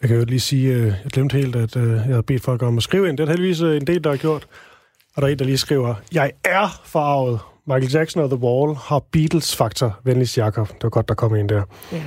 Jeg 0.00 0.08
kan 0.08 0.18
jo 0.18 0.24
lige 0.24 0.40
sige, 0.40 0.72
øh, 0.74 0.86
jeg 0.86 1.10
glemte 1.12 1.36
helt, 1.36 1.56
at 1.56 1.76
øh, 1.76 1.90
jeg 1.92 2.14
har 2.14 2.22
bedt 2.22 2.42
folk 2.42 2.62
om 2.62 2.76
at 2.76 2.82
skrive 2.82 3.08
ind. 3.08 3.18
Det 3.18 3.24
er 3.24 3.28
heldigvis 3.28 3.60
øh, 3.60 3.76
en 3.76 3.86
del, 3.86 4.04
der 4.04 4.10
har 4.10 4.16
gjort. 4.16 4.46
Og 5.16 5.22
der 5.22 5.28
er 5.28 5.32
en, 5.32 5.38
der 5.38 5.44
lige 5.44 5.58
skriver, 5.58 5.94
jeg 6.12 6.32
er 6.44 6.80
farvet. 6.84 7.40
Michael 7.66 7.92
Jackson 7.92 8.22
og 8.22 8.30
The 8.30 8.38
Wall 8.38 8.76
har 8.76 8.98
Beatles-faktor. 8.98 10.00
Venligst 10.04 10.36
Jakob. 10.38 10.68
Det 10.68 10.82
var 10.82 10.88
godt, 10.90 11.08
der 11.08 11.14
kom 11.14 11.34
en 11.34 11.48
der. 11.48 11.62
Ja. 11.92 12.02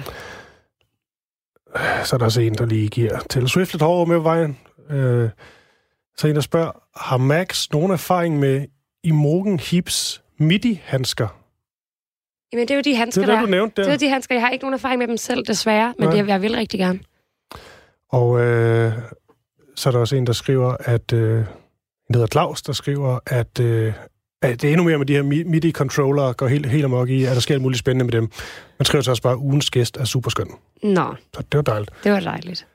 Så 2.05 2.15
er 2.15 2.17
der 2.17 2.25
også 2.25 2.41
en, 2.41 2.53
der 2.55 2.65
lige 2.65 2.87
giver 2.87 3.19
Taylor 3.29 3.47
Swift 3.47 3.73
lidt 3.73 3.81
hårdere 3.83 4.05
med 4.05 4.17
på 4.17 4.23
vejen. 4.23 4.57
Øh, 4.89 5.29
så 6.17 6.27
en, 6.27 6.35
der 6.35 6.41
spørger, 6.41 6.71
har 6.99 7.17
Max 7.17 7.69
nogen 7.73 7.91
erfaring 7.91 8.39
med 8.39 8.65
Imogen 9.03 9.59
Hips 9.59 10.21
MIDI-handsker? 10.37 11.27
Jamen, 12.53 12.67
det 12.67 12.71
er 12.71 12.75
jo 12.75 12.81
de 12.85 12.95
handsker, 12.95 13.21
Det 13.21 13.29
er 13.29 13.33
det, 13.35 13.39
der. 13.41 13.45
du 13.45 13.51
nævnte 13.51 13.81
der. 13.81 13.87
Det 13.87 13.93
er 13.93 13.97
de 13.97 14.09
handsker. 14.09 14.35
Jeg 14.35 14.41
har 14.41 14.49
ikke 14.49 14.63
nogen 14.63 14.73
erfaring 14.73 14.99
med 14.99 15.07
dem 15.07 15.17
selv, 15.17 15.43
desværre, 15.45 15.93
men 15.99 16.07
Nej. 16.09 16.15
det, 16.17 16.27
jeg 16.27 16.41
vil 16.41 16.55
rigtig 16.55 16.79
gerne. 16.79 16.99
Og 18.09 18.39
øh, 18.41 18.93
så 19.75 19.89
er 19.89 19.91
der 19.91 19.99
også 19.99 20.15
en, 20.15 20.27
der 20.27 20.33
skriver, 20.33 20.75
at... 20.79 21.13
Øh, 21.13 21.37
en, 21.39 22.13
der 22.13 22.19
hedder 22.19 22.27
Claus, 22.27 22.61
der 22.61 22.73
skriver, 22.73 23.19
at, 23.25 23.59
øh, 23.59 23.93
at 24.41 24.61
det 24.61 24.67
er 24.67 24.71
endnu 24.71 24.83
mere 24.83 24.97
med 24.97 25.05
de 25.05 25.13
her 25.13 25.23
mi- 25.23 25.49
MIDI-controller, 25.49 26.33
går 26.33 26.47
helt, 26.47 26.65
helt 26.65 26.85
amok 26.85 27.09
i, 27.09 27.23
at 27.23 27.33
der 27.33 27.39
sker 27.39 27.55
alt 27.55 27.61
muligt 27.61 27.79
spændende 27.79 28.05
med 28.05 28.11
dem. 28.11 28.31
Man 28.79 28.85
skriver 28.85 29.01
så 29.01 29.11
også 29.11 29.23
bare, 29.23 29.37
ugens 29.37 29.71
gæst 29.71 29.97
er 29.97 30.05
super 30.05 30.29
skøn. 30.29 30.47
Nå, 30.83 31.15
Så 31.33 31.41
det 31.41 31.55
var 31.57 31.61
dejligt. 31.61 31.91
det 32.03 32.11
var 32.11 32.19
dejligt. 32.19 32.67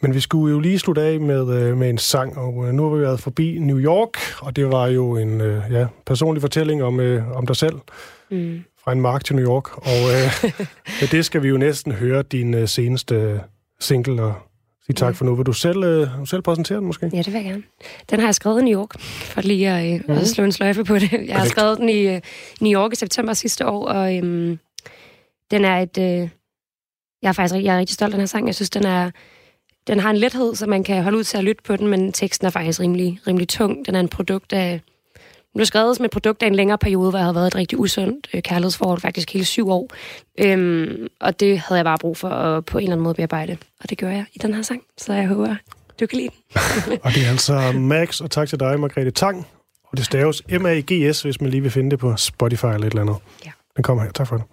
Men 0.00 0.14
vi 0.14 0.20
skulle 0.20 0.52
jo 0.54 0.60
lige 0.60 0.78
slutte 0.78 1.02
af 1.02 1.20
med, 1.20 1.54
øh, 1.62 1.76
med 1.76 1.90
en 1.90 1.98
sang, 1.98 2.38
og 2.38 2.66
øh, 2.68 2.72
nu 2.74 2.88
har 2.88 2.96
vi 2.96 3.02
været 3.02 3.20
forbi 3.20 3.58
New 3.58 3.78
York, 3.78 4.18
og 4.42 4.56
det 4.56 4.68
var 4.68 4.86
jo 4.86 5.16
en 5.16 5.40
øh, 5.40 5.62
ja, 5.70 5.86
personlig 6.06 6.40
fortælling 6.40 6.82
om, 6.82 7.00
øh, 7.00 7.36
om 7.36 7.46
dig 7.46 7.56
selv, 7.56 7.74
Mm. 8.30 8.64
fra 8.84 8.92
en 8.92 9.00
mark 9.00 9.24
til 9.24 9.36
New 9.36 9.44
York. 9.44 9.76
Og 9.78 10.12
øh, 10.12 10.50
med 11.00 11.08
det 11.10 11.24
skal 11.24 11.42
vi 11.42 11.48
jo 11.48 11.56
næsten 11.56 11.92
høre 11.92 12.22
din 12.22 12.54
øh, 12.54 12.68
seneste 12.68 13.40
single, 13.80 14.22
og 14.22 14.34
sige 14.86 14.94
tak 14.94 15.16
for 15.16 15.24
nu. 15.24 15.34
Vil 15.34 15.46
du 15.46 15.52
selv, 15.52 15.84
øh, 15.84 16.08
selv 16.24 16.42
præsentere 16.42 16.78
den 16.78 16.86
måske? 16.86 17.10
Ja, 17.12 17.18
det 17.18 17.26
vil 17.26 17.34
jeg 17.34 17.44
gerne. 17.44 17.62
Den 18.10 18.20
har 18.20 18.26
jeg 18.26 18.34
skrevet 18.34 18.60
i 18.60 18.64
New 18.64 18.80
York, 18.80 19.00
for 19.00 19.40
lige 19.40 19.70
at, 19.70 19.94
øh, 20.08 20.16
mm. 20.16 20.24
slå 20.24 20.44
en 20.44 20.52
sløjfe 20.52 20.84
på 20.84 20.94
det. 20.94 21.12
Jeg 21.12 21.20
har 21.20 21.26
Perfekt. 21.34 21.50
skrevet 21.50 21.78
den 21.78 21.88
i 21.88 22.06
øh, 22.14 22.20
New 22.60 22.80
York 22.80 22.92
i 22.92 22.96
september 22.96 23.32
sidste 23.32 23.66
år, 23.66 23.86
og 23.86 24.16
øhm, 24.16 24.58
den 25.50 25.64
er 25.64 25.78
et... 25.78 25.98
Øh, 25.98 26.28
jeg 27.22 27.28
er 27.28 27.32
faktisk 27.32 27.64
jeg 27.64 27.74
er 27.74 27.78
rigtig 27.78 27.94
stolt 27.94 28.08
af 28.08 28.16
den 28.16 28.20
her 28.20 28.26
sang. 28.26 28.46
Jeg 28.46 28.54
synes, 28.54 28.70
den 28.70 28.86
er... 28.86 29.10
Den 29.86 30.00
har 30.00 30.10
en 30.10 30.16
lethed, 30.16 30.54
så 30.54 30.66
man 30.66 30.84
kan 30.84 31.02
holde 31.02 31.18
ud 31.18 31.24
til 31.24 31.38
at 31.38 31.44
lytte 31.44 31.62
på 31.62 31.76
den, 31.76 31.86
men 31.86 32.12
teksten 32.12 32.46
er 32.46 32.50
faktisk 32.50 32.80
rimelig, 32.80 33.20
rimelig 33.26 33.48
tung. 33.48 33.86
Den 33.86 33.94
er 33.94 34.00
en 34.00 34.08
produkt 34.08 34.52
af... 34.52 34.80
Den 35.52 35.58
blev 35.58 35.66
skrevet 35.66 35.96
som 35.96 36.04
et 36.04 36.10
produkt 36.10 36.42
af 36.42 36.46
en 36.46 36.54
længere 36.54 36.78
periode, 36.78 37.10
hvor 37.10 37.18
jeg 37.18 37.24
havde 37.24 37.34
været 37.34 37.46
et 37.46 37.56
rigtig 37.56 37.78
usundt 37.78 38.28
øh, 38.34 38.42
kærlighedsforhold, 38.42 39.00
faktisk 39.00 39.32
hele 39.32 39.44
syv 39.44 39.70
år. 39.70 39.90
Øhm, 40.38 41.06
og 41.20 41.40
det 41.40 41.58
havde 41.58 41.78
jeg 41.78 41.84
bare 41.84 41.98
brug 41.98 42.16
for 42.16 42.28
at 42.28 42.64
på 42.64 42.78
en 42.78 42.82
eller 42.82 42.92
anden 42.92 43.04
måde 43.04 43.14
bearbejde. 43.14 43.56
Og 43.80 43.90
det 43.90 43.98
gør 43.98 44.10
jeg 44.10 44.24
i 44.34 44.38
den 44.38 44.54
her 44.54 44.62
sang, 44.62 44.82
så 44.98 45.12
jeg 45.12 45.28
håber, 45.28 45.56
du 46.00 46.06
kan 46.06 46.18
lide 46.18 46.28
den. 46.28 46.98
Og 47.04 47.10
det 47.14 47.26
er 47.26 47.30
altså 47.30 47.72
Max, 47.72 48.20
og 48.20 48.30
tak 48.30 48.48
til 48.48 48.60
dig, 48.60 48.80
Margrethe 48.80 49.10
Tang. 49.10 49.46
Og 49.84 49.96
det 49.96 50.04
staves 50.04 50.42
M-A-G-S, 50.48 51.22
hvis 51.22 51.40
man 51.40 51.50
lige 51.50 51.60
vil 51.60 51.70
finde 51.70 51.90
det 51.90 51.98
på 51.98 52.16
Spotify 52.16 52.64
eller 52.64 52.86
et 52.86 52.90
eller 52.90 53.02
andet. 53.02 53.16
Ja. 53.44 53.50
Den 53.76 53.82
kommer 53.82 54.02
her. 54.02 54.10
Tak 54.10 54.26
for 54.26 54.36
det. 54.36 54.44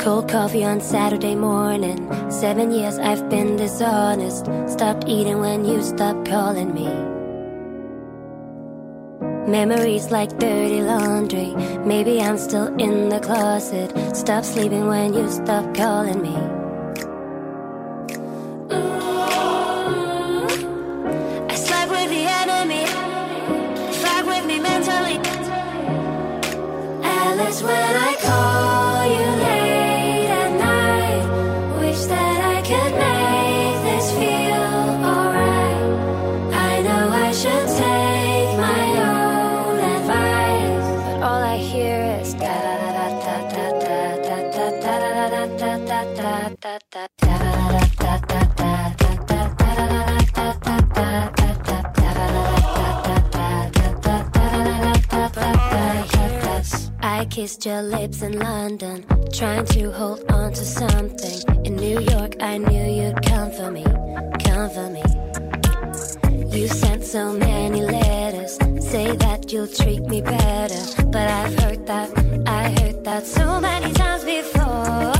Cold 0.00 0.28
coffee 0.30 0.64
on 0.64 0.80
Saturday 0.80 1.34
morning. 1.34 2.08
Seven 2.30 2.70
years 2.70 2.98
I've 2.98 3.28
been 3.28 3.56
dishonest. 3.56 4.46
Stopped 4.66 5.06
eating 5.06 5.40
when 5.40 5.66
you 5.66 5.82
stopped 5.82 6.26
calling 6.26 6.72
me. 6.72 6.88
Memories 9.46 10.10
like 10.10 10.38
dirty 10.38 10.80
laundry. 10.80 11.54
Maybe 11.84 12.18
I'm 12.18 12.38
still 12.38 12.68
in 12.78 13.10
the 13.10 13.20
closet. 13.20 13.92
Stop 14.16 14.44
sleeping 14.44 14.86
when 14.86 15.12
you 15.12 15.30
stop 15.30 15.74
calling 15.74 16.22
me. 16.22 16.34
Ooh, 18.72 20.46
I 21.46 21.54
slept 21.56 21.90
with 21.90 22.08
the 22.08 22.24
enemy. 22.40 22.86
Fuck 24.00 24.24
with 24.24 24.46
me 24.46 24.60
mentally. 24.60 25.20
Alice, 27.04 27.62
when 27.62 27.96
I 28.08 28.16
call 28.22 29.04
you 29.04 29.39
kissed 57.40 57.64
your 57.64 57.82
lips 57.82 58.20
in 58.20 58.38
London, 58.38 59.02
trying 59.32 59.64
to 59.64 59.90
hold 59.90 60.30
on 60.30 60.52
to 60.52 60.62
something. 60.62 61.40
In 61.64 61.74
New 61.74 61.98
York, 61.98 62.36
I 62.38 62.58
knew 62.58 62.86
you'd 62.98 63.22
come 63.22 63.50
for 63.50 63.70
me, 63.70 63.82
come 64.44 64.68
for 64.76 64.90
me. 64.90 65.02
You 66.54 66.68
sent 66.68 67.02
so 67.02 67.32
many 67.32 67.80
letters, 67.80 68.58
say 68.92 69.16
that 69.16 69.50
you'll 69.50 69.68
treat 69.68 70.02
me 70.02 70.20
better. 70.20 70.82
But 71.06 71.28
I've 71.30 71.58
heard 71.60 71.86
that, 71.86 72.08
I 72.46 72.62
heard 72.78 73.04
that 73.04 73.26
so 73.26 73.58
many 73.58 73.90
times 73.94 74.24
before. 74.24 75.19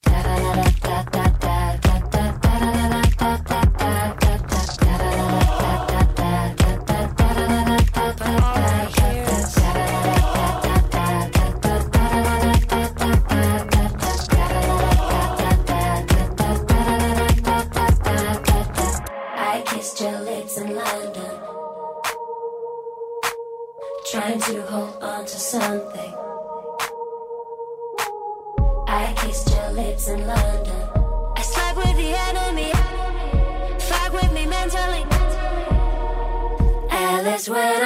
where 37.49 37.80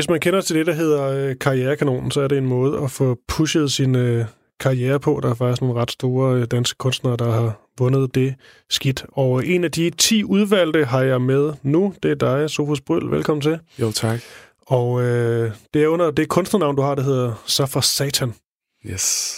Hvis 0.00 0.08
man 0.08 0.20
kender 0.20 0.40
til 0.40 0.56
det, 0.56 0.66
der 0.66 0.72
hedder 0.72 1.02
øh, 1.02 1.38
karrierekanonen, 1.40 2.10
så 2.10 2.20
er 2.20 2.28
det 2.28 2.38
en 2.38 2.46
måde 2.46 2.82
at 2.82 2.90
få 2.90 3.18
pushet 3.28 3.72
sin 3.72 3.96
øh, 3.96 4.24
karriere 4.60 5.00
på. 5.00 5.20
Der 5.22 5.30
er 5.30 5.34
faktisk 5.34 5.62
nogle 5.62 5.80
ret 5.80 5.90
store 5.90 6.36
øh, 6.36 6.46
danske 6.46 6.78
kunstnere, 6.78 7.16
der 7.16 7.30
har 7.30 7.60
vundet 7.78 8.14
det 8.14 8.34
skidt. 8.70 9.04
Og 9.12 9.46
en 9.46 9.64
af 9.64 9.72
de 9.72 9.90
10 9.90 10.24
udvalgte 10.24 10.84
har 10.84 11.02
jeg 11.02 11.20
med 11.20 11.52
nu. 11.62 11.94
Det 12.02 12.10
er 12.10 12.14
dig, 12.14 12.50
Sofus 12.50 12.80
Bryl. 12.80 13.10
Velkommen 13.10 13.40
til. 13.40 13.58
Jo, 13.78 13.92
tak. 13.92 14.20
Og 14.66 15.02
øh, 15.02 15.52
det 15.74 15.82
er 15.82 15.88
under 15.88 16.10
det 16.10 16.28
kunstnernavn, 16.28 16.76
du 16.76 16.82
har, 16.82 16.94
der 16.94 17.02
hedder 17.02 17.42
Suffer 17.46 17.80
Satan. 17.80 18.34
Yes. 18.86 19.36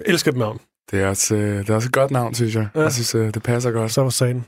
Jeg 0.00 0.12
elsker 0.12 0.30
det 0.30 0.38
navn. 0.38 0.60
Det 0.90 1.00
er 1.02 1.06
også, 1.06 1.34
øh, 1.34 1.58
det 1.58 1.70
er 1.70 1.74
også 1.74 1.88
et 1.88 1.92
godt 1.92 2.10
navn, 2.10 2.34
synes 2.34 2.54
jeg. 2.54 2.68
Ja. 2.74 2.80
Jeg 2.80 2.92
synes, 2.92 3.14
øh, 3.14 3.34
det 3.34 3.42
passer 3.42 3.70
godt. 3.70 3.92
Suffer 3.92 4.10
Satan. 4.10 4.44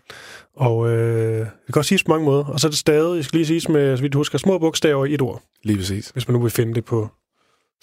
Og 0.56 0.90
øh, 0.90 1.38
det 1.38 1.72
kan 1.72 1.76
også 1.76 1.88
siges 1.88 2.04
på 2.04 2.12
mange 2.12 2.24
måder. 2.24 2.44
Og 2.44 2.60
så 2.60 2.66
er 2.66 2.70
det 2.70 2.78
stadig, 2.78 3.16
jeg 3.16 3.24
skal 3.24 3.36
lige 3.36 3.60
sige 3.60 3.72
med, 3.72 3.96
så 3.96 4.02
vidt 4.02 4.12
du 4.12 4.18
husker, 4.18 4.38
små 4.38 4.58
bogstaver 4.58 5.06
i 5.06 5.14
et 5.14 5.22
ord. 5.22 5.42
Lige 5.62 5.76
præcis. 5.76 6.08
Hvis 6.08 6.28
man 6.28 6.32
nu 6.36 6.42
vil 6.42 6.50
finde 6.50 6.74
det 6.74 6.84
på 6.84 7.08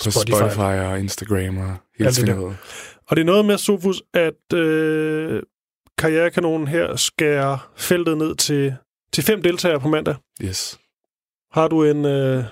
På 0.04 0.12
Spotify. 0.12 0.36
Spotify, 0.36 0.60
og 0.60 1.00
Instagram 1.00 1.58
og 1.58 1.76
hele 1.98 2.08
Alt 2.08 2.18
det. 2.18 2.58
Og 3.08 3.16
det 3.16 3.22
er 3.22 3.26
noget 3.26 3.46
med, 3.46 3.58
Sofus, 3.58 4.04
at 4.14 4.58
øh, 4.58 5.42
karrierekanonen 5.98 6.68
her 6.68 6.96
skærer 6.96 7.72
feltet 7.78 8.18
ned 8.18 8.36
til, 8.36 8.76
til 9.14 9.24
fem 9.24 9.42
deltagere 9.42 9.80
på 9.80 9.88
mandag. 9.88 10.16
Yes. 10.44 10.80
Har 11.52 11.68
du 11.68 11.84
en, 11.84 12.06
øh, 12.06 12.44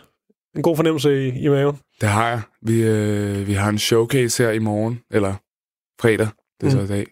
en 0.55 0.61
god 0.61 0.75
fornemmelse 0.75 1.27
i, 1.27 1.39
i 1.39 1.47
maven? 1.47 1.79
Det 2.01 2.09
har 2.09 2.27
jeg. 2.29 2.41
Vi, 2.61 2.83
øh, 2.83 3.47
vi 3.47 3.53
har 3.53 3.69
en 3.69 3.79
showcase 3.79 4.43
her 4.43 4.51
i 4.51 4.59
morgen, 4.59 4.99
eller 5.11 5.35
fredag, 6.01 6.27
det 6.61 6.73
er 6.73 6.79
Mm. 6.81 6.87
så 6.87 6.93
i 6.93 6.97
dag, 6.97 7.05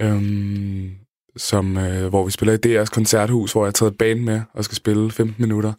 øhm, 0.00 0.90
som, 1.36 1.76
øh, 1.76 2.08
hvor 2.08 2.24
vi 2.24 2.30
spiller 2.30 2.54
i 2.54 2.82
DR's 2.82 2.84
koncerthus, 2.94 3.52
hvor 3.52 3.62
jeg 3.62 3.66
har 3.66 3.72
taget 3.72 3.92
et 3.92 3.98
band 3.98 4.20
med 4.20 4.40
og 4.54 4.64
skal 4.64 4.76
spille 4.76 5.10
15 5.10 5.42
minutter. 5.42 5.72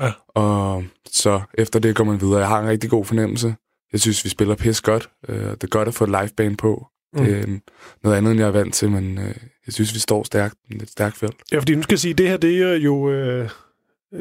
Ja. 0.00 0.12
Og 0.28 0.84
så 1.10 1.40
efter 1.54 1.78
det 1.80 1.96
går 1.96 2.04
man 2.04 2.20
videre. 2.20 2.38
Jeg 2.38 2.48
har 2.48 2.60
en 2.60 2.68
rigtig 2.68 2.90
god 2.90 3.04
fornemmelse. 3.04 3.54
Jeg 3.92 4.00
synes, 4.00 4.24
vi 4.24 4.28
spiller 4.30 4.54
pis 4.54 4.80
godt. 4.80 5.10
Øh, 5.28 5.36
det 5.50 5.64
er 5.64 5.68
godt 5.68 5.88
at 5.88 5.94
få 5.94 6.04
et 6.04 6.10
liveband 6.10 6.56
på. 6.56 6.86
Mm. 7.12 7.24
Det 7.24 7.34
er 7.38 7.44
øh, 7.48 7.58
noget 8.04 8.16
andet, 8.16 8.30
end 8.30 8.40
jeg 8.40 8.46
er 8.46 8.52
vant 8.52 8.74
til, 8.74 8.90
men 8.90 9.18
øh, 9.18 9.34
jeg 9.66 9.74
synes, 9.74 9.94
vi 9.94 9.98
står 9.98 10.22
stærkt. 10.22 10.54
Et 10.70 10.90
stærkt 10.90 11.16
felt. 11.16 11.36
Ja, 11.52 11.58
fordi 11.58 11.74
nu 11.74 11.82
skal 11.82 11.94
jeg 11.94 11.98
sige, 12.00 12.14
det 12.14 12.28
her, 12.28 12.36
det 12.36 12.62
er 12.62 12.74
jo 12.74 13.10
øh, 13.10 13.50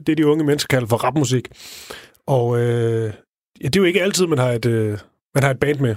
det, 0.07 0.17
de 0.17 0.27
unge 0.27 0.43
mennesker 0.43 0.67
kalder 0.75 0.87
for 0.87 0.97
rapmusik. 0.97 1.47
Og 2.27 2.59
øh, 2.59 3.13
ja, 3.61 3.67
det 3.67 3.75
er 3.75 3.79
jo 3.79 3.83
ikke 3.83 4.01
altid, 4.01 4.27
man 4.27 4.37
har 4.37 4.51
et, 4.51 4.65
øh, 4.65 4.97
man 5.35 5.43
har 5.43 5.51
et 5.51 5.59
band 5.59 5.79
med. 5.79 5.95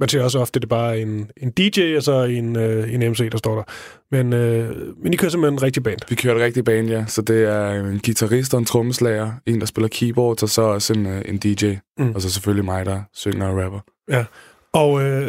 Man 0.00 0.08
ser 0.08 0.22
også 0.22 0.38
ofte, 0.38 0.58
at 0.58 0.62
det 0.62 0.66
er 0.66 0.76
bare 0.76 1.00
en, 1.00 1.30
en 1.36 1.50
DJ 1.50 1.96
og 1.96 2.02
så 2.02 2.24
en, 2.24 2.56
øh, 2.56 2.94
en 2.94 3.10
MC, 3.10 3.30
der 3.30 3.38
står 3.38 3.54
der. 3.54 3.62
Men, 4.10 4.32
øh, 4.32 4.98
men 5.02 5.12
I 5.12 5.16
kører 5.16 5.30
simpelthen 5.30 5.54
en 5.54 5.62
rigtig 5.62 5.82
band. 5.82 5.98
Vi 6.08 6.14
kører 6.14 6.34
et 6.34 6.40
rigtigt 6.40 6.66
band, 6.66 6.88
ja. 6.88 7.04
Så 7.06 7.22
det 7.22 7.44
er 7.44 7.70
en 7.70 8.00
guitarist 8.04 8.54
og 8.54 8.58
en 8.58 8.64
trommeslager, 8.64 9.32
en, 9.46 9.60
der 9.60 9.66
spiller 9.66 9.88
keyboard, 9.88 10.42
og 10.42 10.48
så 10.48 10.62
også 10.62 10.92
en, 10.92 11.06
øh, 11.06 11.22
en 11.26 11.38
DJ. 11.38 11.74
Mm. 11.98 12.12
Og 12.14 12.22
så 12.22 12.30
selvfølgelig 12.30 12.64
mig, 12.64 12.86
der 12.86 13.02
synger 13.14 13.48
og 13.48 13.64
rapper. 13.64 13.80
Og 14.72 15.02
øh, 15.02 15.26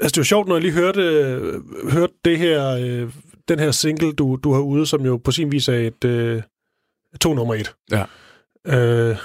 altså, 0.00 0.14
det 0.14 0.16
var 0.16 0.22
sjovt, 0.24 0.48
når 0.48 0.54
jeg 0.54 0.62
lige 0.62 0.72
hørte, 0.72 1.00
øh, 1.00 1.62
hørte 1.90 2.12
det 2.24 2.38
her, 2.38 2.68
øh, 2.70 3.10
den 3.48 3.58
her 3.58 3.70
single, 3.70 4.12
du, 4.12 4.38
du 4.44 4.52
har 4.52 4.60
ude, 4.60 4.86
som 4.86 5.04
jo 5.04 5.16
på 5.16 5.30
sin 5.30 5.52
vis 5.52 5.68
er 5.68 5.74
et 5.74 6.04
øh, 6.04 6.42
to 7.20 7.34
nummer 7.34 7.54
et. 7.54 7.74
Ja. 7.90 8.04
Øh, 8.66 9.16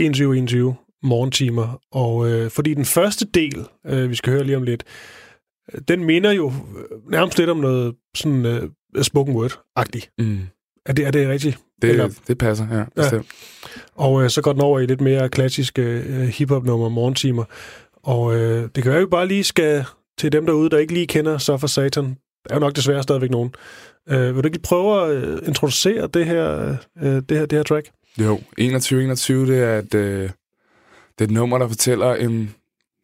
21-21 0.00 0.81
morgentimer. 1.02 1.80
Og 1.92 2.30
øh, 2.30 2.50
fordi 2.50 2.74
den 2.74 2.84
første 2.84 3.26
del, 3.34 3.64
øh, 3.86 4.10
vi 4.10 4.14
skal 4.14 4.32
høre 4.32 4.44
lige 4.44 4.56
om 4.56 4.62
lidt, 4.62 4.84
øh, 5.74 5.80
den 5.88 6.04
minder 6.04 6.30
jo 6.32 6.46
øh, 6.48 7.10
nærmest 7.12 7.38
lidt 7.38 7.50
om 7.50 7.56
noget 7.56 7.94
sådan 8.16 8.46
øh, 8.46 8.68
spoken 9.02 9.36
word-agtigt. 9.36 10.14
Mm. 10.18 10.38
Er 10.86 10.92
det, 10.92 11.06
er 11.06 11.10
det 11.10 11.28
rigtigt? 11.28 11.58
Det, 11.82 11.90
Eller- 11.90 12.08
det 12.28 12.38
passer, 12.38 12.66
ja. 12.78 12.84
Bestemt. 12.96 13.26
Og 13.94 14.22
øh, 14.24 14.30
så 14.30 14.42
går 14.42 14.52
den 14.52 14.60
over 14.62 14.80
i 14.80 14.86
lidt 14.86 15.00
mere 15.00 15.28
klassiske 15.28 15.82
øh, 15.82 16.20
hiphop-nummer, 16.28 16.88
morgentimer. 16.88 17.44
Og 17.96 18.34
øh, 18.36 18.68
det 18.74 18.82
kan 18.82 18.90
være, 18.90 18.96
at 19.00 19.06
vi 19.06 19.10
bare 19.10 19.28
lige 19.28 19.44
skal 19.44 19.84
til 20.18 20.32
dem 20.32 20.46
derude, 20.46 20.70
der 20.70 20.78
ikke 20.78 20.92
lige 20.92 21.06
kender 21.06 21.38
Så 21.38 21.56
for 21.56 21.66
Satan. 21.66 22.04
Der 22.04 22.50
er 22.50 22.54
jo 22.54 22.60
nok 22.60 22.76
desværre 22.76 23.02
stadigvæk 23.02 23.30
nogen. 23.30 23.54
Øh, 24.08 24.20
vil 24.34 24.42
du 24.42 24.46
ikke 24.46 24.56
lige 24.56 24.62
prøve 24.62 25.04
at 25.06 25.24
øh, 25.24 25.38
introducere 25.46 26.06
det 26.14 26.26
her, 26.26 26.76
øh, 27.02 27.22
det 27.28 27.38
her, 27.38 27.46
det 27.46 27.58
her 27.58 27.62
track? 27.62 27.90
Jo, 28.18 28.36
2121, 28.36 29.46
det 29.46 29.58
er, 29.62 29.78
et, 29.78 29.94
øh, 29.94 30.30
det 31.18 31.24
er 31.24 31.28
et 31.28 31.34
nummer, 31.34 31.58
der 31.58 31.68
fortæller 31.68 32.14
en 32.14 32.54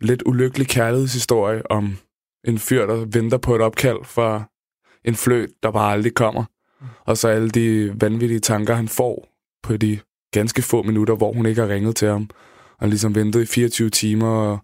lidt 0.00 0.22
ulykkelig 0.26 0.68
kærlighedshistorie 0.68 1.70
om 1.70 1.96
en 2.44 2.58
fyr, 2.58 2.86
der 2.86 3.04
venter 3.04 3.38
på 3.38 3.54
et 3.54 3.60
opkald 3.60 4.04
fra 4.04 4.42
en 5.04 5.14
flø, 5.14 5.46
der 5.62 5.70
bare 5.70 5.92
aldrig 5.92 6.14
kommer. 6.14 6.44
Og 7.04 7.16
så 7.16 7.28
alle 7.28 7.50
de 7.50 7.94
vanvittige 8.00 8.40
tanker, 8.40 8.74
han 8.74 8.88
får 8.88 9.28
på 9.62 9.76
de 9.76 9.98
ganske 10.32 10.62
få 10.62 10.82
minutter, 10.82 11.14
hvor 11.14 11.32
hun 11.32 11.46
ikke 11.46 11.60
har 11.60 11.68
ringet 11.68 11.96
til 11.96 12.08
ham. 12.08 12.30
Og 12.70 12.76
han 12.78 12.88
ligesom 12.88 13.14
ventet 13.14 13.42
i 13.42 13.46
24 13.46 13.90
timer, 13.90 14.28
og 14.28 14.58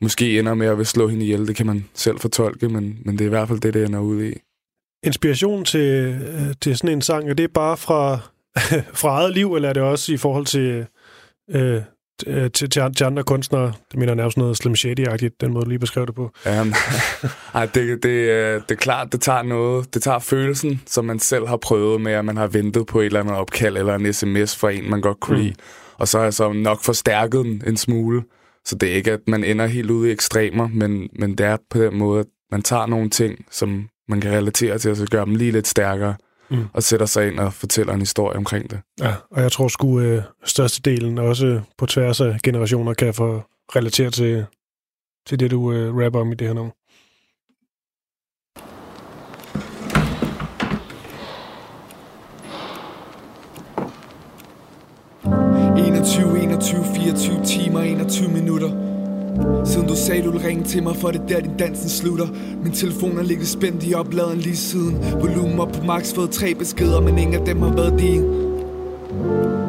måske 0.00 0.38
ender 0.38 0.54
med 0.54 0.66
at 0.66 0.78
vil 0.78 0.86
slå 0.86 1.08
hende 1.08 1.24
ihjel. 1.24 1.46
Det 1.46 1.56
kan 1.56 1.66
man 1.66 1.88
selv 1.94 2.18
fortolke, 2.18 2.68
men, 2.68 2.98
men 3.04 3.18
det 3.18 3.24
er 3.24 3.26
i 3.26 3.28
hvert 3.28 3.48
fald 3.48 3.60
det, 3.60 3.74
det 3.74 3.84
ender 3.84 4.00
ud 4.00 4.24
i. 4.24 4.34
Inspiration 5.04 5.64
til, 5.64 5.80
øh, 5.80 6.54
til 6.60 6.76
sådan 6.76 6.96
en 6.96 7.02
sang, 7.02 7.30
er 7.30 7.34
det 7.34 7.52
bare 7.52 7.76
fra, 7.76 8.18
fra 9.00 9.08
eget 9.08 9.34
liv, 9.34 9.54
eller 9.54 9.68
er 9.68 9.72
det 9.72 9.82
også 9.82 10.12
i 10.12 10.16
forhold 10.16 10.46
til, 10.46 10.86
øh, 11.50 11.82
til, 12.26 12.70
til, 12.70 12.94
til 12.94 13.04
andre 13.04 13.22
kunstnere? 13.22 13.66
Det 13.90 13.98
mener 13.98 14.06
jeg 14.12 14.16
nærmest 14.16 14.36
noget 14.38 14.56
Slim 14.56 14.74
Shady-agtigt, 14.74 15.36
den 15.40 15.52
måde, 15.52 15.64
du 15.64 15.68
lige 15.68 15.78
beskrev 15.78 16.06
det 16.06 16.14
på. 16.14 16.30
Men- 16.44 16.74
Ej, 17.54 17.66
det, 17.66 18.02
det, 18.02 18.30
er- 18.30 18.58
det 18.60 18.70
er 18.70 18.74
klart, 18.80 19.12
det 19.12 19.20
tager 19.20 19.42
noget. 19.42 19.94
Det 19.94 20.02
tager 20.02 20.18
følelsen, 20.18 20.82
som 20.86 21.04
man 21.04 21.18
selv 21.18 21.46
har 21.46 21.56
prøvet 21.56 22.00
med, 22.00 22.12
at 22.12 22.24
man 22.24 22.36
har 22.36 22.46
ventet 22.46 22.86
på 22.86 23.00
et 23.00 23.06
eller 23.06 23.20
andet 23.20 23.34
opkald 23.36 23.76
eller 23.76 23.94
en 23.94 24.12
sms 24.12 24.56
fra 24.56 24.70
en, 24.70 24.90
man 24.90 25.00
godt 25.00 25.20
kunne 25.20 25.36
Mm. 25.38 25.42
lide. 25.44 25.54
Og 25.98 26.08
så 26.08 26.18
har 26.18 26.24
jeg 26.24 26.34
så 26.34 26.52
nok 26.52 26.82
forstærket 26.84 27.44
den 27.44 27.62
en 27.66 27.76
smule. 27.76 28.22
Så 28.64 28.74
det 28.76 28.90
er 28.90 28.94
ikke, 28.94 29.12
at 29.12 29.20
man 29.26 29.44
ender 29.44 29.66
helt 29.66 29.90
ude 29.90 30.08
i 30.08 30.12
ekstremer, 30.12 30.68
men, 30.72 31.08
men 31.18 31.38
det 31.38 31.46
er 31.46 31.56
på 31.70 31.78
den 31.78 31.98
måde, 31.98 32.20
at 32.20 32.26
man 32.50 32.62
tager 32.62 32.86
nogle 32.86 33.10
ting, 33.10 33.44
som 33.50 33.88
man 34.08 34.20
kan 34.20 34.32
relatere 34.32 34.78
til, 34.78 34.90
og 34.90 34.96
så 34.96 35.06
gør 35.10 35.24
dem 35.24 35.34
lige 35.34 35.52
lidt 35.52 35.66
stærkere, 35.68 36.14
Mm. 36.52 36.66
og 36.72 36.82
sætter 36.82 37.06
sig 37.06 37.28
ind 37.28 37.38
og 37.38 37.52
fortæller 37.52 37.92
en 37.92 38.00
historie 38.00 38.36
omkring 38.36 38.70
det. 38.70 38.80
Ja, 39.00 39.14
og 39.30 39.42
jeg 39.42 39.52
tror 39.52 39.68
sgu 39.68 40.00
øh, 40.00 40.22
størstedelen 40.44 41.18
også 41.18 41.60
på 41.78 41.86
tværs 41.86 42.20
af 42.20 42.38
generationer 42.42 42.94
kan 42.94 43.14
få 43.14 43.42
relatere 43.76 44.10
til, 44.10 44.46
til 45.26 45.40
det, 45.40 45.50
du 45.50 45.72
øh, 45.72 45.96
rapper 46.04 46.20
om 46.20 46.32
i 46.32 46.34
det 46.34 46.46
her 46.46 46.54
nummer.– 46.54 46.72
21, 55.76 56.42
21, 56.42 56.84
24 56.94 57.44
timer, 57.44 57.80
21 57.80 58.28
minutter 58.28 58.91
Siden 59.64 59.88
du 59.88 59.96
sagde, 59.96 60.22
du 60.22 60.30
ville 60.30 60.48
ringe 60.48 60.64
til 60.64 60.82
mig, 60.82 60.96
for 60.96 61.10
det 61.10 61.22
der 61.28 61.40
din 61.40 61.56
dansen 61.58 61.88
slutter. 61.88 62.26
Min 62.62 62.72
telefon 62.72 63.18
er 63.18 63.22
ligget 63.22 63.48
spændt 63.48 63.84
i 63.86 63.94
opladeren 63.94 64.38
lige 64.38 64.56
siden. 64.56 64.96
Volumen 65.20 65.60
op 65.60 65.72
på 65.72 65.84
max, 65.84 66.14
fået 66.14 66.30
tre 66.30 66.54
beskeder, 66.54 67.00
men 67.00 67.18
ingen 67.18 67.34
af 67.40 67.46
dem 67.46 67.62
har 67.62 67.72
været 67.72 67.98
din– 67.98 68.24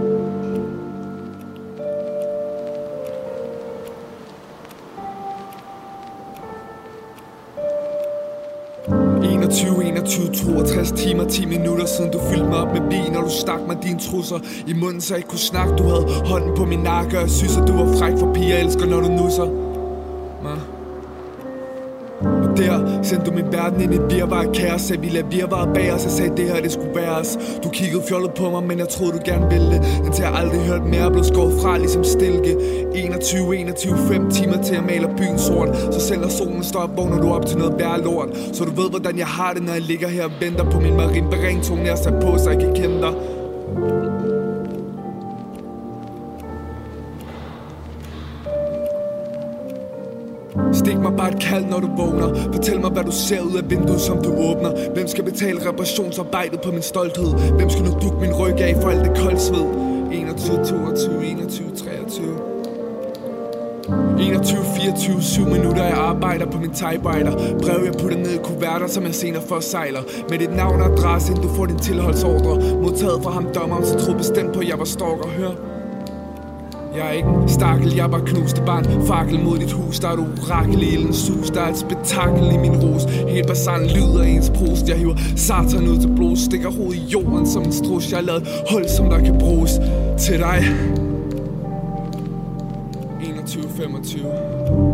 21, 9.54 9.84
21, 9.84 10.34
62 10.34 10.92
timer, 10.92 11.24
10 11.24 11.46
minutter 11.46 11.86
siden 11.86 12.12
du 12.12 12.20
fyldte 12.30 12.46
mig 12.46 12.58
op 12.58 12.74
med 12.74 12.82
vin 12.90 13.16
Og 13.16 13.24
du 13.24 13.30
stak 13.30 13.62
mig 13.68 13.78
dine 13.84 14.00
trusser 14.00 14.40
i 14.68 14.74
munden, 14.74 15.02
så 15.02 15.14
jeg 15.14 15.20
ikke 15.20 15.30
kunne 15.30 15.40
snakke. 15.40 15.76
Du 15.76 15.84
havde 15.84 16.06
hånden 16.26 16.52
på 16.58 16.66
min 16.66 16.80
nakke, 16.80 17.18
og 17.18 17.22
jeg 17.22 17.30
synes, 17.30 17.58
at 17.58 17.68
du 17.68 17.74
var 17.74 17.98
fræk 17.98 18.14
For 18.20 18.34
piger 18.34 18.58
elsker, 18.58 18.86
når 18.86 19.00
du 19.02 19.08
nusser 19.08 19.73
der. 22.58 23.04
Sendte 23.04 23.26
du 23.26 23.32
min 23.32 23.46
verden 23.52 23.82
ind 23.82 23.94
i 23.94 23.96
et 23.96 24.16
virvar 24.16 24.44
kaos. 24.54 24.82
Sagde 24.82 25.02
vi 25.02 25.10
lader 25.10 25.28
virvaret 25.28 25.74
bag 25.74 25.94
os, 25.94 26.04
jeg 26.04 26.12
sagde, 26.12 26.38
det 26.38 26.46
her 26.46 26.62
det 26.62 26.72
skulle 26.72 26.96
være 26.96 27.16
os. 27.22 27.38
Du 27.64 27.70
kiggede 27.70 28.04
fjollet 28.10 28.34
på 28.34 28.50
mig, 28.50 28.64
men 28.64 28.80
jeg 28.80 28.90
troede, 28.90 29.12
du 29.18 29.20
gerne 29.26 29.50
ville. 29.50 29.72
Det 29.72 30.02
Indtil 30.06 30.22
jeg 30.24 30.34
aldrig 30.36 30.62
hørt 30.62 30.86
mere, 30.86 31.12
blev 31.12 31.24
skåret 31.24 31.62
fra 31.62 31.78
ligesom 31.78 32.04
stilke. 32.04 32.58
21, 32.96 33.58
21, 33.58 33.98
5 33.98 34.32
timer 34.32 34.58
til 34.64 34.74
jeg 34.74 34.84
maler 34.84 35.10
byen 35.18 35.40
sort 35.40 35.70
Så 35.92 36.00
selv 36.00 36.22
når 36.22 36.30
solen 36.30 36.64
står 36.64 36.80
op, 36.80 36.98
vågner 36.98 37.22
du 37.22 37.30
op 37.34 37.46
til 37.46 37.58
noget 37.58 37.74
værre 37.80 38.02
lort. 38.02 38.30
Så 38.54 38.64
du 38.64 38.82
ved, 38.82 38.90
hvordan 38.90 39.18
jeg 39.18 39.28
har 39.28 39.54
det, 39.54 39.64
når 39.64 39.74
jeg 39.74 39.82
ligger 39.82 40.08
her 40.08 40.24
og 40.24 40.32
venter 40.42 40.64
på 40.72 40.80
min 40.80 40.96
marimba 40.98 41.36
ringtone 41.48 41.84
Jeg 41.84 41.98
sat 41.98 42.14
på, 42.22 42.38
så 42.38 42.50
jeg 42.50 42.60
kan 42.60 42.74
kende 42.74 43.02
dig. 43.02 43.14
Stik 50.74 50.98
mig 50.98 51.14
bare 51.18 51.32
et 51.34 51.40
kald, 51.40 51.66
når 51.66 51.80
du 51.80 51.90
vågner. 51.98 52.52
Fortæl 52.54 52.80
mig, 52.80 52.92
hvad 52.92 53.04
du 53.04 53.12
ser 53.12 53.42
ud 53.42 53.56
af 53.58 53.70
vinduet, 53.70 54.02
som 54.02 54.18
du 54.24 54.30
åbner. 54.30 54.72
Hvem 54.94 55.08
skal 55.08 55.24
betale 55.24 55.70
reparationsarbejdet 55.70 56.62
på 56.62 56.72
min 56.72 56.82
stolthed? 56.82 57.32
Hvem 57.58 57.70
skal 57.70 57.84
nu 57.84 57.92
dukke 58.02 58.20
min 58.22 58.34
ryg 58.34 58.60
af 58.60 58.76
for 58.82 58.90
alt 58.90 59.06
det 59.06 59.18
koldsved? 59.18 59.66
21, 60.12 60.66
22, 60.66 61.26
21, 61.26 61.70
23 61.76 62.54
21, 64.20 64.64
24, 64.76 65.22
7 65.22 65.46
minutter 65.46 65.84
Jeg 65.84 65.98
arbejder 65.98 66.46
på 66.46 66.58
min 66.58 66.74
typewriter. 66.74 67.34
Brev 67.64 67.84
jeg 67.86 67.94
putter 68.02 68.18
ned 68.18 68.34
i 68.34 68.38
kuverter, 68.44 68.88
som 68.88 69.04
jeg 69.04 69.16
senere 69.16 69.42
for 69.48 69.60
sejler 69.60 70.02
Med 70.30 70.40
dit 70.40 70.56
navn 70.56 70.82
og 70.82 70.92
adresse, 70.94 71.32
inden 71.32 71.48
du 71.48 71.56
får 71.56 71.66
din 71.66 71.80
tilholdsordre. 71.80 72.82
Modtaget 72.82 73.24
fra 73.24 73.32
ham 73.32 73.48
dommeren, 73.56 73.86
så 73.86 74.00
troede 74.00 74.18
bestemt 74.18 74.54
på, 74.54 74.60
at 74.60 74.68
jeg 74.68 74.80
var 74.80 74.86
stalker. 74.86 75.28
Hør. 75.28 75.73
Jeg 76.96 77.08
er 77.08 77.12
ikke 77.12 77.30
en 77.30 77.50
stakkel, 77.50 77.96
jeg 77.96 78.04
er 78.04 78.08
bare 78.08 78.26
knuste 78.26 78.62
barn. 78.66 78.86
Fakkel 79.08 79.40
mod 79.44 79.58
dit 79.58 79.72
hus, 79.72 80.00
der 80.00 80.08
er 80.08 80.16
du 80.16 80.26
orakel 80.42 80.84
i 80.84 80.94
ildens 80.94 81.18
sus. 81.18 81.50
Der 81.50 81.62
er 81.62 81.70
et 81.70 81.78
spektakel 81.78 82.54
i 82.54 82.58
min 82.58 82.76
ros 82.76 83.04
Helt 83.04 83.48
basalt 83.48 83.92
lyder 83.92 84.24
ens 84.24 84.50
prost. 84.50 84.90
Jeg 84.90 84.98
hiver 84.98 85.16
satan 85.36 85.88
ud 85.88 85.98
til 86.00 86.16
blod 86.16 86.36
Stikker 86.36 86.72
hovedet 86.72 86.96
i 86.96 87.06
jorden 87.06 87.48
som 87.48 87.64
en 87.64 87.72
strus. 87.72 88.12
Jeg 88.12 88.18
har 88.18 88.26
lavet 88.26 88.48
hul, 88.72 88.90
som 88.90 89.10
der 89.10 89.20
kan 89.20 89.38
bruges 89.40 89.72
Til 90.20 90.40
dig. 90.40 90.64
21-25 93.22 94.93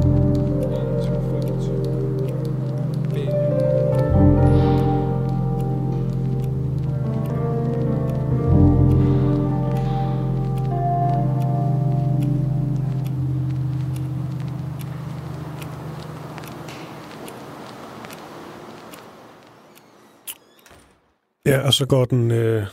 Ja, 21.50 21.66
og 21.66 21.74
så 21.74 21.86
går 21.86 22.06
den 22.06 22.32
øh, 22.32 22.66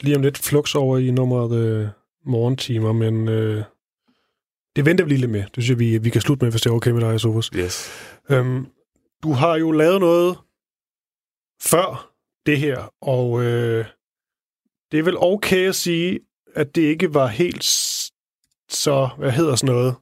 lige 0.00 0.16
om 0.16 0.22
lidt 0.22 0.38
flux 0.38 0.74
over 0.74 0.98
i 0.98 1.10
nummeret 1.10 1.58
øh, 1.58 1.88
morgentimer, 2.24 2.92
men 2.92 3.28
øh, 3.28 3.64
det 4.76 4.84
venter 4.84 5.04
vi 5.04 5.10
lige 5.10 5.20
lidt 5.20 5.30
med. 5.30 5.40
Det 5.40 5.52
synes 5.52 5.70
jeg, 5.70 5.78
vi, 5.78 5.98
vi 5.98 6.10
kan 6.10 6.20
slutte 6.20 6.44
med, 6.44 6.52
hvis 6.52 6.62
det 6.62 6.70
er 6.70 6.74
okay 6.74 6.90
med 6.90 7.00
dig, 7.00 7.20
Sofus. 7.20 7.50
Yes. 7.56 7.90
Øhm, 8.30 8.66
du 9.22 9.32
har 9.32 9.56
jo 9.56 9.70
lavet 9.70 10.00
noget 10.00 10.38
før 11.62 12.12
det 12.46 12.58
her, 12.58 12.92
og 13.00 13.42
øh, 13.42 13.84
det 14.92 14.98
er 14.98 15.02
vel 15.02 15.16
okay 15.18 15.68
at 15.68 15.74
sige, 15.74 16.20
at 16.54 16.74
det 16.74 16.82
ikke 16.82 17.14
var 17.14 17.26
helt 17.26 17.64
så, 18.68 19.08
hvad 19.18 19.30
hedder 19.30 19.56
sådan 19.56 19.74
noget, 19.74 19.94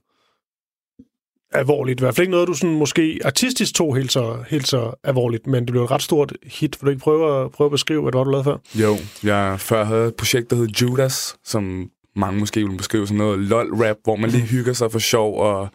alvorligt. 1.55 2.01
I 2.01 2.03
hvert 2.03 2.15
fald 2.15 2.23
ikke 2.23 2.31
noget, 2.31 2.49
du 2.49 2.55
sådan 2.55 2.75
måske 2.75 3.21
artistisk 3.25 3.75
tog 3.75 3.97
helt 3.97 4.13
så, 4.13 4.39
helt 4.49 4.69
så 4.69 4.93
alvorligt, 5.05 5.47
men 5.47 5.65
det 5.65 5.71
blev 5.71 5.85
et 5.85 5.91
ret 5.91 6.03
stort 6.03 6.33
hit. 6.43 6.77
Vil 6.81 6.87
du 6.87 6.91
ikke 6.91 7.03
prøve 7.03 7.45
at, 7.45 7.51
prøve 7.51 7.67
at 7.67 7.71
beskrive, 7.71 8.03
hvad 8.03 8.13
det 8.13 8.19
var, 8.19 8.25
du 8.25 8.31
lavede 8.31 8.45
før? 8.45 8.57
Jo, 8.75 8.97
jeg 9.23 9.61
før 9.61 9.85
havde 9.85 10.09
et 10.09 10.15
projekt, 10.15 10.51
der 10.51 10.57
hed 10.57 10.67
Judas, 10.67 11.37
som 11.45 11.91
mange 12.17 12.41
måske 12.41 12.61
ville 12.61 12.77
beskrive 12.77 13.07
som 13.07 13.17
noget 13.17 13.39
lol-rap, 13.39 13.97
hvor 14.05 14.17
man 14.17 14.31
lige 14.31 14.45
hygger 14.45 14.73
sig 14.73 14.93
for 14.93 14.99
sjov, 14.99 15.41
og 15.41 15.69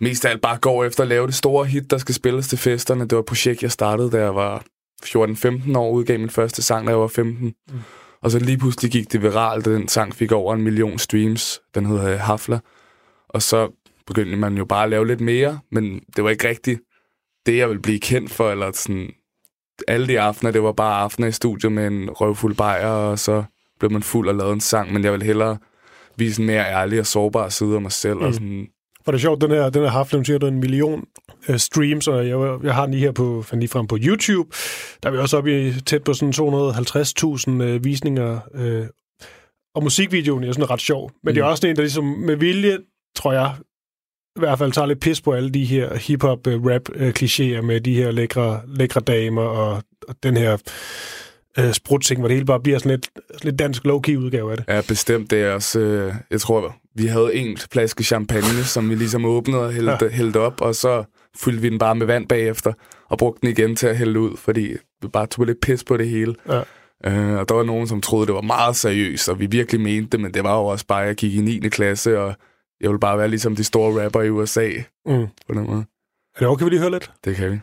mest 0.00 0.24
af 0.24 0.30
alt 0.30 0.40
bare 0.40 0.58
går 0.58 0.84
efter 0.84 1.02
at 1.02 1.08
lave 1.08 1.26
det 1.26 1.34
store 1.34 1.66
hit, 1.66 1.90
der 1.90 1.98
skal 1.98 2.14
spilles 2.14 2.48
til 2.48 2.58
festerne. 2.58 3.00
Det 3.00 3.12
var 3.12 3.18
et 3.18 3.26
projekt, 3.26 3.62
jeg 3.62 3.72
startede, 3.72 4.10
da 4.10 4.20
jeg 4.20 4.34
var 4.34 4.64
14-15 5.04 5.78
år, 5.78 5.90
udgav 5.90 6.18
min 6.18 6.30
første 6.30 6.62
sang, 6.62 6.86
da 6.86 6.90
jeg 6.90 7.00
var 7.00 7.06
15. 7.06 7.54
Mm. 7.72 7.80
Og 8.22 8.30
så 8.30 8.38
lige 8.38 8.58
pludselig 8.58 8.90
gik 8.90 9.12
det 9.12 9.22
viralt, 9.22 9.66
og 9.66 9.72
den 9.72 9.88
sang 9.88 10.14
fik 10.14 10.32
over 10.32 10.54
en 10.54 10.62
million 10.62 10.98
streams. 10.98 11.60
Den 11.74 11.86
hedder 11.86 12.16
Hafla. 12.16 12.58
Og 13.28 13.42
så 13.42 13.68
begyndte 14.06 14.36
man 14.36 14.56
jo 14.56 14.64
bare 14.64 14.84
at 14.84 14.90
lave 14.90 15.06
lidt 15.06 15.20
mere, 15.20 15.58
men 15.70 16.00
det 16.16 16.24
var 16.24 16.30
ikke 16.30 16.48
rigtigt 16.48 16.80
det, 17.46 17.56
jeg 17.56 17.68
ville 17.68 17.82
blive 17.82 18.00
kendt 18.00 18.30
for, 18.30 18.50
eller 18.50 18.72
sådan 18.72 19.10
alle 19.88 20.08
de 20.08 20.20
aftener, 20.20 20.50
det 20.50 20.62
var 20.62 20.72
bare 20.72 21.00
aftener 21.00 21.28
i 21.28 21.32
studiet 21.32 21.72
med 21.72 21.86
en 21.86 22.10
røvfuld 22.10 22.54
bajer, 22.54 22.88
og 22.88 23.18
så 23.18 23.44
blev 23.78 23.92
man 23.92 24.02
fuld 24.02 24.28
og 24.28 24.34
lavede 24.34 24.52
en 24.52 24.60
sang, 24.60 24.92
men 24.92 25.04
jeg 25.04 25.12
ville 25.12 25.26
hellere 25.26 25.58
vise 26.16 26.40
en 26.40 26.46
mere 26.46 26.64
ærlig 26.64 27.00
og 27.00 27.06
sårbar 27.06 27.48
side 27.48 27.74
af 27.74 27.80
mig 27.80 27.92
selv. 27.92 28.18
Mm. 28.18 28.24
Og 28.24 28.34
sådan, 28.34 28.66
For 29.04 29.12
det 29.12 29.18
er 29.18 29.20
sjovt, 29.20 29.40
den 29.40 29.50
her, 29.50 29.70
den 29.70 29.82
her 29.82 30.16
hun 30.16 30.24
siger, 30.24 30.38
der 30.38 30.46
er 30.46 30.50
en 30.50 30.60
million 30.60 31.04
øh, 31.48 31.58
streams, 31.58 32.08
og 32.08 32.28
jeg, 32.28 32.58
jeg 32.62 32.74
har 32.74 32.82
den 32.82 32.94
lige 32.94 33.04
her 33.04 33.12
på, 33.12 33.42
fandt 33.42 33.60
lige 33.60 33.70
frem 33.70 33.86
på 33.86 33.98
YouTube. 34.00 34.56
Der 35.02 35.08
er 35.08 35.12
vi 35.12 35.18
også 35.18 35.36
oppe 35.36 35.68
i 35.68 35.72
tæt 35.80 36.04
på 36.04 36.14
sådan 36.14 36.32
250.000 36.32 37.62
øh, 37.62 37.84
visninger. 37.84 38.40
Øh, 38.54 38.86
og 39.74 39.82
musikvideoen 39.82 40.44
er 40.44 40.52
sådan 40.52 40.70
ret 40.70 40.80
sjov. 40.80 41.10
Men 41.22 41.30
mm. 41.30 41.34
det 41.34 41.40
er 41.40 41.44
også 41.44 41.66
en, 41.66 41.76
der 41.76 41.82
ligesom 41.82 42.04
med 42.04 42.36
vilje, 42.36 42.78
tror 43.16 43.32
jeg, 43.32 43.54
i 44.36 44.38
hvert 44.38 44.58
fald 44.58 44.72
tager 44.72 44.86
lidt 44.86 45.00
pis 45.00 45.20
på 45.20 45.32
alle 45.32 45.50
de 45.50 45.64
her 45.64 45.96
hip-hop, 45.96 46.46
øh, 46.46 46.64
rap 46.64 46.82
øh, 46.94 47.64
med 47.64 47.80
de 47.80 47.94
her 47.94 48.10
lækre, 48.10 48.60
lækre 48.66 49.00
damer 49.00 49.42
og, 49.42 49.82
og 50.08 50.14
den 50.22 50.36
her 50.36 50.56
øh, 51.58 51.72
sprutting, 51.72 52.20
hvor 52.20 52.28
det 52.28 52.34
hele 52.34 52.46
bare 52.46 52.60
bliver 52.60 52.78
sådan 52.78 52.90
lidt, 52.90 53.08
lidt 53.42 53.58
dansk 53.58 53.84
low-key 53.84 54.16
udgave 54.16 54.50
af 54.50 54.56
det. 54.56 54.64
Ja, 54.68 54.80
bestemt. 54.88 55.30
Det 55.30 55.42
er 55.42 55.52
også... 55.52 55.80
Øh, 55.80 56.14
jeg 56.30 56.40
tror, 56.40 56.76
vi 56.94 57.06
havde 57.06 57.34
en 57.34 57.56
flaske 57.56 58.04
champagne, 58.04 58.64
som 58.64 58.90
vi 58.90 58.94
ligesom 58.94 59.24
åbnede 59.24 59.62
og 59.62 59.72
hældte, 59.72 60.04
ja. 60.04 60.08
hældte 60.08 60.40
op, 60.40 60.60
og 60.60 60.74
så 60.74 61.04
fyldte 61.36 61.62
vi 61.62 61.68
den 61.68 61.78
bare 61.78 61.94
med 61.94 62.06
vand 62.06 62.28
bagefter, 62.28 62.72
og 63.08 63.18
brugte 63.18 63.40
den 63.40 63.48
igen 63.48 63.76
til 63.76 63.86
at 63.86 63.96
hælde 63.96 64.20
ud, 64.20 64.36
fordi 64.36 64.76
vi 65.02 65.08
bare 65.08 65.26
tog 65.26 65.44
lidt 65.44 65.60
pis 65.60 65.84
på 65.84 65.96
det 65.96 66.08
hele. 66.08 66.34
Ja. 66.48 66.62
Øh, 67.06 67.38
og 67.38 67.48
der 67.48 67.54
var 67.54 67.62
nogen, 67.62 67.88
som 67.88 68.00
troede, 68.00 68.26
det 68.26 68.34
var 68.34 68.40
meget 68.40 68.76
seriøst, 68.76 69.28
og 69.28 69.40
vi 69.40 69.46
virkelig 69.46 69.80
mente 69.80 70.10
det, 70.10 70.20
men 70.20 70.34
det 70.34 70.44
var 70.44 70.58
jo 70.58 70.64
også 70.64 70.86
bare, 70.86 71.02
at 71.02 71.08
jeg 71.08 71.16
gik 71.16 71.34
i 71.34 71.40
9. 71.40 71.58
klasse, 71.58 72.20
og 72.20 72.34
jeg 72.82 72.90
ville 72.90 73.00
bare 73.00 73.18
være 73.18 73.28
ligesom 73.28 73.56
de 73.56 73.64
store 73.64 74.04
rapper 74.04 74.22
i 74.22 74.30
USA 74.30 74.70
Mm. 75.06 75.26
på 75.48 75.54
den 75.54 75.66
måde. 75.66 75.84
Er 76.34 76.38
det 76.38 76.48
okay, 76.48 76.64
vi 76.64 76.70
lige 76.70 76.80
høre 76.80 76.90
lidt? 76.90 77.12
Det 77.24 77.36
kan 77.36 77.50
vi. 77.52 77.58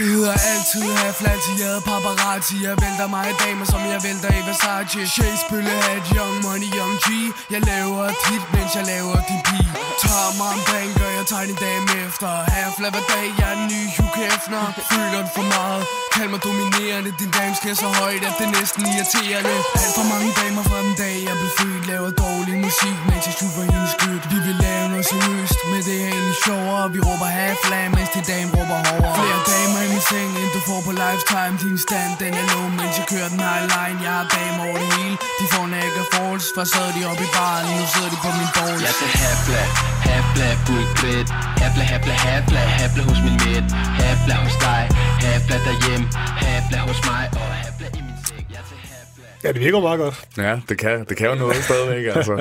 Det 0.00 0.08
hedder 0.08 0.36
altid 0.52 0.86
have 1.00 1.14
flattieret 1.20 1.78
paparazzi 1.88 2.56
Jeg 2.66 2.74
vælter 2.82 3.08
mig 3.14 3.24
i 3.32 3.34
damer, 3.44 3.66
som 3.72 3.80
jeg 3.92 4.00
vælter 4.06 4.30
i 4.38 4.42
Versace. 4.48 5.00
Chase, 5.14 5.42
bølle, 5.50 5.74
hat, 5.86 6.04
young 6.16 6.36
money, 6.46 6.70
young 6.78 6.96
G. 7.04 7.06
Jeg 7.54 7.60
laver 7.72 8.02
et 8.12 8.20
hit, 8.28 8.44
mens 8.54 8.70
jeg 8.78 8.84
laver 8.92 9.16
din 9.28 9.40
pige 9.48 9.70
Tager 10.04 10.30
mig 10.40 10.50
en 10.56 10.62
bank, 10.70 10.92
og 11.06 11.10
jeg 11.18 11.24
tager 11.30 11.46
din 11.50 11.58
dame 11.66 11.88
efter. 12.06 12.30
Half 12.56 12.74
hver 12.80 13.04
dag, 13.12 13.26
jeg 13.38 13.48
er 13.52 13.56
en 13.60 13.64
ny 13.72 13.82
Hugh 13.96 14.14
Hefner. 14.20 14.64
Føler 14.90 15.18
den 15.22 15.30
for 15.36 15.46
meget, 15.54 15.82
kald 16.14 16.30
mig 16.34 16.40
dominerende 16.48 17.10
Din 17.20 17.30
dame 17.36 17.54
skal 17.60 17.74
så 17.82 17.88
højt, 18.02 18.22
at 18.28 18.34
det 18.38 18.46
er 18.48 18.54
næsten 18.58 18.80
irriterende. 18.92 19.54
Alt 19.82 19.94
for 19.98 20.06
mange 20.12 20.30
damer 20.40 20.62
fra 20.68 20.78
den 20.86 20.94
dag, 21.02 21.14
jeg 21.28 21.34
blev 21.40 21.52
født 21.58 21.82
Laver 21.90 22.12
dårlig 22.24 22.54
musik, 22.66 22.96
mens 23.08 23.22
jeg 23.28 23.34
super 23.40 23.62
hendes 23.70 23.92
skyld 23.96 24.22
Vi 24.32 24.38
vil 24.46 24.56
lave 24.66 24.84
noget 24.92 25.06
seriøst, 25.12 25.58
men 25.70 25.80
det 25.86 25.96
er 26.02 26.08
egentlig 26.14 26.38
sjovere. 26.46 26.84
Vi 26.94 27.00
råber 27.08 27.28
half 27.40 27.60
mens 27.94 28.10
din 28.14 28.24
dame 28.32 28.48
råber 28.56 28.78
hårdere. 28.86 29.14
Flere 29.18 29.40
damer 29.52 29.80
i 29.90 29.92
min 29.92 30.02
seng, 30.10 30.30
end 30.40 30.50
du 30.56 30.60
får 30.68 30.80
på 30.86 30.92
lifetime. 31.04 31.54
Din 31.64 31.78
stand, 31.86 32.10
den 32.22 32.32
er 32.40 32.46
low, 32.52 32.66
mens 32.78 32.94
jeg 33.00 33.06
kører 33.12 33.28
den 33.32 33.40
high 33.48 33.66
line. 33.74 33.98
Jeg 34.06 34.12
har 34.18 34.26
damer 34.34 34.62
over 34.68 34.78
det 34.82 34.90
hele, 34.96 35.16
de 35.40 35.44
får 35.54 35.66
nækker 35.74 36.04
falls 36.12 36.44
For 36.56 36.64
sad 36.72 36.88
de 36.96 37.00
oppe 37.10 37.22
i 37.28 37.30
baren, 37.36 37.64
nu 37.78 37.84
sidder 37.92 38.10
de 38.14 38.18
på 38.24 38.30
min 38.38 38.50
balls 38.56 38.80
Jeg 38.86 38.94
til 39.00 39.10
Habla, 39.22 39.62
Habla 40.08 40.48
fuldklædt 40.66 41.28
Habla, 41.62 41.84
habla, 41.92 42.14
habla, 42.26 42.60
habla 42.78 43.02
hos 43.08 43.20
min 43.26 43.36
mæt 43.44 43.66
Habla 44.02 44.34
hos 44.44 44.56
dig, 44.66 44.82
habla 45.24 45.56
derhjemme. 45.66 46.06
Habla 46.44 46.78
hos 46.88 47.00
mig 47.10 47.24
og 47.40 47.48
habla 47.62 47.86
i 47.98 48.00
min 48.06 48.18
seng 48.28 48.44
Jeg 48.54 48.62
til 48.68 48.78
Habla 48.90 49.26
Ja, 49.44 49.48
det 49.54 49.60
virker 49.64 49.80
meget 49.88 50.00
godt. 50.04 50.16
Ja, 50.46 50.54
det 50.68 50.76
kan, 50.82 50.94
det 51.08 51.14
kan 51.18 51.26
jo 51.30 51.34
noget 51.42 51.56
stadigvæk, 51.68 52.04
altså. 52.16 52.34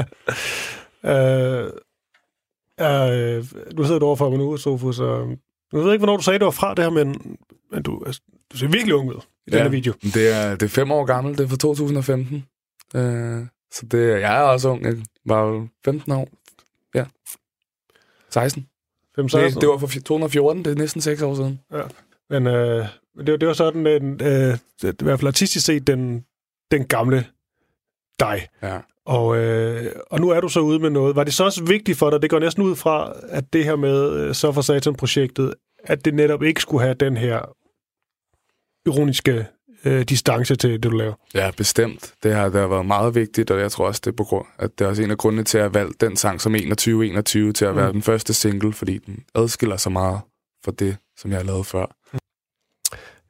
Øh, 1.11 1.65
øh, 2.87 3.37
du 3.77 3.81
sidder 3.87 4.05
over 4.09 4.17
for 4.21 4.29
mig 4.29 4.39
nu, 4.39 4.57
Sofus, 4.57 4.99
og 4.99 5.19
jeg 5.73 5.81
ved 5.81 5.91
ikke, 5.93 5.97
hvornår 6.05 6.17
du 6.17 6.23
sagde, 6.23 6.39
det 6.39 6.45
var 6.45 6.51
fra 6.51 6.73
det 6.73 6.83
her, 6.83 6.91
men, 6.91 7.37
men 7.71 7.83
du, 7.83 8.03
altså, 8.05 8.21
du 8.51 8.57
ser 8.57 8.67
virkelig 8.67 8.95
ung 8.95 9.09
ud 9.09 9.15
i 9.15 9.51
ja. 9.51 9.55
den 9.55 9.63
her 9.63 9.69
video. 9.69 9.93
Det 10.01 10.35
er, 10.35 10.51
det 10.55 10.63
er 10.63 10.67
fem 10.69 10.91
år 10.91 11.05
gammelt, 11.05 11.37
det 11.37 11.43
er 11.43 11.47
fra 11.47 11.57
2015. 11.57 12.45
Øh, 12.95 13.45
så 13.73 13.85
det, 13.85 14.09
jeg 14.21 14.37
er 14.37 14.41
også 14.41 14.69
ung. 14.69 14.83
Jeg 14.83 14.95
var 15.25 15.41
jo 15.43 15.67
15 15.85 16.11
år. 16.11 16.29
Ja. 16.95 17.05
16. 18.29 18.67
5, 19.15 19.27
Det, 19.27 19.61
det 19.61 19.69
var 19.69 19.77
fra 19.77 19.87
2014, 19.87 20.65
det 20.65 20.71
er 20.71 20.75
næsten 20.75 21.01
6 21.01 21.21
år 21.21 21.35
siden. 21.35 21.59
Men 22.29 22.47
øh, 22.47 22.87
det, 23.17 23.31
var- 23.31 23.37
det 23.37 23.47
var 23.47 23.53
sådan, 23.53 23.87
en, 23.87 24.21
øh, 24.23 24.57
i 24.83 25.03
hvert 25.03 25.19
fald 25.19 25.27
artistisk 25.27 25.65
set, 25.65 25.87
den, 25.87 26.25
den 26.71 26.85
gamle 26.85 27.25
dig. 28.19 28.47
Ja. 28.63 28.77
Og, 29.05 29.37
øh, 29.37 29.91
og 30.11 30.19
nu 30.21 30.29
er 30.29 30.41
du 30.41 30.49
så 30.49 30.59
ude 30.59 30.79
med 30.79 30.89
noget. 30.89 31.15
Var 31.15 31.23
det 31.23 31.33
så 31.33 31.43
også 31.43 31.63
vigtigt 31.63 31.97
for 31.97 32.09
dig, 32.09 32.21
det 32.21 32.29
går 32.29 32.39
næsten 32.39 32.63
ud 32.63 32.75
fra, 32.75 33.13
at 33.29 33.53
det 33.53 33.65
her 33.65 33.75
med 33.75 34.11
øh, 34.13 34.35
Så 34.35 34.51
for 34.51 34.61
Satan-projektet, 34.61 35.53
at 35.83 36.05
det 36.05 36.13
netop 36.13 36.43
ikke 36.43 36.61
skulle 36.61 36.83
have 36.83 36.93
den 36.93 37.17
her 37.17 37.39
ironiske 38.85 39.45
øh, 39.85 40.01
distance 40.03 40.55
til 40.55 40.69
det, 40.69 40.83
du 40.83 40.89
laver? 40.89 41.13
Ja, 41.33 41.51
bestemt. 41.57 42.13
Det 42.23 42.33
har, 42.35 42.49
det 42.49 42.61
har 42.61 42.67
været 42.67 42.85
meget 42.85 43.15
vigtigt, 43.15 43.51
og 43.51 43.59
jeg 43.59 43.71
tror 43.71 43.87
også, 43.87 44.01
det 44.05 44.11
er 44.11 44.15
på 44.15 44.23
grund, 44.23 44.45
at 44.59 44.79
det 44.79 44.85
er 44.85 44.89
også 44.89 45.03
en 45.03 45.11
af 45.11 45.17
grundene 45.17 45.43
til 45.43 45.57
at 45.57 45.63
have 45.63 45.73
valgt 45.73 46.01
den 46.01 46.15
sang 46.15 46.41
som 46.41 46.55
21-21 46.55 46.59
til 47.51 47.65
at 47.65 47.75
være 47.75 47.87
Mm. 47.87 47.93
den 47.93 48.01
første 48.01 48.33
single, 48.33 48.73
fordi 48.73 48.97
den 48.97 49.23
adskiller 49.35 49.77
sig 49.77 49.91
meget 49.91 50.19
fra 50.65 50.71
det, 50.79 50.97
som 51.17 51.31
jeg 51.31 51.39
har 51.39 51.45
lavet 51.45 51.65
før. 51.65 51.95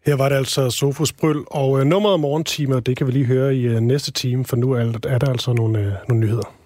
Her 0.10 0.16
var 0.16 0.30
det 0.30 0.36
altså 0.36 0.70
Sofus 0.70 1.14
Bryl, 1.14 1.44
og 1.48 1.80
øh, 1.80 1.86
nummeret 1.86 2.20
morgentimer, 2.20 2.80
det 2.80 2.98
kan 2.98 3.08
vi 3.08 3.12
lige 3.12 3.26
høre 3.26 3.56
i 3.56 3.62
øh, 3.68 3.80
næste 3.80 4.12
time, 4.12 4.46
for 4.46 4.56
nu 4.56 4.72
er, 4.72 4.94
er 5.08 5.18
der 5.18 5.30
altså 5.30 5.54
nogle, 5.54 5.80
øh, 5.80 5.94
nogle 6.08 6.26
nyheder. 6.26 6.59